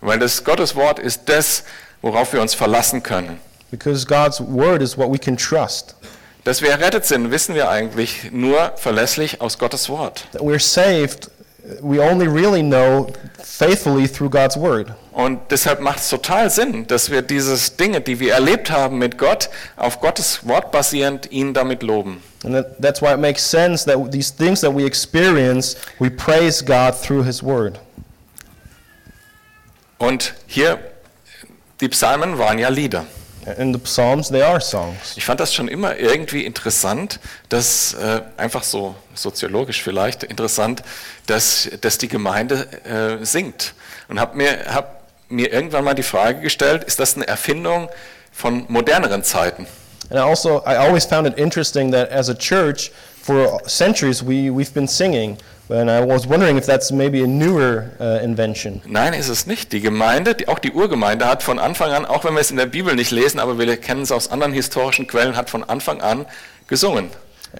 Weil 0.00 0.20
das 0.20 0.44
Gottes 0.44 0.76
Wort 0.76 1.00
ist 1.00 1.22
das, 1.28 1.64
worauf 2.00 2.32
wir 2.32 2.40
uns 2.40 2.54
verlassen 2.54 3.02
können. 3.02 3.40
because 3.72 4.06
God's 4.06 4.40
word 4.40 4.82
is 4.82 4.96
what 4.96 5.10
we 5.12 5.18
can 5.18 5.36
trust. 5.36 5.96
Dass 6.44 6.62
wir 6.62 6.70
errettet 6.70 7.06
sind, 7.06 7.32
wissen 7.32 7.56
wir 7.56 7.68
eigentlich 7.68 8.30
nur 8.30 8.70
verlässlich 8.76 9.40
aus 9.40 9.58
Gottes 9.58 9.88
Wort. 9.88 10.28
That 10.30 10.42
we're 10.42 10.60
saved, 10.60 11.28
we 11.80 12.00
only 12.00 12.26
really 12.26 12.62
know 12.62 13.08
faithfully 13.42 14.06
through 14.06 14.30
God's 14.30 14.56
word. 14.56 14.94
Und 15.12 15.40
deshalb 15.50 15.80
macht 15.80 15.98
es 15.98 16.08
total 16.08 16.50
Sinn, 16.50 16.86
dass 16.86 17.10
wir 17.10 17.22
diese 17.22 17.56
Dinge, 17.76 18.00
die 18.00 18.18
wir 18.18 18.34
erlebt 18.34 18.70
haben 18.70 18.98
mit 18.98 19.18
Gott, 19.18 19.50
auf 19.76 20.00
Gottes 20.00 20.46
Wort 20.46 20.72
basierend 20.72 21.30
ihn 21.30 21.54
damit 21.54 21.82
loben. 21.82 22.22
And 22.44 22.54
that, 22.54 22.80
that's 22.80 23.00
why 23.00 23.12
it 23.12 23.20
makes 23.20 23.48
sense 23.48 23.84
that 23.84 24.10
these 24.10 24.34
things 24.34 24.60
that 24.62 24.74
we 24.74 24.84
experience, 24.84 25.76
we 26.00 26.10
praise 26.10 26.64
God 26.64 26.94
through 26.94 27.24
his 27.24 27.42
word. 27.42 27.78
Und 29.98 30.34
hier, 30.46 30.78
die 31.80 31.88
Psalmen 31.88 32.38
waren 32.38 32.58
ja 32.58 32.68
Lieder. 32.68 33.06
And 33.44 33.74
the 33.74 33.80
Psalms, 33.80 34.28
they 34.28 34.42
are 34.42 34.60
songs. 34.60 35.16
Ich 35.16 35.24
fand 35.24 35.40
das 35.40 35.52
schon 35.52 35.68
immer 35.68 35.96
irgendwie 35.96 36.44
interessant, 36.46 37.18
dass 37.48 37.94
äh, 37.94 38.22
einfach 38.36 38.62
so 38.62 38.94
soziologisch 39.14 39.82
vielleicht 39.82 40.22
interessant, 40.22 40.82
dass, 41.26 41.68
dass 41.80 41.98
die 41.98 42.08
Gemeinde 42.08 42.66
äh, 42.84 43.24
singt. 43.24 43.74
Und 44.08 44.20
habe 44.20 44.36
mir, 44.36 44.66
hab 44.72 45.02
mir 45.28 45.52
irgendwann 45.52 45.84
mal 45.84 45.94
die 45.94 46.02
Frage 46.02 46.40
gestellt, 46.40 46.84
ist 46.84 47.00
das 47.00 47.16
eine 47.16 47.26
Erfindung 47.26 47.88
von 48.30 48.64
moderneren 48.68 49.24
Zeiten? 49.24 49.66
And 50.10 50.20
I 50.20 50.22
also, 50.22 50.62
I 50.66 50.76
always 50.76 51.04
found 51.04 51.26
it 51.26 51.38
interesting 51.38 51.90
that 51.92 52.10
as 52.10 52.28
a 52.28 52.34
church, 52.34 52.92
for 53.22 53.60
centuries, 53.66 54.22
we, 54.22 54.50
we've 54.50 54.74
been 54.74 54.88
singing. 54.88 55.38
And 55.72 55.90
I 55.90 56.04
was 56.04 56.28
wondering 56.28 56.58
if 56.58 56.66
that's 56.66 56.92
maybe 56.92 57.22
a 57.22 57.26
newer 57.26 57.90
uh, 57.98 58.22
invention. 58.22 58.82
Nein, 58.86 59.14
ist 59.14 59.28
es 59.28 59.46
nicht. 59.46 59.72
Die 59.72 59.80
Gemeinde, 59.80 60.34
die, 60.34 60.48
auch 60.48 60.58
die 60.58 60.72
Urgemeinde 60.72 61.26
hat 61.26 61.42
von 61.42 61.58
Anfang 61.58 61.92
an, 61.92 62.04
auch 62.04 62.24
wenn 62.24 62.34
wir 62.34 62.40
es 62.40 62.50
in 62.50 62.56
der 62.56 62.66
Bibel 62.66 62.94
nicht 62.94 63.10
lesen, 63.10 63.40
aber 63.40 63.58
wir 63.58 63.76
kennen 63.76 64.02
es 64.02 64.12
aus 64.12 64.30
anderen 64.30 64.52
historischen 64.52 65.06
Quellen, 65.06 65.36
hat 65.36 65.50
von 65.50 65.64
Anfang 65.64 66.00
an 66.00 66.26
gesungen. 66.66 67.10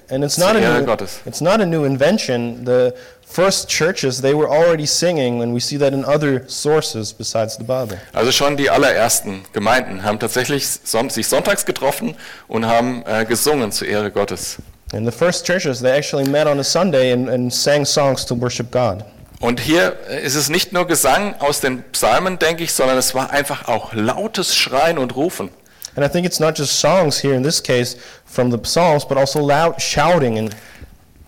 And 0.08 0.24
it's 0.24 0.38
not, 0.38 0.56
a 0.56 0.60
new, 0.60 0.86
Gottes. 0.86 1.20
it's 1.26 1.42
not 1.42 1.60
a 1.60 1.66
new 1.66 1.84
invention. 1.84 2.64
The 2.64 2.94
first 3.24 3.68
churches, 3.68 4.22
they 4.22 4.32
were 4.34 4.48
already 4.48 4.86
singing, 4.86 5.42
and 5.42 5.52
we 5.52 5.60
see 5.60 5.76
that 5.78 5.92
in 5.92 6.04
other 6.04 6.48
sources 6.48 7.12
besides 7.12 7.56
the 7.56 7.64
Bible. 7.64 7.98
Also 8.14 8.32
schon 8.32 8.56
die 8.56 8.70
allerersten 8.70 9.42
Gemeinden 9.52 10.02
haben 10.02 10.18
tatsächlich 10.18 10.66
sich 10.66 11.28
sonntags 11.28 11.66
getroffen 11.66 12.16
und 12.48 12.66
haben 12.66 13.04
äh, 13.06 13.26
gesungen 13.26 13.70
zur 13.70 13.86
Ehre 13.86 14.10
Gottes. 14.10 14.56
And 14.92 15.06
the 15.06 15.12
first 15.12 15.46
churches, 15.46 15.80
they 15.80 15.90
actually 15.90 16.28
met 16.28 16.46
on 16.46 16.58
a 16.58 16.64
Sunday 16.64 17.12
and, 17.12 17.28
and 17.28 17.52
sang 17.52 17.84
songs 17.84 18.24
to 18.26 18.34
worship 18.34 18.70
God. 18.70 19.04
Und 19.40 19.58
hier 19.58 19.98
ist 20.08 20.36
es 20.36 20.48
nicht 20.48 20.72
nur 20.72 20.86
Gesang 20.86 21.34
aus 21.40 21.60
den 21.60 21.82
Psalmen, 21.92 22.38
denke 22.38 22.62
ich, 22.62 22.72
sondern 22.72 22.96
es 22.96 23.14
war 23.14 23.30
einfach 23.30 23.66
auch 23.66 23.92
lautes 23.92 24.54
Schreien 24.54 24.98
und 24.98 25.16
Rufen. 25.16 25.50
And 25.96 26.06
I 26.06 26.08
think 26.08 26.24
it's 26.24 26.38
not 26.40 26.56
just 26.56 26.78
songs 26.78 27.22
here 27.22 27.34
in 27.34 27.42
this 27.42 27.60
case 27.62 27.96
from 28.24 28.50
the 28.50 28.58
Psalms, 28.62 29.04
but 29.04 29.18
also 29.18 29.40
loud 29.40 29.80
shouting. 29.80 30.38
And 30.38 30.56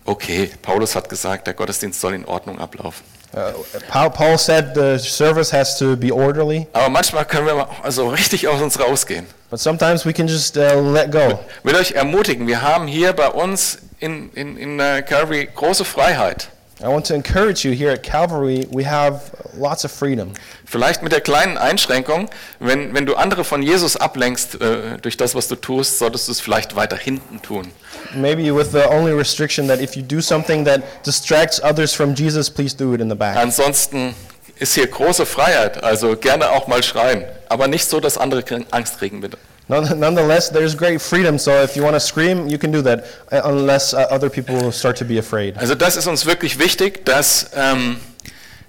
Okay, 0.07 0.51
Paulus 0.61 0.95
hat 0.95 1.09
gesagt, 1.09 1.47
der 1.47 1.55
Gottesdienst 1.55 1.99
soll 1.99 2.15
in 2.15 2.27
Ordnung 2.27 2.59
ablaufen. 2.59 3.05
Uh, 3.37 3.53
Paul, 3.89 4.11
Paul 4.11 4.39
said 4.39 4.75
the 4.75 4.99
service 4.99 5.53
has 5.53 5.79
to 5.79 5.97
be 5.97 6.11
orderly, 6.13 6.67
Aber 6.73 6.89
manchmal 6.89 7.25
können 7.25 7.47
wir 7.47 7.69
also 7.83 8.09
richtig 8.09 8.47
aus 8.49 8.61
uns 8.61 8.79
rausgehen. 8.79 9.27
but 9.51 9.61
sometimes 9.61 10.05
we 10.05 10.13
can 10.13 10.27
just 10.27 10.57
uh, 10.57 10.81
let 10.81 11.11
go. 11.11 11.39
Ich 11.59 11.65
will 11.65 11.77
euch 11.77 11.93
ermutigen, 11.93 12.47
wir 12.47 12.63
haben 12.63 12.87
hier 12.87 13.13
bei 13.13 13.29
uns 13.29 13.79
in, 14.01 14.31
in, 14.35 14.57
in 14.57 14.81
äh, 14.81 15.03
Calvary 15.03 15.49
große 15.55 15.85
Freiheit. 15.85 16.49
I 16.81 16.89
want 16.89 17.07
to 17.07 17.15
encourage 17.15 17.65
you 17.65 17.73
here 17.73 17.93
at 17.93 18.03
Calvary, 18.03 18.67
we 18.71 18.85
have 18.85 19.33
lots 19.57 19.85
of 19.85 19.93
freedom. 19.93 20.33
Vielleicht 20.65 21.03
mit 21.03 21.13
der 21.13 21.21
kleinen 21.21 21.57
Einschränkung, 21.57 22.29
wenn, 22.59 22.93
wenn 22.95 23.07
du 23.07 23.15
andere 23.15 23.45
von 23.45 23.63
Jesus 23.63 23.97
ablenkst 23.97 24.61
äh, 24.61 24.99
durch 25.01 25.17
das, 25.17 25.37
was 25.37 25.47
du 25.47 25.55
tust, 25.55 26.01
solltest 26.01 26.27
du 26.27 26.33
es 26.33 26.41
vielleicht 26.41 26.75
weiter 26.75 26.97
hinten 26.97 27.41
tun. 27.41 27.71
Maybe 28.15 28.53
with 28.55 28.73
the 28.73 28.89
only 28.89 29.13
restriction 29.13 29.69
that 29.69 29.81
if 29.81 29.95
you 29.95 30.03
do 30.03 30.21
something 30.21 30.65
that 30.65 30.83
distracts 31.07 31.63
others 31.63 31.95
from 31.95 32.15
Jesus, 32.15 32.51
please 32.51 32.77
do 32.77 32.93
it 32.93 33.01
in 33.01 33.09
the 33.09 33.15
back. 33.15 33.37
Ansonsten 33.37 34.15
ist 34.59 34.75
hier 34.75 34.89
große 34.89 35.27
Freiheit, 35.27 35.83
also 35.85 36.17
gerne 36.17 36.51
auch 36.51 36.67
mal 36.67 36.83
schreien, 36.83 37.25
aber 37.49 37.69
nicht 37.69 37.89
so, 37.89 38.01
dass 38.01 38.19
andere 38.19 38.45
Angst 38.73 38.99
kriegen, 38.99 39.21
bitte. 39.21 39.39
None- 39.69 39.99
Nonetheless, 39.99 40.51
there's 40.51 40.77
great 40.77 41.01
freedom, 41.01 41.39
so 41.39 41.51
if 41.63 41.75
you 41.77 41.83
want 41.83 41.95
to 41.95 42.01
scream, 42.01 42.49
you 42.49 42.59
can 42.59 42.71
do 42.71 42.83
that, 42.83 43.05
uh, 43.33 43.41
unless 43.45 43.95
uh, 43.95 44.07
other 44.11 44.29
people 44.29 44.71
start 44.73 44.97
to 44.99 45.05
be 45.05 45.19
afraid. 45.19 45.57
Also 45.59 45.75
das 45.75 45.97
ist 45.97 46.07
uns 46.07 46.27
wirklich 46.27 46.59
wichtig, 46.59 47.05
dass 47.07 47.47
ähm, 47.57 47.97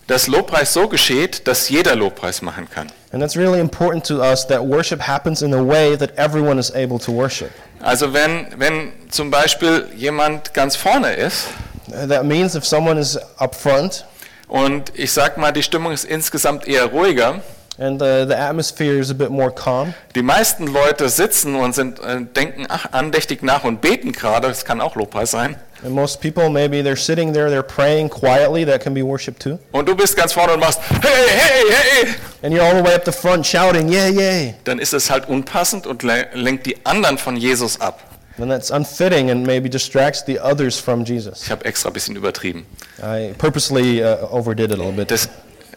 das 0.08 0.28
Lobpreis 0.28 0.72
so 0.74 0.88
geschieht, 0.88 1.48
dass 1.48 1.68
jeder 1.70 1.96
Lobpreis 1.96 2.42
machen 2.42 2.68
kann. 2.74 2.88
And 3.12 3.22
that's 3.22 3.36
really 3.36 3.60
important 3.60 4.06
to 4.08 4.22
us 4.22 4.46
that 4.48 4.62
worship 4.62 5.02
happens 5.02 5.42
in 5.42 5.54
a 5.54 5.62
way 5.62 5.98
that 5.98 6.12
everyone 6.18 6.60
is 6.60 6.72
able 6.74 7.00
to 7.00 7.12
worship. 7.12 7.52
Also 7.82 8.14
wenn, 8.14 8.48
wenn 8.58 8.92
zum 9.10 9.30
Beispiel 9.32 9.88
jemand 9.96 10.54
ganz 10.54 10.76
vorne 10.76 11.14
ist 11.14 11.48
Uh, 11.88 12.08
That 12.08 12.26
means 12.26 12.56
if 12.56 12.66
someone 12.66 13.00
is 13.00 13.16
up 13.38 13.54
front 13.54 14.06
und 14.48 14.92
ich 14.96 15.12
sag 15.12 15.38
mal, 15.38 15.52
die 15.52 15.62
Stimmung 15.62 15.92
ist 15.94 16.04
insgesamt 16.04 16.68
eher 16.68 16.86
ruhiger, 16.86 17.42
and 17.78 18.00
the, 18.00 18.26
the 18.28 18.36
atmosphere 18.38 19.00
is 19.00 19.10
a 19.12 19.14
bit 19.14 19.30
more 19.30 19.52
calm, 19.52 19.94
die 20.16 20.22
meisten 20.22 20.68
Leute 20.68 21.10
sitzen 21.10 21.56
und 21.56 21.76
sind, 21.76 22.00
äh, 22.00 22.22
denken 22.22 22.66
ach, 22.70 22.88
andächtig 22.92 23.44
nach 23.44 23.64
und 23.64 23.82
beten 23.82 24.12
gerade, 24.12 24.48
das 24.48 24.66
kann 24.66 24.82
auch 24.82 24.96
Lobpreis 24.96 25.32
sein, 25.32 25.56
and 25.84 25.94
most 25.94 26.22
people 26.22 26.50
maybe 26.50 26.82
they're 26.82 26.96
sitting 26.96 27.34
there, 27.34 27.50
they're 27.50 27.62
praying 27.64 28.10
quietly, 28.10 28.66
that 28.66 28.82
can 28.82 28.94
be 28.94 29.04
worship 29.06 29.40
too. 29.40 29.60
und 29.72 29.88
du 29.88 29.96
bist 29.96 30.16
ganz 30.16 30.34
vorne 30.34 30.54
und 30.54 30.60
machst, 30.60 30.80
hey, 31.02 31.10
hey, 31.28 31.72
hey, 31.72 32.16
And 32.44 32.54
you're 32.54 32.62
all 32.64 32.76
the 32.76 32.84
way 32.84 32.94
up 32.94 33.06
the 33.06 33.12
front 33.12 33.46
shouting, 33.46 33.90
yeah, 33.92 34.08
yeah. 34.08 34.54
dann 34.66 34.78
ist 34.80 34.94
es 34.94 35.10
halt 35.10 35.28
unpassend 35.28 35.88
und 35.88 36.04
le- 36.04 36.28
lenkt 36.34 36.66
die 36.68 36.78
anderen 36.86 37.18
von 37.18 37.36
Jesus 37.38 37.82
ab. 37.82 38.02
Then 38.38 38.50
that's 38.50 38.70
unfitting 38.70 39.32
and 39.32 39.48
maybe 39.48 39.70
distracts 39.70 40.24
the 40.28 40.40
others 40.40 40.78
from 40.78 41.06
Jesus. 41.06 41.44
Ich 41.44 41.52
habe 41.52 41.64
extra 41.66 41.90
ein 41.90 41.94
bisschen 41.94 42.16
übertrieben. 42.18 42.66
I 43.02 43.34
purposely 43.38 44.04
uh, 44.04 44.28
overdid 44.30 44.72
it 44.72 44.74
a 44.74 44.76
little 44.76 44.92
bit. 44.92 45.10
Das, 45.10 45.30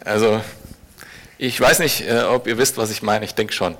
also, 0.05 0.41
ich 1.39 1.59
weiß 1.59 1.79
nicht, 1.79 2.07
äh, 2.07 2.21
ob 2.23 2.47
ihr 2.47 2.57
wisst, 2.57 2.77
was 2.77 2.91
ich 2.91 3.01
meine. 3.01 3.23
Ich 3.23 3.33
denke 3.33 3.53
schon. 3.53 3.73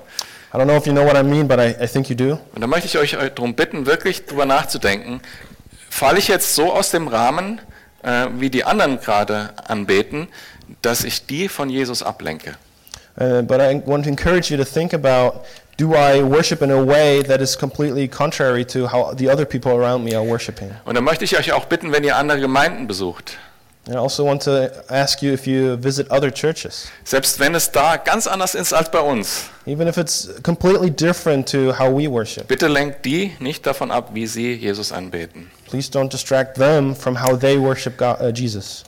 I 0.52 0.56
don't 0.56 0.64
know 0.64 0.76
if 0.76 0.86
you 0.86 0.92
know 0.92 1.04
what 1.04 1.14
I 1.14 1.22
mean, 1.22 1.46
but 1.46 1.60
I, 1.60 1.76
I 1.80 1.86
think 1.86 2.08
you 2.08 2.16
do. 2.16 2.40
Und 2.54 2.62
da 2.62 2.66
möchte 2.66 2.86
ich 2.86 2.98
euch 2.98 3.12
darum 3.34 3.54
bitten, 3.54 3.86
wirklich 3.86 4.24
drüber 4.24 4.46
nachzudenken. 4.46 5.20
Falle 5.90 6.18
ich 6.18 6.28
jetzt 6.28 6.54
so 6.54 6.72
aus 6.72 6.90
dem 6.90 7.06
Rahmen, 7.06 7.60
äh, 8.02 8.26
wie 8.38 8.48
die 8.48 8.64
anderen 8.64 8.98
gerade 8.98 9.50
anbeten, 9.68 10.28
dass 10.80 11.04
ich 11.04 11.26
die 11.26 11.48
von 11.48 11.68
Jesus 11.68 12.02
ablenke? 12.02 12.56
Uh, 13.20 13.42
but 13.42 13.60
I 13.60 13.82
want 13.84 14.04
to 14.04 14.10
encourage 14.10 14.50
you 14.50 14.56
to 14.56 14.64
think 14.64 14.94
about 14.94 15.44
do 15.76 15.94
I 15.94 16.22
worship 16.22 16.62
in 16.62 16.70
a 16.70 16.82
way 16.82 17.22
that 17.24 17.40
is 17.42 17.58
completely 17.58 18.08
contrary 18.08 18.64
to 18.66 18.90
how 18.90 19.14
the 19.14 19.28
other 19.28 19.44
people 19.44 19.72
around 19.72 20.04
me 20.04 20.16
are 20.16 20.26
worshiping? 20.26 20.70
Und 20.86 20.94
da 20.94 21.02
möchte 21.02 21.24
ich 21.24 21.36
euch 21.36 21.52
auch 21.52 21.66
bitten, 21.66 21.92
wenn 21.92 22.04
ihr 22.04 22.16
andere 22.16 22.40
Gemeinden 22.40 22.86
besucht, 22.86 23.36
And 23.86 23.96
I 23.96 23.98
also 23.98 24.24
want 24.24 24.42
to 24.42 24.70
ask 24.88 25.22
you 25.22 25.32
if 25.32 25.46
you 25.46 25.76
visit 25.76 26.10
other 26.10 26.30
churches, 26.30 26.88
selbst 27.02 27.40
wenn 27.40 27.54
es 27.54 27.72
da 27.72 27.96
ganz 27.96 28.26
anders 28.26 28.54
ist 28.54 28.72
als 28.74 28.90
bei 28.90 29.00
uns, 29.00 29.44
even 29.66 29.88
if 29.88 29.96
it's 29.96 30.28
completely 30.42 30.90
different 30.90 31.48
to 31.50 31.72
how 31.78 31.90
we 31.90 32.06
worship. 32.06 32.46
bitte 32.46 32.68
lenkt 32.68 33.04
die 33.06 33.32
nicht 33.38 33.66
davon 33.66 33.90
ab, 33.90 34.10
wie 34.12 34.26
sie 34.26 34.54
Jesus 34.54 34.92
anbeten. 34.92 35.50
Please 35.68 35.90
don't 35.90 36.10
distract 36.10 36.56
them 36.56 36.94
from 36.94 37.22
how 37.22 37.38
they 37.38 37.58
worship 37.58 37.96
God, 37.96 38.20
uh, 38.20 38.28
Jesus. 38.28 38.84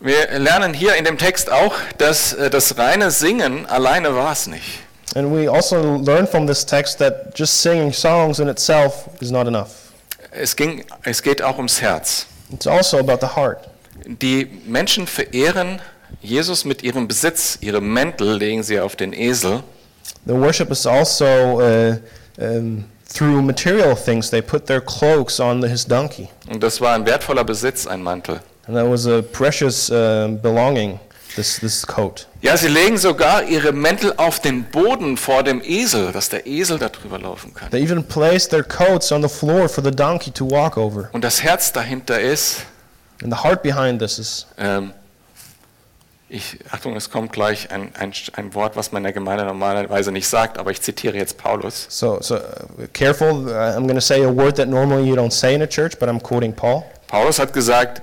Wir 0.00 0.36
lernen 0.38 0.74
hier 0.74 0.96
in 0.96 1.04
dem 1.04 1.16
Text 1.16 1.50
auch, 1.50 1.74
dass 1.98 2.32
äh, 2.32 2.50
das 2.50 2.76
reine 2.76 3.12
Singen 3.12 3.66
alleine 3.66 4.16
war 4.16 4.32
es 4.32 4.48
nicht. 4.48 4.80
And 5.14 5.32
we 5.32 5.48
also 5.48 5.98
learn 5.98 6.26
from 6.26 6.46
this 6.46 6.66
text 6.66 6.98
that 6.98 7.38
just 7.38 7.62
singing 7.62 7.92
songs 7.92 8.40
in 8.40 8.48
itself 8.48 9.08
is 9.20 9.30
not 9.30 9.46
enough. 9.46 9.92
Es, 10.32 10.56
ging, 10.56 10.84
es 11.04 11.22
geht 11.22 11.42
auch 11.42 11.58
ums 11.58 11.80
Herz. 11.80 12.26
It's 12.50 12.66
also 12.66 12.98
about 12.98 13.18
the 13.20 13.36
heart. 13.36 13.68
Die 14.06 14.48
Menschen 14.66 15.06
verehren 15.06 15.80
Jesus 16.20 16.64
mit 16.64 16.82
ihrem 16.82 17.08
Besitz. 17.08 17.58
Ihre 17.60 17.80
Mäntel 17.80 18.36
legen 18.36 18.62
sie 18.62 18.80
auf 18.80 18.96
den 18.96 19.12
Esel. 19.12 19.62
The 20.26 20.34
worship 20.34 20.70
is 20.70 20.86
also 20.86 21.24
uh, 21.24 21.96
um, 22.38 22.84
through 23.12 23.42
material 23.42 23.94
things. 23.96 24.30
They 24.30 24.42
put 24.42 24.66
their 24.66 24.80
cloaks 24.80 25.40
on 25.40 25.62
his 25.62 25.86
donkey. 25.86 26.28
Und 26.50 26.62
das 26.62 26.80
war 26.80 26.94
ein 26.94 27.06
wertvoller 27.06 27.44
Besitz, 27.44 27.86
ein 27.86 28.02
Mantel. 28.02 28.40
And 28.66 28.76
that 28.76 28.88
was 28.88 29.06
a 29.06 29.22
precious 29.22 29.90
uh, 29.90 30.28
belonging, 30.40 31.00
this, 31.34 31.58
this 31.58 31.84
coat. 31.84 32.28
Ja, 32.40 32.56
sie 32.56 32.68
legen 32.68 32.96
sogar 32.96 33.44
ihre 33.44 33.72
Mäntel 33.72 34.14
auf 34.16 34.40
den 34.40 34.64
Boden 34.64 35.16
vor 35.16 35.42
dem 35.42 35.60
Esel, 35.62 36.12
dass 36.12 36.28
der 36.28 36.46
Esel 36.46 36.78
da 36.78 36.88
drüber 36.88 37.18
laufen 37.18 37.54
kann. 37.54 37.70
They 37.70 37.82
even 37.82 38.04
placed 38.04 38.50
their 38.50 38.62
coats 38.62 39.10
on 39.10 39.22
the 39.22 39.28
floor 39.28 39.68
for 39.68 39.82
the 39.82 39.90
donkey 39.90 40.30
to 40.30 40.48
walk 40.48 40.76
over. 40.76 41.08
Und 41.12 41.24
das 41.24 41.42
Herz 41.42 41.72
dahinter 41.72 42.20
ist, 42.20 42.58
And 43.22 43.32
the 43.32 43.42
heart 43.44 43.62
behind 43.62 44.00
this 44.00 44.18
is 44.18 44.46
ähm, 44.58 44.92
ich, 46.28 46.58
Achtung, 46.70 46.96
es 46.96 47.10
kommt 47.10 47.30
gleich 47.32 47.70
ein, 47.70 47.90
ein, 47.94 48.12
ein 48.32 48.54
Wort, 48.54 48.74
was 48.74 48.90
man 48.90 49.00
in 49.00 49.04
der 49.04 49.12
Gemeinde 49.12 49.44
normalerweise 49.44 50.10
nicht 50.12 50.26
sagt, 50.26 50.56
aber 50.58 50.70
ich 50.70 50.80
zitiere 50.80 51.14
jetzt 51.16 51.36
Paulus. 51.36 51.86
so 51.90 52.18
so 52.22 52.36
uh, 52.36 52.40
careful. 52.94 53.46
Uh, 53.48 53.76
I'm 53.76 53.82
going 53.82 53.96
to 53.96 54.00
say 54.00 54.24
a 54.24 54.30
word 54.30 54.56
that 54.56 54.68
normally 54.68 55.06
you 55.06 55.14
don't 55.14 55.32
say 55.32 55.54
in 55.54 55.60
a 55.62 55.66
church, 55.66 55.98
but 55.98 56.08
I'm 56.08 56.20
quoting 56.20 56.54
Paul. 56.54 56.84
Paulus 57.08 57.38
hat 57.38 57.52
gesagt, 57.52 58.00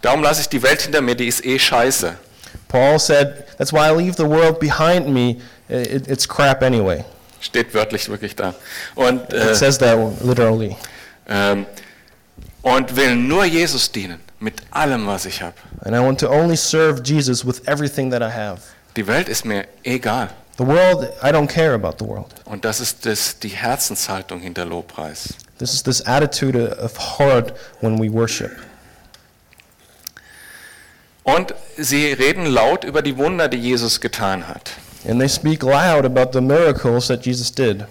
darum 0.00 0.22
lasse 0.22 0.42
ich 0.42 0.48
die 0.48 0.62
Welt 0.62 0.80
hinter 0.82 1.00
mir, 1.00 1.16
die 1.16 1.26
ist 1.26 1.44
eh 1.44 1.58
scheiße. 1.58 2.14
Paul 2.68 3.00
said, 3.00 3.44
"That's 3.58 3.72
why 3.72 3.88
I 3.88 3.90
leave 3.90 4.14
the 4.16 4.28
world 4.28 4.60
behind 4.60 5.08
me. 5.08 5.38
It, 5.68 6.06
it's 6.06 6.28
crap 6.28 6.62
anyway." 6.62 7.04
Steht 7.40 7.74
wörtlich 7.74 8.08
wirklich 8.08 8.36
da. 8.36 8.54
Und, 8.94 9.22
It 9.32 9.34
äh, 9.34 9.54
says 9.56 9.76
that 9.78 9.98
literally. 10.22 10.76
ähm, 11.28 11.66
und 12.62 12.94
will 12.94 13.16
nur 13.16 13.44
Jesus 13.44 13.90
dienen, 13.90 14.20
mit 14.42 14.62
allem, 14.70 15.06
was 15.06 15.24
ich 15.24 15.40
habe. 15.40 15.54
And 15.80 15.94
I 15.94 16.00
want 16.00 16.20
to 16.20 16.28
only 16.28 16.56
serve 16.56 17.02
Jesus 17.02 17.46
with 17.46 17.66
everything 17.66 18.10
that 18.10 18.22
I 18.22 18.30
have. 18.30 18.60
Die 18.96 19.06
Welt 19.06 19.28
ist 19.28 19.44
mir 19.44 19.66
egal. 19.84 20.30
The 20.58 20.66
world, 20.66 21.08
I 21.22 21.28
don't 21.28 21.46
care 21.46 21.72
about 21.72 21.94
the 21.98 22.06
world. 22.06 22.34
Und 22.44 22.64
das 22.64 22.80
ist 22.80 23.06
das, 23.06 23.38
die 23.38 23.48
Herzenshaltung 23.48 24.40
hinter 24.40 24.66
Lobpreis. 24.66 25.34
This 25.58 25.72
is 25.72 25.82
this 25.82 26.04
attitude 26.04 26.76
of 26.78 27.18
heart 27.18 27.54
when 27.80 27.98
we 27.98 28.12
worship. 28.12 28.50
Und 31.22 31.54
sie 31.78 32.12
reden 32.12 32.46
laut 32.46 32.84
über 32.84 33.00
die 33.00 33.16
Wunder, 33.16 33.48
die 33.48 33.58
Jesus 33.58 34.00
getan 34.00 34.48
hat. 34.48 34.72
And 35.08 35.20
they 35.20 35.28
speak 35.28 35.62
loud 35.62 36.04
about 36.04 36.32
the 36.32 36.40
miracles 36.40 37.06
that 37.06 37.24
Jesus 37.24 37.52
did. 37.52 37.86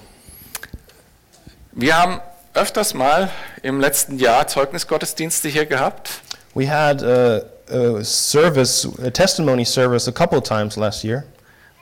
Wir 1.71 1.97
haben 1.97 2.19
öfters 2.53 2.93
mal 2.93 3.29
im 3.63 3.79
letzten 3.79 4.19
Jahr 4.19 4.47
Zeugnisgottesdienste 4.47 5.47
hier 5.47 5.65
gehabt. 5.65 6.21
We 6.53 6.67
had 6.67 7.01
a, 7.01 7.45
a 7.69 8.03
service, 8.03 8.85
a 9.01 9.09
testimony 9.11 9.65
service, 9.65 10.07
a 10.07 10.11
couple 10.11 10.37
of 10.37 10.43
times 10.43 10.77
last 10.77 11.03
year. 11.03 11.25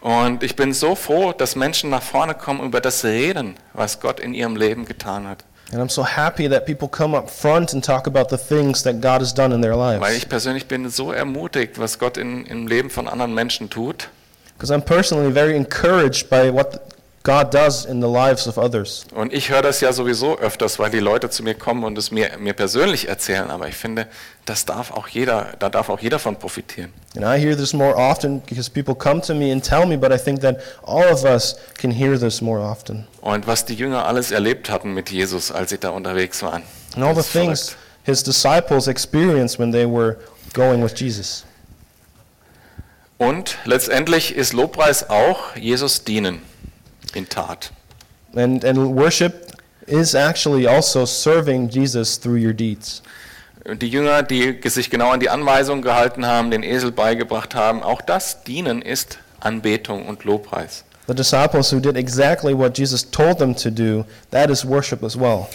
Und 0.02 0.44
ich 0.44 0.56
bin 0.56 0.74
so 0.74 0.96
froh, 0.96 1.34
dass 1.34 1.56
Menschen 1.56 1.90
nach 1.90 2.04
vorne 2.04 2.34
kommen 2.34 2.64
über 2.64 2.80
das 2.80 3.04
Reden, 3.04 3.56
was 3.74 4.00
Gott 4.00 4.20
in 4.20 4.34
ihrem 4.34 4.56
Leben 4.56 4.86
getan 4.86 5.28
hat. 5.28 5.44
And 5.72 5.82
I'm 5.82 5.90
so 5.90 6.04
happy 6.04 6.48
that 6.50 6.66
people 6.66 6.88
come 6.88 7.16
up 7.16 7.30
front 7.30 7.74
and 7.74 7.84
talk 7.84 8.08
about 8.08 8.30
the 8.30 8.38
things 8.38 8.82
that 8.84 9.02
God 9.02 9.22
has 9.22 9.34
done 9.34 9.54
in 9.54 9.62
their 9.62 9.78
Weil 9.78 10.00
lives. 10.00 10.18
ich 10.18 10.30
persönlich 10.30 10.68
bin 10.68 10.90
so 10.90 11.12
ermutigt, 11.12 11.78
was 11.78 12.00
Gott 12.00 12.18
in, 12.18 12.46
im 12.46 12.66
Leben 12.68 12.90
von 12.90 13.08
anderen 13.08 13.34
Menschen 13.36 13.70
tut. 13.70 14.10
Because 14.58 14.74
I'm 14.74 14.82
personally 14.82 15.32
very 15.32 15.56
encouraged 15.56 16.30
by 16.30 16.50
what 16.52 16.82
God 17.24 17.54
does 17.54 17.84
in 17.86 18.02
the 18.02 18.08
lives 18.08 18.48
of 18.48 18.58
others. 18.58 19.06
Und 19.14 19.34
ich 19.34 19.50
höre 19.50 19.62
das 19.62 19.82
ja 19.82 19.92
sowieso 19.92 20.38
öfters, 20.40 20.80
weil 20.80 20.90
die 20.90 21.00
Leute 21.00 21.30
zu 21.30 21.44
mir 21.44 21.54
kommen 21.54 21.84
und 21.84 21.98
es 21.98 22.12
mir, 22.12 22.38
mir 22.40 22.54
persönlich 22.54 23.10
erzählen. 23.10 23.52
Aber 23.52 23.68
ich 23.68 23.76
finde, 23.76 24.08
das 24.46 24.66
darf 24.66 24.92
auch 24.92 25.10
jeder, 25.10 25.50
da 25.60 25.68
darf 25.68 25.90
auch 25.90 26.00
jeder 26.00 26.18
von 26.18 26.38
profitieren. 26.38 26.94
And 27.18 27.26
I 27.26 27.38
hear 27.38 27.58
this 27.58 27.74
more 27.74 27.94
often 27.94 28.42
because 28.42 28.70
people 28.70 28.96
come 28.96 29.20
to 29.22 29.34
me 29.34 29.52
and 29.52 29.62
tell 29.62 29.86
me, 29.86 29.98
but 29.98 30.14
I 30.14 30.18
think 30.18 30.40
that 30.42 30.60
all 30.82 31.12
of 31.12 31.26
us 31.26 31.58
can 31.78 31.92
hear 31.92 32.18
this 32.18 32.42
more 32.42 32.62
often. 32.62 33.06
Und 33.20 33.48
was 33.48 33.66
die 33.66 33.76
Jünger 33.76 34.06
alles 34.06 34.32
erlebt 34.32 34.70
hatten 34.70 34.94
mit 34.94 35.10
Jesus, 35.10 35.52
als 35.52 35.72
sie 35.72 35.78
da 35.78 35.90
unterwegs 35.90 36.42
waren. 36.42 36.64
And 36.96 37.04
all 37.04 37.14
the 37.14 37.22
things 37.22 37.76
his 38.04 38.24
disciples 38.24 38.88
experienced 38.88 39.60
when 39.60 39.72
they 39.72 39.86
were 39.86 40.18
going 40.54 40.82
with 40.82 40.98
Jesus. 40.98 41.44
Und 43.18 43.58
letztendlich 43.66 44.34
ist 44.34 44.54
Lobpreis 44.54 45.10
auch 45.10 45.54
Jesus 45.58 46.06
dienen 46.06 46.42
in 47.16 47.28
Tat. 47.28 47.72
And, 48.36 48.64
and 48.64 48.96
worship 48.96 49.52
is 49.88 50.14
actually 50.14 50.68
also 50.68 51.06
serving 51.06 51.70
Jesus 51.70 52.18
through 52.18 52.38
your 52.38 52.54
deeds. 52.54 53.02
Die 53.66 53.90
Jünger, 53.90 54.24
die 54.24 54.58
sich 54.66 54.90
genau 54.90 55.12
an 55.12 55.20
die 55.20 55.30
Anweisungen 55.30 55.82
gehalten 55.82 56.26
haben, 56.26 56.50
den 56.50 56.64
Esel 56.64 56.92
beigebracht 56.92 57.56
haben, 57.56 57.84
auch 57.84 58.02
das 58.02 58.44
Dienen 58.44 58.82
ist 58.82 59.20
Anbetung 59.40 60.08
und 60.08 60.24
Lobpreis. 60.24 60.84
The 61.08 61.16
disciples 61.16 61.72
who 61.72 61.80
did 61.80 61.98
exactly 61.98 62.54
what 62.54 62.78
Jesus 62.78 63.04
told 63.04 63.40
them 63.40 63.56
to 63.56 63.70
do, 63.70 64.06
that 64.32 64.50
is 64.50 64.64
worship 64.64 65.04
as 65.04 65.18
well. 65.18 65.50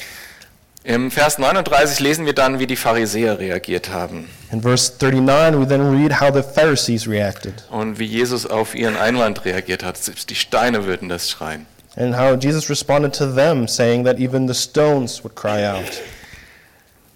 Im 0.84 1.10
Vers 1.10 1.38
39 1.38 2.00
lesen 2.00 2.26
wir 2.26 2.34
dann, 2.34 2.58
wie 2.58 2.66
die 2.66 2.76
Pharisäer 2.76 3.38
reagiert 3.38 3.88
haben. 3.88 4.28
In 4.52 4.60
verse 4.60 4.92
39, 5.00 5.58
we 5.58 5.66
then 5.66 5.80
read 5.90 6.20
how 6.20 6.30
the 6.32 6.42
Pharisees 6.42 7.08
reacted 7.08 7.64
und 7.70 7.98
wie 7.98 8.04
Jesus 8.04 8.44
auf 8.44 8.74
ihren 8.74 8.96
Einwand 8.98 9.46
reagiert 9.46 9.82
hat. 9.82 9.96
Selbst 9.96 10.28
die 10.28 10.34
Steine 10.34 10.84
würden 10.84 11.08
das 11.08 11.30
schreien. 11.30 11.66
and 11.96 12.14
how 12.18 12.36
Jesus 12.36 12.68
responded 12.68 13.14
to 13.14 13.24
them, 13.24 13.66
saying 13.68 14.04
that 14.04 14.18
even 14.18 14.46
the 14.46 14.54
stones 14.54 15.22
would 15.24 15.34
cry 15.34 15.64
out. 15.64 16.02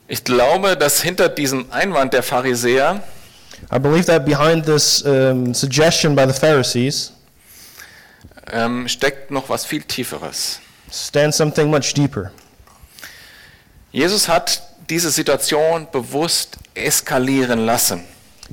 Ich 0.06 0.24
glaube, 0.24 0.76
dass 0.76 1.02
hinter 1.02 1.28
diesem 1.28 1.70
Einwand 1.70 2.14
der 2.14 2.22
Pharisäer 2.22 3.02
I 3.74 3.78
believe 3.78 4.04
that 4.06 4.24
behind 4.24 4.64
this 4.64 5.02
um, 5.04 5.52
suggestion 5.52 6.14
by 6.16 6.24
the 6.26 6.32
Pharisees 6.32 7.12
ähm, 8.50 8.88
steckt 8.88 9.30
noch 9.30 9.50
was 9.50 9.66
viel 9.66 9.82
Tieferes. 9.82 10.60
stands 10.90 11.36
something 11.36 11.68
much 11.68 11.92
deeper. 11.92 12.30
Jesus 13.92 14.28
hat 14.28 14.62
diese 14.90 15.10
Situation 15.10 15.86
bewusst 15.90 16.56
eskalieren 16.74 17.64
lassen, 17.66 18.04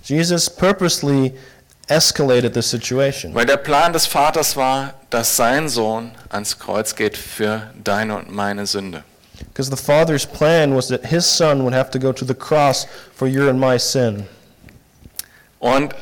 Jesus 0.03 0.49
purposely 0.49 1.33
escalated 1.87 2.53
the 2.53 2.61
situation 2.61 3.33
weil 3.33 3.45
der 3.45 3.57
Plan 3.57 3.93
des 3.93 4.05
Vaters 4.07 4.55
war, 4.55 4.93
dass 5.09 5.35
sein 5.35 5.69
Sohn 5.69 6.11
ans 6.29 6.57
Kreuz 6.57 6.95
geht 6.95 7.15
für 7.17 7.69
deine 7.83 8.15
und 8.17 8.31
meine 8.31 8.65
Sünde. 8.65 9.03
because 9.53 9.69
the 9.69 9.77
Father's 9.81 10.25
plan 10.25 10.75
was 10.75 10.87
that 10.87 11.05
his 11.05 11.25
Son 11.25 11.63
would 11.63 11.73
have 11.73 11.91
to 11.91 11.99
go 11.99 12.11
to 12.11 12.25
the 12.25 12.33
cross 12.33 12.87
for 13.15 13.27
your 13.27 13.49
and 13.49 13.59
my 13.59 13.77
sin. 13.77 14.25
Und 15.59 15.93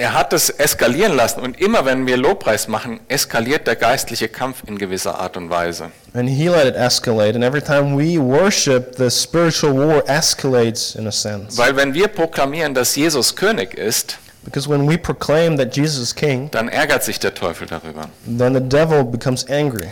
er 0.00 0.14
hat 0.14 0.32
es 0.32 0.48
eskalieren 0.48 1.14
lassen 1.14 1.40
und 1.40 1.60
immer 1.60 1.84
wenn 1.84 2.06
wir 2.06 2.16
Lobpreis 2.16 2.68
machen, 2.68 3.00
eskaliert 3.08 3.66
der 3.66 3.76
geistliche 3.76 4.28
Kampf 4.28 4.62
in 4.66 4.78
gewisser 4.78 5.20
Art 5.20 5.36
und 5.36 5.50
Weise. 5.50 5.90
And 6.14 6.28
he 6.28 6.48
let 6.48 6.66
it 6.66 6.74
escalate, 6.74 7.34
and 7.34 7.44
every 7.44 7.60
time 7.60 7.94
we 7.96 8.18
worship, 8.18 8.96
the 8.96 9.10
spiritual 9.10 9.76
war 9.76 10.02
escalates 10.08 10.94
in 10.94 11.06
a 11.06 11.12
sense. 11.12 11.58
Weil 11.58 11.76
wenn 11.76 11.92
wir 11.92 12.08
proklamieren, 12.08 12.72
dass 12.74 12.96
Jesus 12.96 13.36
König 13.36 13.74
ist, 13.74 14.16
Because 14.42 14.66
when 14.70 14.88
we 14.88 14.96
proclaim 14.96 15.58
that 15.58 15.76
Jesus 15.76 16.02
is 16.02 16.14
king, 16.14 16.50
dann 16.50 16.68
ärgert 16.70 17.04
sich 17.04 17.18
der 17.18 17.34
Teufel 17.34 17.66
darüber. 17.66 18.08
then 18.26 18.54
the 18.54 18.60
devil 18.60 19.04
becomes 19.04 19.46
angry. 19.50 19.88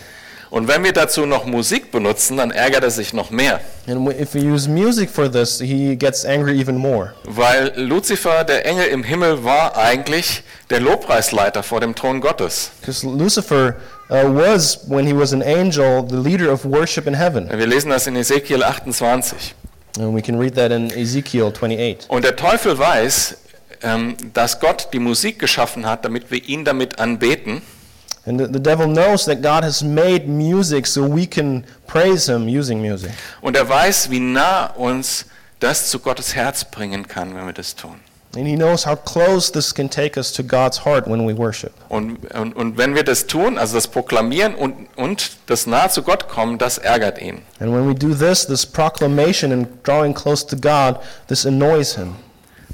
Und 0.50 0.66
wenn 0.68 0.82
wir 0.82 0.92
dazu 0.92 1.26
noch 1.26 1.44
Musik 1.44 1.90
benutzen, 1.90 2.36
dann 2.36 2.50
ärgert 2.50 2.82
er 2.82 2.90
sich 2.90 3.12
noch 3.12 3.30
mehr. 3.30 3.60
And 3.86 4.08
if 4.18 4.34
we 4.34 4.40
use 4.40 4.68
music 4.68 5.10
for 5.10 5.30
this, 5.30 5.60
he 5.60 5.96
gets 5.96 6.24
angry 6.24 6.58
even 6.60 6.76
more. 6.76 7.12
Weil 7.24 7.72
Luzifer, 7.76 8.44
der 8.44 8.64
Engel 8.66 8.86
im 8.86 9.02
Himmel, 9.02 9.44
war 9.44 9.76
eigentlich 9.76 10.42
der 10.70 10.80
Lobpreisleiter 10.80 11.62
vor 11.62 11.80
dem 11.80 11.94
Thron 11.94 12.20
Gottes. 12.20 12.70
Because 12.80 13.06
Lucifer 13.06 13.76
uh, 14.10 14.34
was, 14.34 14.88
when 14.88 15.06
he 15.06 15.12
was 15.12 15.32
an 15.32 15.42
angel, 15.42 16.06
the 16.08 16.16
leader 16.16 16.52
of 16.52 16.64
worship 16.64 17.06
in 17.06 17.14
heaven. 17.14 17.48
Wir 17.50 17.66
lesen 17.66 17.90
das 17.90 18.06
in 18.06 18.16
Ezekiel 18.16 18.62
28. 18.62 19.54
And 19.98 20.14
we 20.14 20.22
can 20.22 20.38
read 20.38 20.54
that 20.54 20.70
in 20.70 20.90
Ezekiel 20.90 21.52
28. 21.52 22.08
Und 22.08 22.24
der 22.24 22.36
Teufel 22.36 22.78
weiß, 22.78 23.36
ähm, 23.82 24.16
dass 24.34 24.60
Gott 24.60 24.88
die 24.92 24.98
Musik 24.98 25.38
geschaffen 25.38 25.86
hat, 25.86 26.04
damit 26.04 26.30
wir 26.30 26.42
ihn 26.44 26.64
damit 26.64 26.98
anbeten. 26.98 27.62
And 28.28 28.38
the, 28.38 28.46
the 28.46 28.60
devil 28.60 28.86
knows 28.86 29.24
that 29.24 29.40
God 29.42 29.64
has 29.64 29.82
made 29.82 30.28
music 30.28 30.86
so 30.86 31.02
we 31.02 31.26
can 31.26 31.64
praise 31.86 32.28
him 32.28 32.46
using 32.46 32.80
music. 32.80 33.12
Und 33.40 33.56
er 33.56 33.68
weiß, 33.68 34.10
wie 34.10 34.20
nah 34.20 34.66
uns 34.66 35.26
das 35.60 35.88
zu 35.90 35.98
Gottes 35.98 36.34
Herz 36.34 36.64
bringen 36.64 37.08
kann, 37.08 37.34
wenn 37.34 37.46
wir 37.46 37.52
das 37.52 37.74
tun. 37.74 38.00
And 38.36 38.46
he 38.46 38.56
knows 38.56 38.84
how 38.84 38.94
close 38.94 39.50
this 39.50 39.72
can 39.72 39.88
take 39.88 40.18
us 40.18 40.30
to 40.32 40.42
God's 40.42 40.84
heart 40.84 41.06
when 41.06 41.26
we 41.26 41.34
worship. 41.34 41.72
Und, 41.88 42.18
und, 42.34 42.54
und 42.54 42.76
wenn 42.76 42.94
wir 42.94 43.02
das 43.02 43.26
tun, 43.26 43.56
also 43.56 43.74
das 43.74 43.88
Proklamieren 43.88 44.54
und, 44.54 44.86
und 44.96 45.38
das 45.46 45.66
nahe 45.66 45.88
zu 45.88 46.02
Gott 46.02 46.28
kommen, 46.28 46.58
das 46.58 46.76
ärgert 46.76 47.20
ihn. 47.22 47.40
And 47.58 47.72
when 47.72 47.88
we 47.88 47.94
do 47.94 48.14
this, 48.14 48.46
this 48.46 48.66
proclamation 48.66 49.50
and 49.50 49.66
drawing 49.82 50.12
close 50.12 50.46
to 50.46 50.56
God, 50.56 51.00
this 51.28 51.46
annoys 51.46 51.96
him. 51.96 52.16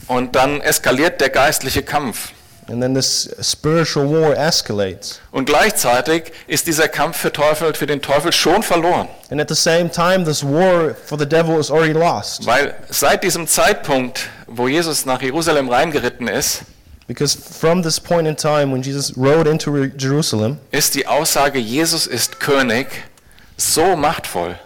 Und 0.08 0.34
dann 0.34 0.60
eskaliert 0.60 1.20
der 1.20 1.30
geistliche 1.30 1.82
Kampf. 1.82 2.33
And 2.66 2.80
then 2.80 2.94
this 2.94 3.28
spiritual 3.42 4.10
war 4.10 4.36
escalates. 4.36 5.20
Und 5.30 5.44
gleichzeitig 5.46 6.32
ist 6.46 6.66
dieser 6.66 6.88
Kampf 6.88 7.18
für, 7.18 7.32
Teufel, 7.32 7.74
für 7.74 7.86
den 7.86 8.00
Teufel 8.00 8.32
schon 8.32 8.62
verloren. 8.62 9.08
And 9.30 9.40
at 9.40 9.48
the 9.48 9.54
same 9.54 9.90
time, 9.90 10.24
this 10.24 10.42
war 10.42 10.94
for 10.94 11.18
the 11.18 11.26
devil 11.26 11.58
is 11.58 11.70
already 11.70 11.92
lost. 11.92 12.46
Weil 12.46 12.74
seit 12.88 13.22
diesem 13.22 13.46
Zeitpunkt, 13.46 14.28
wo 14.46 14.68
Jesus 14.68 15.04
nach 15.04 15.20
Jerusalem 15.20 15.68
reingeritten 15.68 16.28
ist, 16.28 16.62
Because 17.06 17.36
from 17.36 17.82
this 17.82 18.00
point 18.00 18.26
in 18.26 18.34
time 18.34 18.72
when 18.72 18.80
Jesus 18.80 19.14
rode 19.14 19.50
into 19.50 19.84
Jerusalem, 19.98 20.58
ist 20.70 20.94
die 20.94 21.06
Aussage, 21.06 21.58
Jesus 21.58 22.06
ist 22.06 22.40
König, 22.40 22.86
so 23.58 23.94
machtvoll 23.94 24.56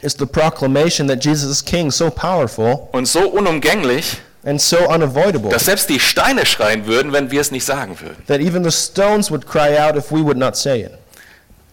is 0.00 0.14
the 0.14 0.26
proclamation 0.26 1.06
that 1.08 1.20
Jesus 1.20 1.50
is 1.50 1.62
king 1.62 1.90
so 1.90 2.10
powerful 2.10 2.88
und 2.92 3.06
so 3.06 3.28
unumgänglich, 3.28 4.18
and 4.44 4.60
so 4.60 4.76
unavoidable 4.88 5.50
dass 5.50 5.64
selbst 5.66 5.88
die 5.90 6.00
Steine 6.00 6.46
schreien 6.46 6.86
würden, 6.86 7.12
wenn 7.12 7.30
wir 7.30 7.40
es 7.40 7.50
nicht 7.50 7.64
sagen 7.64 7.98
würden. 8.00 8.16
that 8.26 8.40
even 8.40 8.62
the 8.64 8.70
stones 8.70 9.30
would 9.30 9.46
cry 9.46 9.78
out 9.78 9.96
if 9.96 10.10
we 10.10 10.22
would 10.24 10.36
not 10.38 10.56
say 10.56 10.82
it. 10.82 10.92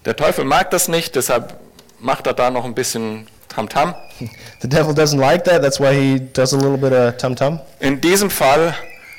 Der 0.05 0.15
Teufel 0.15 0.45
mag 0.45 0.69
das 0.71 0.87
nicht, 0.87 1.15
deshalb 1.15 1.55
macht 1.99 2.27
er 2.27 2.33
da 2.33 2.51
noch 2.51 2.65
ein 2.65 2.75
bisschen 2.75 3.27
Tamtam. 3.49 3.95
The 4.61 4.67
devil 4.69 4.93
doesn't 4.93 5.19
like 5.19 5.43
that, 5.45 5.61
that's 5.61 5.79
why 5.79 5.93
he 5.93 6.19
does 6.33 6.53
a 6.53 6.57
little 6.57 6.77
bit 6.77 6.91
of 6.93 7.17
tum 7.17 7.35
tum. 7.35 7.59
In 7.79 8.01
diesem 8.01 8.29
Fall 8.29 8.73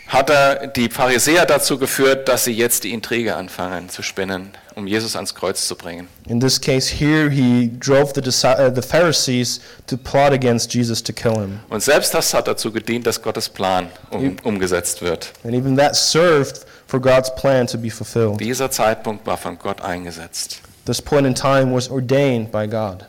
hat 0.08 0.30
er 0.30 0.68
die 0.68 0.88
Pharisäer 0.88 1.46
dazu 1.46 1.78
geführt, 1.78 2.28
dass 2.28 2.44
sie 2.44 2.52
jetzt 2.52 2.84
die 2.84 2.92
Intrige 2.92 3.34
anfangen 3.34 3.88
zu 3.88 4.02
spinnen, 4.02 4.50
um 4.74 4.86
Jesus 4.86 5.16
ans 5.16 5.34
Kreuz 5.34 5.66
zu 5.66 5.74
bringen. 5.74 6.08
In 6.28 6.40
this 6.40 6.60
case 6.60 6.94
here, 6.94 7.28
he 7.28 7.70
drove 7.80 8.12
the, 8.14 8.20
uh, 8.20 8.70
the 8.74 8.82
Pharisees 8.82 9.60
to 9.86 9.96
plot 9.96 10.32
against 10.32 10.72
Jesus 10.72 11.02
to 11.02 11.12
kill 11.12 11.34
him. 11.34 11.60
Und 11.68 11.82
selbst 11.82 12.14
das 12.14 12.32
hat 12.34 12.46
dazu 12.46 12.70
gedient, 12.70 13.06
dass 13.06 13.20
Gottes 13.20 13.48
Plan 13.48 13.88
um, 14.10 14.36
umgesetzt 14.44 15.02
wird. 15.02 15.32
And 15.44 15.54
even 15.54 15.76
that 15.76 15.96
served 15.96 16.66
for 16.86 17.00
God's 17.00 17.34
plan 17.34 17.66
to 17.66 17.78
be 17.78 17.90
fulfilled. 17.90 18.40
Dieser 18.40 18.70
Zeitpunkt 18.70 19.26
war 19.26 19.36
von 19.36 19.58
Gott 19.58 19.80
eingesetzt. 19.80 20.60
This 20.84 21.02
point 21.02 21.26
in 21.26 21.34
time 21.34 21.74
was 21.74 21.90
ordained 21.90 22.52
by 22.52 22.68
God. 22.68 23.06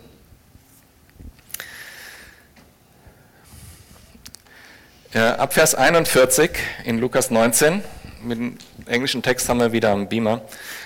Ab 5.13 5.53
Vers 5.53 5.73
41 5.73 6.51
in 6.83 6.99
Lukas 6.99 7.31
19, 7.31 7.81
mit 8.23 8.37
dem 8.37 8.57
englischen 8.87 9.23
Text 9.23 9.47
haben 9.47 9.61
wir 9.61 9.71
wieder 9.71 9.91
am 9.91 10.09
Beamer. 10.09 10.41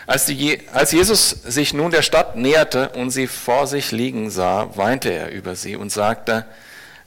Als, 0.05 0.25
die, 0.25 0.59
als 0.73 0.91
Jesus 0.91 1.29
sich 1.29 1.73
nun 1.73 1.89
der 1.89 2.03
Stadt 2.03 2.35
näherte 2.35 2.89
und 2.89 3.09
sie 3.09 3.25
vor 3.25 3.65
sich 3.65 3.91
liegen 3.91 4.29
sah, 4.29 4.69
weinte 4.75 5.09
er 5.09 5.31
über 5.31 5.55
sie 5.55 5.75
und 5.75 5.91
sagte, 5.91 6.45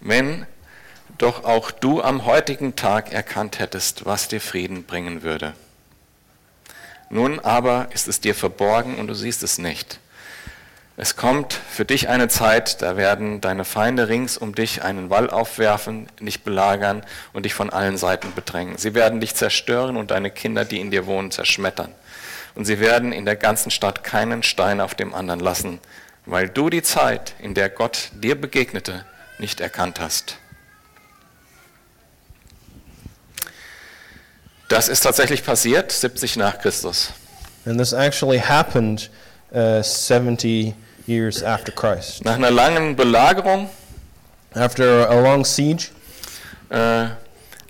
wenn 0.01 0.45
doch 1.17 1.45
auch 1.45 1.71
du 1.71 2.03
am 2.03 2.27
heutigen 2.27 2.75
Tag 2.75 3.13
erkannt 3.13 3.61
hättest, 3.61 4.05
was 4.05 4.27
dir 4.27 4.41
Frieden 4.41 4.83
bringen 4.83 5.23
würde. 5.23 5.55
Nun 7.11 7.39
aber 7.39 7.91
ist 7.95 8.09
es 8.09 8.21
dir 8.21 8.35
verborgen 8.35 8.97
und 8.97 9.07
du 9.07 9.15
siehst 9.15 9.45
es 9.45 9.59
nicht. 9.59 10.01
Es 10.97 11.17
kommt 11.17 11.53
für 11.53 11.85
dich 11.85 12.09
eine 12.09 12.29
Zeit, 12.29 12.81
da 12.81 12.97
werden 12.97 13.41
deine 13.41 13.65
Feinde 13.65 14.09
rings 14.09 14.37
um 14.37 14.55
dich 14.55 14.83
einen 14.83 15.11
Wall 15.11 15.29
aufwerfen, 15.29 16.07
dich 16.21 16.45
belagern 16.45 17.05
und 17.33 17.45
dich 17.45 17.55
von 17.55 17.71
allen 17.71 17.97
Seiten 17.97 18.33
bedrängen. 18.33 18.79
Sie 18.79 18.95
werden 18.95 19.21
dich 19.21 19.35
zerstören 19.35 19.97
und 19.97 20.13
deine 20.13 20.31
Kinder, 20.31 20.65
die 20.65 20.81
in 20.81 20.93
dir 20.93 21.07
wohnen, 21.07 21.33
zerschmettern. 21.33 21.93
Und 22.55 22.65
sie 22.65 22.79
werden 22.79 23.11
in 23.11 23.25
der 23.25 23.35
ganzen 23.35 23.73
Stadt 23.73 24.05
keinen 24.05 24.45
Stein 24.45 24.81
auf 24.81 24.95
dem 24.95 25.15
anderen 25.15 25.41
lassen, 25.41 25.81
weil 26.27 26.49
du 26.49 26.71
die 26.71 26.83
Zeit, 26.83 27.35
in 27.41 27.55
der 27.55 27.71
Gott 27.71 28.11
dir 28.13 28.41
begegnete, 28.41 29.05
nicht 29.39 29.61
erkannt 29.61 29.99
hast. 29.99 30.37
Das 34.69 34.89
ist 34.89 35.01
tatsächlich 35.01 35.45
passiert, 35.45 35.91
70 35.91 36.37
nach 36.37 36.61
Christus. 36.61 37.13
And 37.67 37.79
this 37.79 37.93
actually 37.93 38.39
happened 38.39 39.11
uh, 39.55 39.83
70 39.83 40.75
years 41.07 41.43
after 41.43 41.73
Christ. 41.73 42.25
Nach 42.25 42.35
einer 42.35 42.51
langen 42.51 42.97
Belagerung 42.97 43.69
After 44.57 45.11
a 45.11 45.21
long 45.21 45.45
siege, 45.45 45.89
äh, 46.71 47.07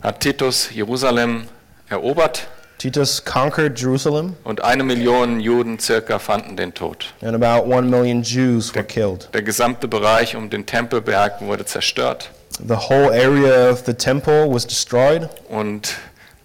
hat 0.02 0.20
Titus 0.20 0.68
Jerusalem 0.70 1.48
erobert 1.88 2.46
Titus 2.76 3.24
conquered 3.24 3.80
Jerusalem, 3.80 4.36
und 4.44 4.62
eine 4.62 4.84
Million 4.84 5.40
Juden 5.40 5.78
circa 5.78 6.18
fanden 6.18 6.56
den 6.58 6.74
Tod. 6.74 7.06
and 7.22 7.34
about 7.42 7.66
one 7.66 7.88
million 7.88 8.22
Jews 8.22 8.74
were 8.74 8.84
killed. 8.84 9.30
Der 9.32 9.40
gesamte 9.42 9.88
Bereich 9.88 10.36
um 10.36 10.50
den 10.50 10.66
Tempelberg 10.66 11.40
wurde 11.40 11.64
zerstört 11.64 12.30
The 12.58 12.74
whole 12.76 13.10
area 13.10 13.70
of 13.70 13.84
the 13.86 13.94
temple 13.94 14.46
was 14.52 14.66
destroyed, 14.66 15.28
und 15.48 15.94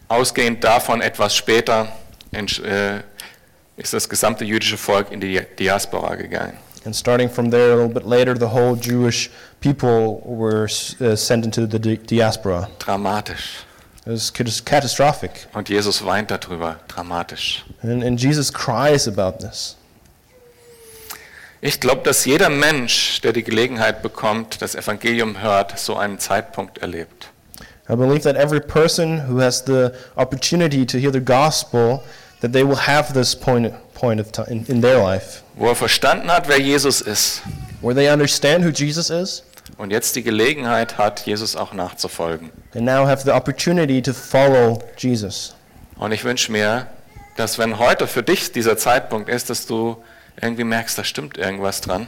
ausgehend 0.07 0.63
davon 0.63 1.01
etwas 1.01 1.35
später 1.35 1.89
entsch- 2.33 2.63
äh, 2.63 3.01
ist 3.79 3.93
das 3.93 4.07
gesamte 4.09 4.43
jüdische 4.45 4.77
Volk 4.77 5.11
in 5.11 5.19
die 5.19 5.41
Diaspora 5.57 6.15
gegangen. 6.15 6.57
and 6.85 6.95
starting 6.95 7.29
from 7.29 7.51
there, 7.51 7.73
a 7.73 7.75
little 7.75 7.89
bit 7.93 8.05
later, 8.05 8.33
the 8.37 8.47
whole 8.53 8.75
Jewish 8.75 9.29
people 9.59 10.21
were 10.25 10.63
uh, 11.01 11.15
sent 11.15 11.43
into 11.45 11.65
the 11.67 11.77
di- 11.79 11.97
diaspora. 11.97 12.69
Dramatisch. 12.79 13.65
It 14.05 14.13
was 14.13 14.31
catastrophic, 14.63 15.47
Und 15.53 15.67
Jesus 15.69 16.03
weint 16.05 16.31
darüber, 16.31 16.79
dramatisch. 16.87 17.65
and, 17.83 18.01
and 18.03 18.17
Jesus 18.19 18.51
cries 18.51 19.07
about 19.07 19.39
this. 19.45 19.75
Ich 21.61 21.81
glaube, 21.81 22.01
dass 22.03 22.23
jeder 22.23 22.49
Mensch, 22.49 23.19
der 23.21 23.33
die 23.33 23.43
Gelegenheit 23.43 24.01
bekommt, 24.01 24.61
das 24.61 24.75
Evangelium 24.75 25.41
hört, 25.41 25.77
so 25.77 25.97
einen 25.97 26.17
Zeitpunkt 26.17 26.77
erlebt. 26.77 27.27
I 27.89 27.95
believe 27.95 28.21
that 28.21 28.37
every 28.37 28.61
person 28.61 29.27
who 29.27 29.41
has 29.41 29.63
the 29.65 29.89
opportunity 30.15 30.85
to 30.85 30.97
hear 30.97 31.11
the 31.11 31.19
gospel, 31.19 32.01
that 32.41 32.53
they 32.53 32.65
will 32.67 32.87
have 32.87 33.13
this 33.13 33.35
point, 33.35 33.73
point 33.93 34.19
of 34.21 34.31
time 34.31 34.47
in, 34.49 34.65
in 34.65 34.81
their 34.81 35.01
life, 35.01 35.43
wo 35.55 35.67
er 35.67 35.75
verstanden 35.75 36.31
hat, 36.31 36.47
wer 36.47 36.59
Jesus 36.59 37.01
ist 37.01 37.41
where 37.81 37.95
they 37.95 38.09
understand 38.09 38.63
who 38.63 38.69
Jesus 38.69 39.09
is 39.09 39.43
und 39.77 39.91
jetzt 39.91 40.15
die 40.15 40.23
Gelegenheit 40.23 40.97
hat, 40.97 41.25
Jesus 41.25 41.55
auch 41.55 41.73
nachzufolgen. 41.73 42.51
and 42.73 42.85
now 42.85 43.05
have 43.05 43.23
the 43.23 43.31
opportunity 43.31 44.01
to 44.01 44.13
follow 44.13 44.79
Jesus. 44.97 45.55
Und 45.97 46.11
ich 46.11 46.23
wünsche 46.23 46.51
mir, 46.51 46.87
dass 47.35 47.57
wenn 47.57 47.79
heute 47.79 48.07
für 48.07 48.23
dich 48.23 48.51
dieser 48.51 48.77
Zeitpunkt 48.77 49.29
ist, 49.29 49.49
dass 49.49 49.65
du 49.65 49.97
irgendwie 50.41 50.63
merkst, 50.63 50.97
da 50.97 51.03
stimmt 51.03 51.37
irgendwas 51.37 51.81
dran, 51.81 52.07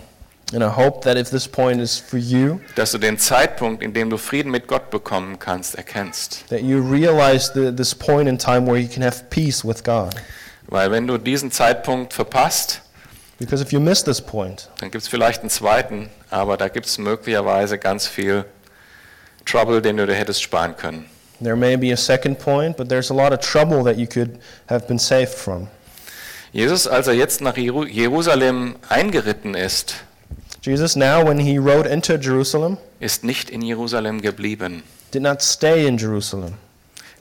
And 0.53 0.61
I 0.63 0.67
hope 0.67 1.01
that 1.05 1.15
if 1.17 1.29
this 1.29 1.47
point 1.47 1.79
is 1.79 1.97
for 1.97 2.17
you, 2.19 2.59
dass 2.75 2.91
du 2.91 2.97
den 2.97 3.17
Zeitpunkt, 3.17 3.81
in 3.81 3.93
dem 3.93 4.09
du 4.09 4.17
Frieden 4.17 4.51
mit 4.51 4.67
Gott 4.67 4.89
bekommen 4.89 5.39
kannst, 5.39 5.75
erkennst. 5.75 6.45
that 6.49 6.61
you 6.61 6.81
realize 6.81 7.51
the, 7.53 7.71
this 7.73 7.95
point 7.95 8.27
in 8.27 8.37
time 8.37 8.65
where 8.67 8.77
you 8.77 8.89
can 8.89 9.01
have 9.03 9.23
peace 9.29 9.63
with 9.63 9.83
God. 9.83 10.13
Weil 10.67 10.91
wenn 10.91 11.07
du 11.07 11.17
diesen 11.17 11.51
Zeitpunkt 11.51 12.13
verpasst, 12.13 12.81
Because 13.39 13.63
if 13.63 13.71
you 13.71 13.79
miss 13.79 14.03
this 14.03 14.21
point, 14.21 14.69
dann 14.79 14.91
gibt 14.91 15.03
es 15.03 15.07
vielleicht 15.07 15.39
einen 15.41 15.49
zweiten, 15.49 16.09
aber 16.29 16.57
da 16.57 16.67
gibt 16.67 16.85
es 16.85 16.97
möglicherweise 16.99 17.77
ganz 17.79 18.05
viel 18.05 18.45
Trouble, 19.45 19.81
den 19.81 19.97
du 19.97 20.05
dir 20.05 20.13
hättest 20.15 20.43
sparen 20.43 20.75
können. 20.77 21.05
there 21.41 21.55
may 21.55 21.75
be 21.75 21.91
a 21.91 21.97
second 21.97 22.37
point, 22.37 22.77
but 22.77 22.87
there's 22.87 23.09
a 23.09 23.13
lot 23.15 23.31
of 23.33 23.39
trouble 23.39 23.83
that 23.83 23.97
you 23.97 24.05
could 24.05 24.37
have 24.67 24.85
been 24.87 24.99
saved 24.99 25.33
from. 25.33 25.67
Jesus, 26.51 26.85
als 26.87 27.07
er 27.07 27.13
jetzt 27.13 27.41
nach 27.41 27.55
Jeru- 27.57 27.87
Jerusalem 27.87 28.75
eingeritten 28.89 29.55
ist, 29.55 29.95
Jesus, 30.61 30.95
now 30.95 31.25
when 31.25 31.39
he 31.39 31.57
rode 31.57 31.87
into 31.87 32.17
Jerusalem, 32.17 32.77
ist 32.99 33.23
nicht 33.23 33.49
in 33.49 33.61
Jerusalem 33.61 34.21
geblieben. 34.21 34.83
did 35.11 35.23
not 35.23 35.41
stay 35.41 35.87
in 35.87 35.97
Jerusalem. 35.97 36.53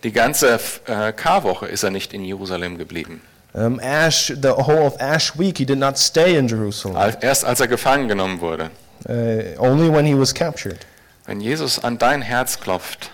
Die 0.02 0.12
ganze 0.12 0.58
äh, 0.86 1.12
Karwoche 1.12 1.66
ist 1.66 1.82
er 1.82 1.90
nicht 1.90 2.12
in 2.12 2.24
Jerusalem 2.24 2.78
geblieben. 2.78 3.20
Um, 3.52 3.80
Ash, 3.80 4.28
the 4.28 4.52
whole 4.52 4.84
of 4.84 4.94
Ash 5.00 5.36
week, 5.36 5.58
he 5.58 5.64
did 5.64 5.78
not 5.78 5.98
stay 5.98 6.36
in 6.36 6.46
Jerusalem. 6.48 6.96
Erst 7.20 7.44
als 7.44 7.60
er 7.60 7.68
gefangen 7.68 8.08
genommen 8.08 8.40
wurde. 8.40 8.70
Uh, 9.08 9.58
only 9.58 9.90
when 9.92 10.06
he 10.06 10.14
was 10.14 10.32
captured. 10.34 10.86
Wenn 11.26 11.40
Jesus 11.40 11.78
an 11.82 11.98
dein 11.98 12.22
Herz 12.22 12.60
klopft, 12.60 13.10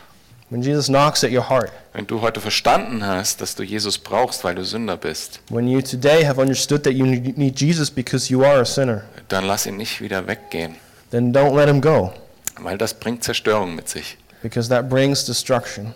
When 0.48 0.62
Jesus 0.62 0.86
knocks 0.86 1.24
at 1.24 1.32
your 1.32 1.48
heart, 1.48 1.72
wenn 1.92 2.06
du 2.06 2.20
heute 2.20 2.40
verstanden 2.40 3.04
hast, 3.04 3.40
dass 3.40 3.56
du 3.56 3.64
Jesus 3.64 3.98
brauchst, 3.98 4.44
weil 4.44 4.54
du 4.54 4.62
Sünder 4.64 4.96
bist, 4.96 5.40
when 5.50 5.66
you 5.66 5.80
today 5.82 6.24
have 6.24 6.40
understood 6.40 6.84
that 6.84 6.92
you 6.92 7.04
need 7.04 7.58
Jesus 7.60 7.90
because 7.90 8.30
you 8.32 8.44
are 8.44 8.60
a 8.60 8.64
sinner, 8.64 9.02
dann 9.28 9.44
lass 9.44 9.66
ihn 9.66 9.76
nicht 9.76 10.00
wieder 10.00 10.28
weggehen, 10.28 10.76
then 11.10 11.32
don't 11.32 11.56
let 11.56 11.68
him 11.68 11.80
go, 11.80 12.12
weil 12.60 12.78
das 12.78 12.94
bringt 12.94 13.24
Zerstörung 13.24 13.74
mit 13.74 13.88
sich. 13.88 14.16
because 14.40 14.68
that 14.68 14.88
brings 14.88 15.24
destruction. 15.24 15.92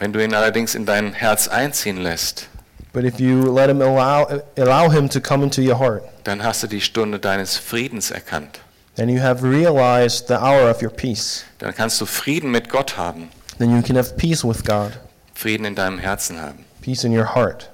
Wenn 0.00 0.12
du 0.12 0.22
ihn 0.24 0.34
allerdings 0.34 0.74
in 0.74 0.84
dein 0.84 1.12
Herz 1.12 1.46
einziehen 1.46 1.98
lässt, 1.98 2.48
But 2.92 3.04
if 3.04 3.20
you 3.20 3.52
let 3.54 3.68
him 3.70 3.80
allow, 3.80 4.42
allow 4.56 4.90
him 4.90 5.08
to 5.10 5.20
come 5.20 5.44
into 5.44 5.60
your 5.62 5.78
heart, 5.78 6.02
dann 6.24 6.42
hast 6.42 6.64
du 6.64 6.66
die 6.66 6.80
Stunde 6.80 7.20
deines 7.20 7.56
Friedens 7.56 8.10
erkannt. 8.10 8.58
then 8.96 9.08
you 9.08 9.20
have 9.22 9.44
realized 9.48 10.26
the 10.26 10.34
hour 10.34 10.68
of 10.68 10.82
your 10.82 10.90
peace. 10.90 11.44
Dann 11.58 11.72
kannst 11.72 12.00
du 12.00 12.06
Frieden 12.06 12.50
mit 12.50 12.68
Gott 12.70 12.96
haben, 12.96 13.28
Then 13.58 13.74
you 13.74 13.82
can 13.82 13.96
have 13.96 14.16
peace 14.16 14.44
with 14.44 14.64
God, 14.64 14.98
Frieden 15.34 15.64
in 15.66 15.74
deinem 15.74 15.98
Herzen 15.98 16.40
haben 16.40 16.64
peace 16.80 17.04
in 17.04 17.12
your 17.16 17.34
heart, 17.34 17.70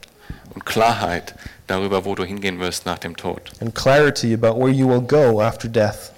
und 0.54 0.64
Klarheit 0.64 1.34
darüber, 1.66 2.04
wo 2.04 2.14
du 2.14 2.24
hingehen 2.24 2.58
wirst 2.60 2.86
nach 2.86 2.98
dem 2.98 3.16
Tod. 3.16 3.52
and 3.60 3.74
clarity 3.74 4.32
about 4.34 4.58
where 4.58 4.70
you 4.72 4.88
will 4.88 5.00
go 5.00 5.40
after 5.40 5.68
death. 5.68 6.12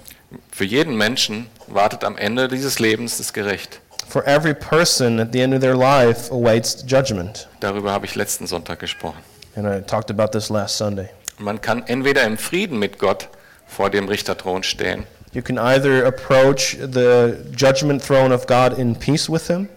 Für 0.51 0.65
jeden 0.65 0.95
Menschen 0.97 1.47
wartet 1.67 2.03
am 2.03 2.17
Ende 2.17 2.47
dieses 2.47 2.79
Lebens 2.79 3.17
das 3.17 3.33
Gericht. 3.33 3.79
For 4.07 4.25
every 4.25 4.53
person 4.53 5.19
at 5.19 5.33
the 5.33 5.41
end 5.41 5.53
of 5.53 5.59
their 5.59 5.75
life 5.75 6.31
awaits 6.31 6.83
judgment. 6.87 7.47
Darüber 7.59 7.91
habe 7.91 8.05
ich 8.05 8.15
letzten 8.15 8.47
Sonntag 8.47 8.79
gesprochen. 8.79 9.19
And 9.55 9.65
I 9.67 9.81
talked 9.85 10.09
about 10.09 10.27
this 10.31 10.49
last 10.49 10.77
Sunday. 10.77 11.09
Man 11.39 11.59
kann 11.61 11.83
entweder 11.87 12.23
im 12.23 12.37
Frieden 12.37 12.79
mit 12.79 12.99
Gott 12.99 13.27
vor 13.67 13.89
dem 13.89 14.07
Richterthron 14.07 14.63
stehen 14.63 15.03
You 15.33 15.41
can 15.41 15.57
either 15.59 16.05
approach 16.05 16.77
the 16.79 17.37
judgment 17.55 18.01
throne 18.01 18.31
of 18.31 18.47
God 18.47 18.77
in 18.79 18.95
peace 18.95 19.29
with 19.29 19.47
him 19.47 19.67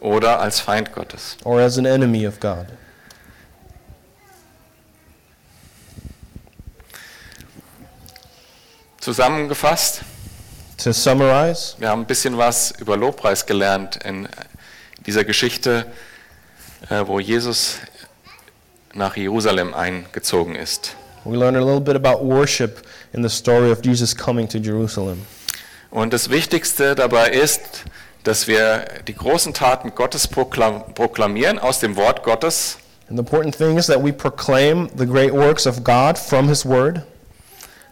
oder 0.00 0.40
als 0.40 0.60
Feind 0.60 0.92
Gottes. 0.92 1.36
or 1.44 1.60
as 1.60 1.78
an 1.78 1.86
enemy 1.86 2.26
of 2.26 2.40
God. 2.40 2.66
Zusammengefasst, 9.00 10.02
To 10.78 10.92
summarize, 10.92 11.76
wir 11.78 11.88
haben 11.88 12.02
ein 12.02 12.06
bisschen 12.06 12.36
was 12.36 12.72
über 12.72 12.96
Lobpreis 12.96 13.46
gelernt 13.46 13.96
in 14.04 14.28
dieser 15.06 15.24
Geschichte, 15.24 15.86
äh, 16.90 17.06
wo 17.06 17.20
Jesus 17.20 17.78
nach 18.92 19.16
Jerusalem 19.16 19.72
eingezogen 19.72 20.56
ist. 20.56 20.96
We 21.24 21.36
learn 21.36 21.56
a 21.56 21.60
little 21.60 21.80
bit 21.80 21.96
about 21.96 22.24
worship 22.24 22.82
in 23.12 23.22
the 23.22 23.28
story 23.28 23.70
of 23.70 23.80
Jesus 23.84 24.14
coming 24.16 24.48
to 24.48 24.58
Jerusalem. 24.58 25.24
Und 25.90 26.12
das 26.12 26.28
Wichtigste 26.30 26.94
dabei 26.94 27.30
ist, 27.30 27.84
dass 28.24 28.46
wir 28.48 28.84
die 29.06 29.14
großen 29.14 29.54
Taten 29.54 29.94
Gottes 29.94 30.28
proklam- 30.28 30.92
proklamieren 30.94 31.58
aus 31.58 31.80
dem 31.80 31.96
Wort 31.96 32.22
Gottes 32.24 32.78
And 33.08 33.18
the 33.18 33.20
important 33.20 33.54
thing 33.56 33.76
is 33.76 33.86
that 33.88 34.02
we 34.02 34.12
proclaim 34.12 34.88
the 34.96 35.04
great 35.06 35.32
works 35.32 35.66
of 35.66 35.84
God 35.84 36.16
from 36.18 36.48
his 36.48 36.64
word 36.64 37.02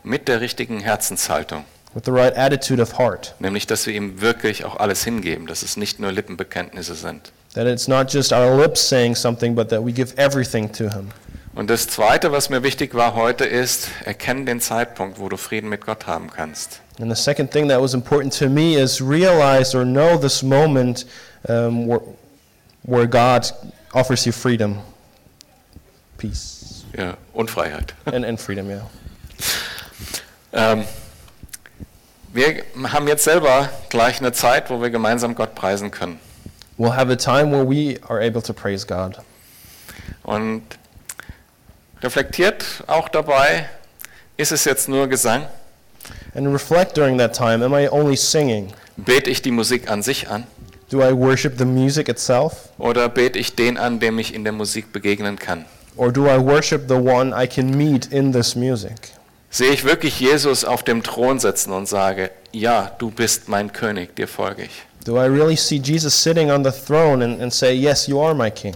mit 0.03 0.27
der 0.27 0.41
richtigen 0.41 0.81
Herzenshaltung. 0.81 1.65
with 1.95 2.05
the 2.07 2.11
right 2.11 2.35
attitude 2.37 2.81
of 2.81 2.99
heart. 2.99 3.35
Nämlich, 3.39 3.67
dass 3.67 3.87
wir 3.87 3.95
ihm 3.95 4.23
wirklich 4.23 4.65
auch 4.65 4.77
alles 4.81 5.05
hingeben, 5.05 5.47
dass 5.47 5.63
es 5.63 5.77
nicht 5.77 6.01
nur 6.01 6.11
Lippenbekenntnisse 6.11 6.95
sind. 6.95 7.31
That 7.55 7.67
it's 7.67 7.87
not 7.87 8.11
just 8.11 8.33
our 8.33 8.57
lips 8.59 8.89
saying 8.89 9.15
something, 9.15 9.55
but 9.55 9.69
that 9.69 9.85
we 9.85 9.93
give 9.93 10.15
everything 10.17 10.73
to 10.73 10.85
him. 10.85 11.11
Und 11.55 11.69
das 11.69 11.87
Zweite, 11.87 12.33
was 12.33 12.49
mir 12.49 12.63
wichtig 12.63 12.95
war 12.95 13.15
heute, 13.15 13.45
ist, 13.45 13.89
erkenne 14.05 14.47
den 14.47 14.61
Zeitpunkt, 14.61 15.19
wo 15.19 15.29
du 15.29 15.37
Frieden 15.37 15.69
mit 15.69 15.85
Gott 15.85 16.07
haben 16.07 16.31
kannst. 16.31 16.81
And 16.99 17.15
the 17.15 17.23
second 17.23 17.51
thing 17.51 17.69
that 17.69 17.81
was 17.81 17.93
important 17.93 18.37
to 18.39 18.49
me 18.49 18.75
is 18.75 19.01
realize 19.01 19.77
or 19.77 19.85
know 19.85 20.17
this 20.17 20.43
moment 20.43 21.07
um, 21.49 21.87
where, 21.87 22.01
where 22.85 23.07
God 23.07 23.53
offers 23.93 24.25
you 24.25 24.33
freedom, 24.33 24.79
peace, 26.17 26.85
Ja, 26.97 27.17
und 27.35 27.51
Freiheit. 27.51 27.95
and, 28.07 28.25
and 28.25 28.41
freedom, 28.41 28.69
yeah. 28.71 28.91
Ähm, 30.55 30.85
wir 32.33 32.65
haben 32.85 33.09
jetzt 33.09 33.25
selber 33.25 33.69
gleich 33.91 34.21
eine 34.21 34.33
Zeit, 34.33 34.71
wo 34.71 34.81
wir 34.81 34.89
gemeinsam 34.89 35.35
Gott 35.35 35.55
preisen 35.55 35.91
können. 35.91 36.19
We'll 36.79 36.97
have 36.97 37.13
a 37.13 37.17
time 37.17 37.53
where 37.53 37.69
we 37.69 37.99
are 38.09 38.21
able 38.21 38.43
to 38.43 38.55
praise 38.55 38.87
God. 38.87 39.19
Und 40.23 40.63
reflektiert 42.03 42.65
auch 42.87 43.09
dabei, 43.09 43.69
ist 44.37 44.53
es 44.53 44.65
jetzt 44.65 44.89
nur 44.89 45.09
Gesang? 45.09 45.47
And 46.35 46.49
reflect 46.49 46.97
during 46.97 47.19
that 47.19 47.37
time. 47.37 47.65
Am 47.65 47.75
I 47.75 47.89
only 47.89 48.17
singing? 48.17 48.73
Bete 48.97 49.31
ich 49.31 49.43
die 49.43 49.51
Musik 49.51 49.91
an 49.91 50.03
sich 50.03 50.29
an? 50.29 50.47
Do 50.91 51.01
I 51.01 51.13
worship 51.13 51.59
the 51.59 51.65
music 51.65 52.09
itself? 52.09 52.69
Oder 52.79 53.09
bete 53.09 53.39
ich 53.39 53.55
den 53.55 53.79
an, 53.79 54.01
dem 54.01 54.19
ich 54.19 54.35
in 54.35 54.45
der 54.45 54.53
Musik 54.53 54.93
begegnen 54.93 55.39
kann? 55.39 55.65
Or 55.97 56.13
do 56.13 56.27
I 56.27 56.39
worship 56.39 56.89
the 56.89 56.95
one 56.95 57.33
I 57.35 57.47
can 57.47 57.77
meet 57.77 58.07
in 58.07 58.33
this 58.33 58.55
music? 58.55 59.13
Sehe 59.51 59.71
ich 59.71 59.85
wirklich 59.85 60.19
Jesus 60.19 60.65
auf 60.65 60.83
dem 60.83 61.03
Thron 61.03 61.39
sitzen 61.39 61.73
und 61.73 61.87
sage, 61.87 62.31
ja, 62.53 62.93
du 62.99 63.11
bist 63.11 63.49
mein 63.49 63.73
König, 63.73 64.17
dir 64.17 64.27
folge 64.27 64.65
ich? 64.65 64.83
Do 65.05 65.17
I 65.17 65.27
really 65.27 65.57
see 65.57 65.77
Jesus 65.77 66.15
sitting 66.15 66.51
on 66.51 66.65
the 66.65 66.71
throne 66.71 67.25
and, 67.25 67.41
and 67.41 67.53
say, 67.53 67.75
Yes, 67.75 68.07
you 68.07 68.21
are 68.21 68.35
my 68.35 68.51
king? 68.51 68.75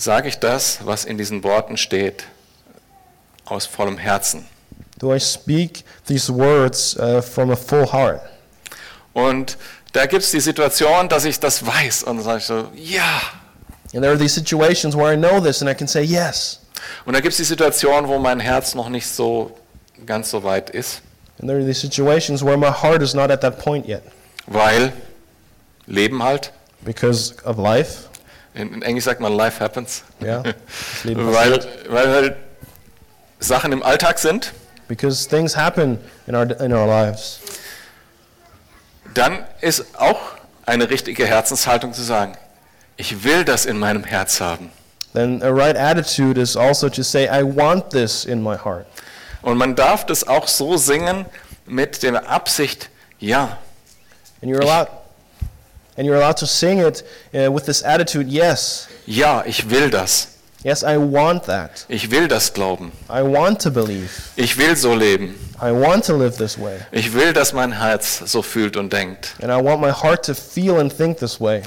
Sage 0.00 0.30
ich 0.30 0.38
das, 0.38 0.78
was 0.84 1.04
in 1.04 1.18
diesen 1.18 1.44
Worten 1.44 1.76
steht, 1.76 2.24
aus 3.44 3.66
vollem 3.66 3.98
Herzen? 3.98 4.46
Do 4.98 5.14
I 5.14 5.20
speak 5.20 5.84
these 6.06 6.32
words 6.34 6.96
uh, 6.98 7.20
from 7.20 7.50
a 7.50 7.56
full 7.56 7.92
heart? 7.92 8.22
Und 9.12 9.58
da 9.92 10.06
gibt 10.06 10.22
es 10.22 10.30
die 10.30 10.40
Situation, 10.40 11.10
dass 11.10 11.26
ich 11.26 11.38
das 11.38 11.66
weiß 11.66 12.04
und 12.04 12.22
sage 12.22 12.40
so, 12.40 12.68
ja. 12.74 13.20
And 13.92 14.02
there 14.02 14.08
are 14.12 14.18
these 14.18 14.32
situations 14.32 14.96
where 14.96 15.12
I 15.12 15.18
know 15.18 15.38
this 15.38 15.60
and 15.60 15.70
I 15.70 15.74
can 15.74 15.86
say 15.86 16.02
yes. 16.02 16.60
Und 17.04 17.12
da 17.12 17.20
gibt 17.20 17.32
es 17.32 17.36
die 17.36 17.44
Situation, 17.44 18.08
wo 18.08 18.18
mein 18.18 18.40
Herz 18.40 18.74
noch 18.74 18.88
nicht 18.88 19.06
so 19.06 19.54
ganz 20.06 20.30
so 20.30 20.42
weit 20.42 20.70
ist, 20.70 21.02
And 21.40 21.46
there 21.46 21.58
are 21.58 21.66
these 21.66 21.80
situations 21.80 22.42
where 22.42 22.56
my 22.56 22.70
heart 22.70 23.02
is 23.02 23.12
not 23.12 23.30
at 23.30 23.42
that 23.42 23.58
point 23.58 23.86
yet 23.86 24.02
weil 24.46 24.94
Leben 25.86 26.22
halt, 26.22 26.52
because 26.86 27.34
of 27.44 27.58
life. 27.58 28.09
In, 28.60 28.74
in 28.74 28.82
Englisch 28.82 29.04
sagt 29.04 29.20
man 29.20 29.32
life 29.32 29.60
happens, 29.60 30.04
Leben 31.04 31.32
weil, 31.32 31.66
weil 31.88 32.08
halt 32.08 32.36
Sachen 33.38 33.72
im 33.72 33.82
Alltag 33.82 34.18
sind, 34.18 34.52
Because 34.88 35.28
things 35.28 35.56
happen 35.56 35.98
in 36.26 36.34
our, 36.34 36.60
in 36.60 36.72
our 36.72 36.86
lives. 36.86 37.40
dann 39.14 39.44
ist 39.60 39.96
auch 39.96 40.20
eine 40.66 40.90
richtige 40.90 41.26
Herzenshaltung 41.26 41.92
zu 41.92 42.02
sagen, 42.02 42.36
ich 42.96 43.24
will 43.24 43.44
das 43.44 43.66
in 43.66 43.78
meinem 43.78 44.04
Herz 44.04 44.40
haben. 44.40 44.70
Then 45.14 45.42
a 45.42 45.48
right 45.48 45.76
attitude 45.76 46.40
is 46.40 46.56
also 46.56 46.88
to 46.88 47.02
say, 47.02 47.26
I 47.26 47.42
want 47.42 47.90
this 47.90 48.24
in 48.24 48.42
my 48.42 48.56
heart. 48.56 48.86
Und 49.42 49.56
man 49.58 49.74
darf 49.74 50.06
das 50.06 50.26
auch 50.26 50.46
so 50.46 50.76
singen 50.76 51.24
mit 51.66 52.02
der 52.02 52.28
Absicht, 52.28 52.90
ja, 53.18 53.58
And 54.42 54.50
you're 54.50 54.62
allowed, 54.62 54.88
And 55.96 56.06
you're 56.06 56.16
allowed 56.16 56.36
to 56.38 56.46
sing 56.46 56.78
it 56.78 57.04
uh, 57.34 57.50
with 57.52 57.64
this 57.66 57.82
attitude 57.82 58.28
yes, 58.28 58.88
Ja, 59.06 59.42
ich 59.46 59.68
will 59.70 59.90
das. 59.90 60.28
yes, 60.62 60.82
I 60.82 60.96
want 60.96 61.44
that. 61.46 61.84
Ich 61.88 62.10
will 62.10 62.28
das 62.28 62.52
glauben. 62.54 62.92
I 63.08 63.22
want 63.22 63.60
to 63.62 63.70
believe. 63.70 64.10
Ich 64.36 64.56
will 64.56 64.76
so 64.76 64.94
leben. 64.94 65.34
I 65.60 65.72
want 65.72 66.04
to 66.06 66.16
live 66.16 66.36
this 66.38 66.58
way. 66.58 66.78
Ich 66.92 67.12
will, 67.12 67.32
dass 67.32 67.52
mein 67.52 67.72
Herz 67.72 68.22
so 68.24 68.40
fühlt 68.42 68.76
und 68.76 68.92
denkt. 68.92 69.34
And 69.42 69.50
I 69.50 69.62
want 69.62 69.80
my 69.82 69.90
heart 69.92 70.24
to 70.26 70.34
feel 70.34 70.78
and 70.78 70.96
think 70.96 71.18
this 71.18 71.40
way. 71.40 71.62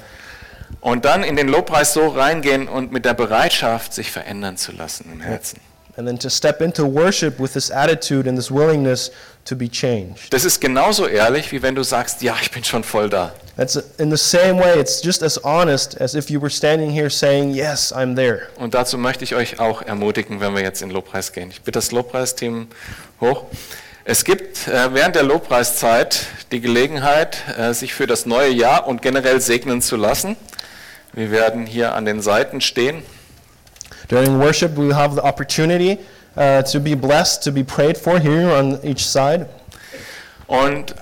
Und 0.82 1.06
dann 1.06 1.24
in 1.24 1.36
den 1.36 1.48
Lobpreis 1.48 1.94
so 1.94 2.08
reingehen 2.08 2.68
und 2.68 2.92
mit 2.92 3.06
der 3.06 3.14
Bereitschaft, 3.14 3.94
sich 3.94 4.12
verändern 4.12 4.58
zu 4.58 4.72
lassen 4.72 5.10
im 5.14 5.22
Herzen. 5.22 5.60
And 5.96 6.08
then 6.08 6.18
to 6.18 6.30
step 6.30 6.60
into 6.60 6.84
worship 6.92 7.40
with 7.40 7.54
this 7.54 7.70
attitude 7.70 8.28
and 8.28 8.36
this 8.38 8.50
willingness 8.50 9.12
to 9.46 9.56
be 9.56 9.70
changed. 9.70 10.32
Das 10.34 10.44
ist 10.44 10.60
genauso 10.60 11.06
ehrlich, 11.08 11.52
wie 11.52 11.62
wenn 11.62 11.76
du 11.76 11.84
sagst, 11.84 12.24
ja, 12.24 12.36
ich 12.42 12.50
bin 12.50 12.64
schon 12.64 12.84
voll 12.84 13.10
da. 13.10 13.32
That's 13.56 13.76
in 14.00 14.10
the 14.10 14.18
same 14.18 14.58
way, 14.58 14.80
it's 14.80 15.00
just 15.02 15.22
as 15.22 15.38
honest 15.44 15.96
as 16.02 16.16
if 16.16 16.32
you 16.32 16.42
were 16.42 16.50
standing 16.50 16.90
here 16.90 17.10
saying, 17.12 17.54
Yes, 17.54 17.94
I'm 17.94 18.16
there. 18.16 18.48
Und 18.56 18.74
dazu 18.74 18.98
möchte 18.98 19.24
ich 19.24 19.36
euch 19.36 19.60
auch 19.60 19.84
ermutigen, 19.84 20.40
wenn 20.40 20.56
wir 20.56 20.64
jetzt 20.64 20.82
in 20.82 20.90
Lobpreis 20.90 21.32
gehen. 21.34 21.52
Ich 21.52 21.62
bitte 21.62 21.78
das 21.78 21.92
Lobpreisteam 21.92 22.68
hoch. 23.22 23.46
Es 24.06 24.26
gibt 24.26 24.68
äh, 24.68 24.94
während 24.94 25.16
der 25.16 25.24
Lobpreiszeit 25.24 26.26
die 26.52 26.62
Gelegenheit, 26.62 27.38
äh, 27.58 27.74
sich 27.74 27.94
für 27.94 28.08
das 28.08 28.26
neue 28.26 28.50
Jahr 28.50 28.88
und 28.88 29.04
generell 29.04 29.40
segnen 29.40 29.82
zu 29.84 29.98
lassen. 29.98 30.36
Wir 31.14 31.30
werden 31.30 31.68
hier 31.68 31.94
an 31.94 32.06
den 32.06 32.22
Seiten 32.22 32.60
stehen. 32.60 33.04
During 34.10 34.40
worship, 34.40 34.76
we 34.76 34.96
have 34.96 35.14
the 35.14 35.22
opportunity 35.22 36.00
uh, 36.36 36.64
to 36.64 36.80
be 36.80 36.96
blessed, 36.96 37.44
to 37.44 37.52
be 37.52 37.64
prayed 37.64 37.98
for 37.98 38.20
here 38.20 38.52
on 38.58 38.80
each 38.84 39.06
side. 39.06 39.46
Und 40.48 40.96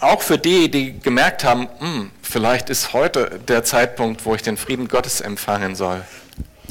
auch 0.00 0.22
für 0.22 0.38
die, 0.38 0.70
die 0.70 0.98
gemerkt 0.98 1.44
haben, 1.44 1.68
"Hm, 1.78 2.10
vielleicht 2.22 2.70
ist 2.70 2.92
heute 2.92 3.40
der 3.48 3.64
Zeitpunkt, 3.64 4.24
wo 4.24 4.34
ich 4.34 4.42
den 4.42 4.56
Frieden 4.56 4.88
Gottes 4.88 5.20
empfangen 5.20 5.74
soll. 5.74 6.02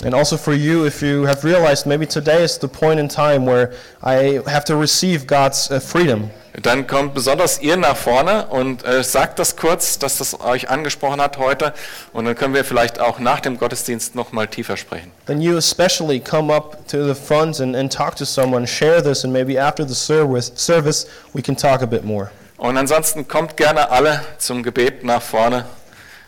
And 0.03 0.13
also 0.13 0.37
for 0.37 0.53
you, 0.53 0.85
if 0.85 1.01
you 1.01 1.25
have 1.25 1.43
realized 1.43 1.87
maybe 1.87 2.07
today 2.07 2.43
is 2.43 2.59
the 2.61 2.67
point 2.67 2.99
in 2.99 3.09
time 3.09 3.47
where 3.47 3.71
I 4.03 4.39
have 4.45 4.63
to 4.65 4.79
receive 4.79 5.25
God's 5.25 5.71
uh, 5.71 5.79
freedom. 5.79 6.29
Dann 6.61 6.87
kommt 6.87 7.13
besonders 7.13 7.61
ihr 7.61 7.77
nach 7.77 7.95
vorne 7.95 8.47
und 8.47 8.83
äh, 8.83 9.03
sagt 9.03 9.37
das 9.37 9.55
kurz, 9.55 9.99
dass 9.99 10.17
das 10.17 10.39
euch 10.39 10.69
angesprochen 10.69 11.21
hat 11.21 11.37
heute. 11.37 11.73
Und 12.13 12.25
dann 12.25 12.35
können 12.35 12.55
wir 12.55 12.65
vielleicht 12.65 12.99
auch 12.99 13.19
nach 13.19 13.41
dem 13.41 13.59
Gottesdienst 13.59 14.15
noch 14.15 14.31
mal 14.31 14.47
tiefer 14.47 14.75
sprechen. 14.75 15.11
Then 15.27 15.39
you 15.39 15.55
especially 15.57 16.19
come 16.19 16.51
up 16.51 16.87
to 16.87 17.05
the 17.05 17.13
front 17.13 17.59
and, 17.59 17.75
and 17.75 17.93
talk 17.93 18.15
to 18.15 18.25
someone, 18.25 18.65
share 18.65 19.03
this, 19.03 19.23
and 19.23 19.31
maybe 19.31 19.59
after 19.59 19.87
the 19.87 19.93
service, 19.95 20.51
service 20.55 21.07
we 21.33 21.43
can 21.43 21.55
talk 21.55 21.83
a 21.83 21.87
bit 21.87 22.03
more. 22.03 22.31
Und 22.57 22.77
ansonsten 22.77 23.27
kommt 23.27 23.55
gerne 23.55 23.91
alle 23.91 24.21
zum 24.39 24.63
Gebet 24.63 25.03
nach 25.03 25.21
vorne 25.21 25.65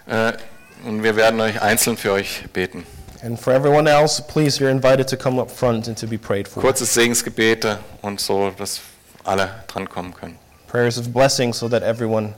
äh, 0.07 0.34
und 0.86 1.03
wir 1.03 1.15
werden 1.15 1.41
euch 1.41 1.61
einzeln 1.61 1.97
für 1.97 2.11
euch 2.11 2.45
beten. 2.53 2.86
And 3.21 3.38
for 3.38 3.51
everyone 3.51 3.89
else, 3.89 4.21
please, 4.21 4.63
you're 4.63 4.71
invited 4.71 5.09
to 5.09 5.17
come 5.17 5.41
up 5.41 5.51
front 5.51 5.88
and 5.88 5.97
to 5.97 6.07
be 6.07 6.17
prayed 6.17 6.47
for. 6.47 6.61
Kurzes 6.61 6.93
Segensgebete 6.93 7.80
und 8.01 8.21
so, 8.21 8.51
dass 8.57 8.80
alle 9.25 9.49
drankommen 9.67 10.13
können. 10.13 10.38
Prayers 10.67 10.97
of 10.97 11.11
blessing 11.11 11.51
so 11.51 11.67
that 11.67 11.84
everyone 11.84 12.34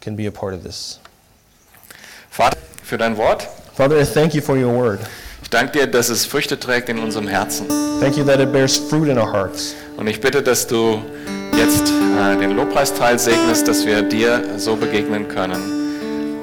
can 0.00 0.16
be 0.16 0.26
a 0.26 0.30
part 0.30 0.54
of 0.54 0.62
this. 0.62 1.00
Vater, 2.30 2.56
für 2.82 2.96
dein 2.96 3.16
Wort. 3.18 3.46
Father, 3.76 4.00
I 4.00 4.04
thank 4.04 4.34
you 4.34 4.40
for 4.40 4.56
your 4.56 4.72
word. 4.72 5.00
Ich 5.42 5.50
danke 5.50 5.72
dir, 5.72 5.86
dass 5.86 6.08
es 6.08 6.24
Früchte 6.24 6.58
trägt 6.58 6.88
in 6.88 6.98
unserem 6.98 7.28
Herzen. 7.28 7.68
Thank 8.00 8.16
you 8.16 8.24
that 8.24 8.40
it 8.40 8.52
bears 8.52 8.78
fruit 8.78 9.08
in 9.08 9.18
our 9.18 9.30
hearts. 9.30 9.74
Und 9.98 10.06
ich 10.06 10.20
bitte, 10.20 10.42
dass 10.42 10.66
du 10.66 11.02
jetzt 11.56 11.90
äh, 11.90 12.36
den 12.38 12.56
Lobpreisteil 12.56 13.18
segnest, 13.18 13.68
dass 13.68 13.86
wir 13.86 14.02
dir 14.02 14.42
so 14.56 14.76
begegnen 14.76 15.28
können, 15.28 15.60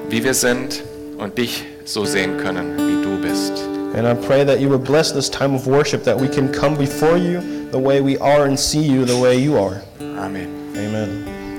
wie 0.09 0.23
wir 0.23 0.33
sind 0.33 0.83
und 1.17 1.37
dich 1.37 1.65
so 1.85 2.05
sehen 2.05 2.37
können, 2.37 2.77
wie 2.77 3.03
du 3.03 3.17
bist. 3.21 3.53
And 3.95 4.05
I 4.07 4.13
pray 4.13 4.45
that 4.45 4.59
you 4.59 4.69
would 4.69 4.83
bless 4.83 5.11
this 5.11 5.29
time 5.29 5.55
of 5.55 5.65
worship, 5.65 6.03
that 6.03 6.19
we 6.19 6.27
can 6.27 6.51
come 6.51 6.77
before 6.77 7.17
you 7.17 7.41
the 7.71 7.79
way 7.79 8.01
we 8.01 8.19
are 8.19 8.45
and 8.45 8.57
see 8.57 8.81
you 8.81 9.05
the 9.05 9.17
way 9.19 9.37
you 9.37 9.57
are. 9.57 9.81
Amen. 9.99 10.47
Amen. 10.75 11.38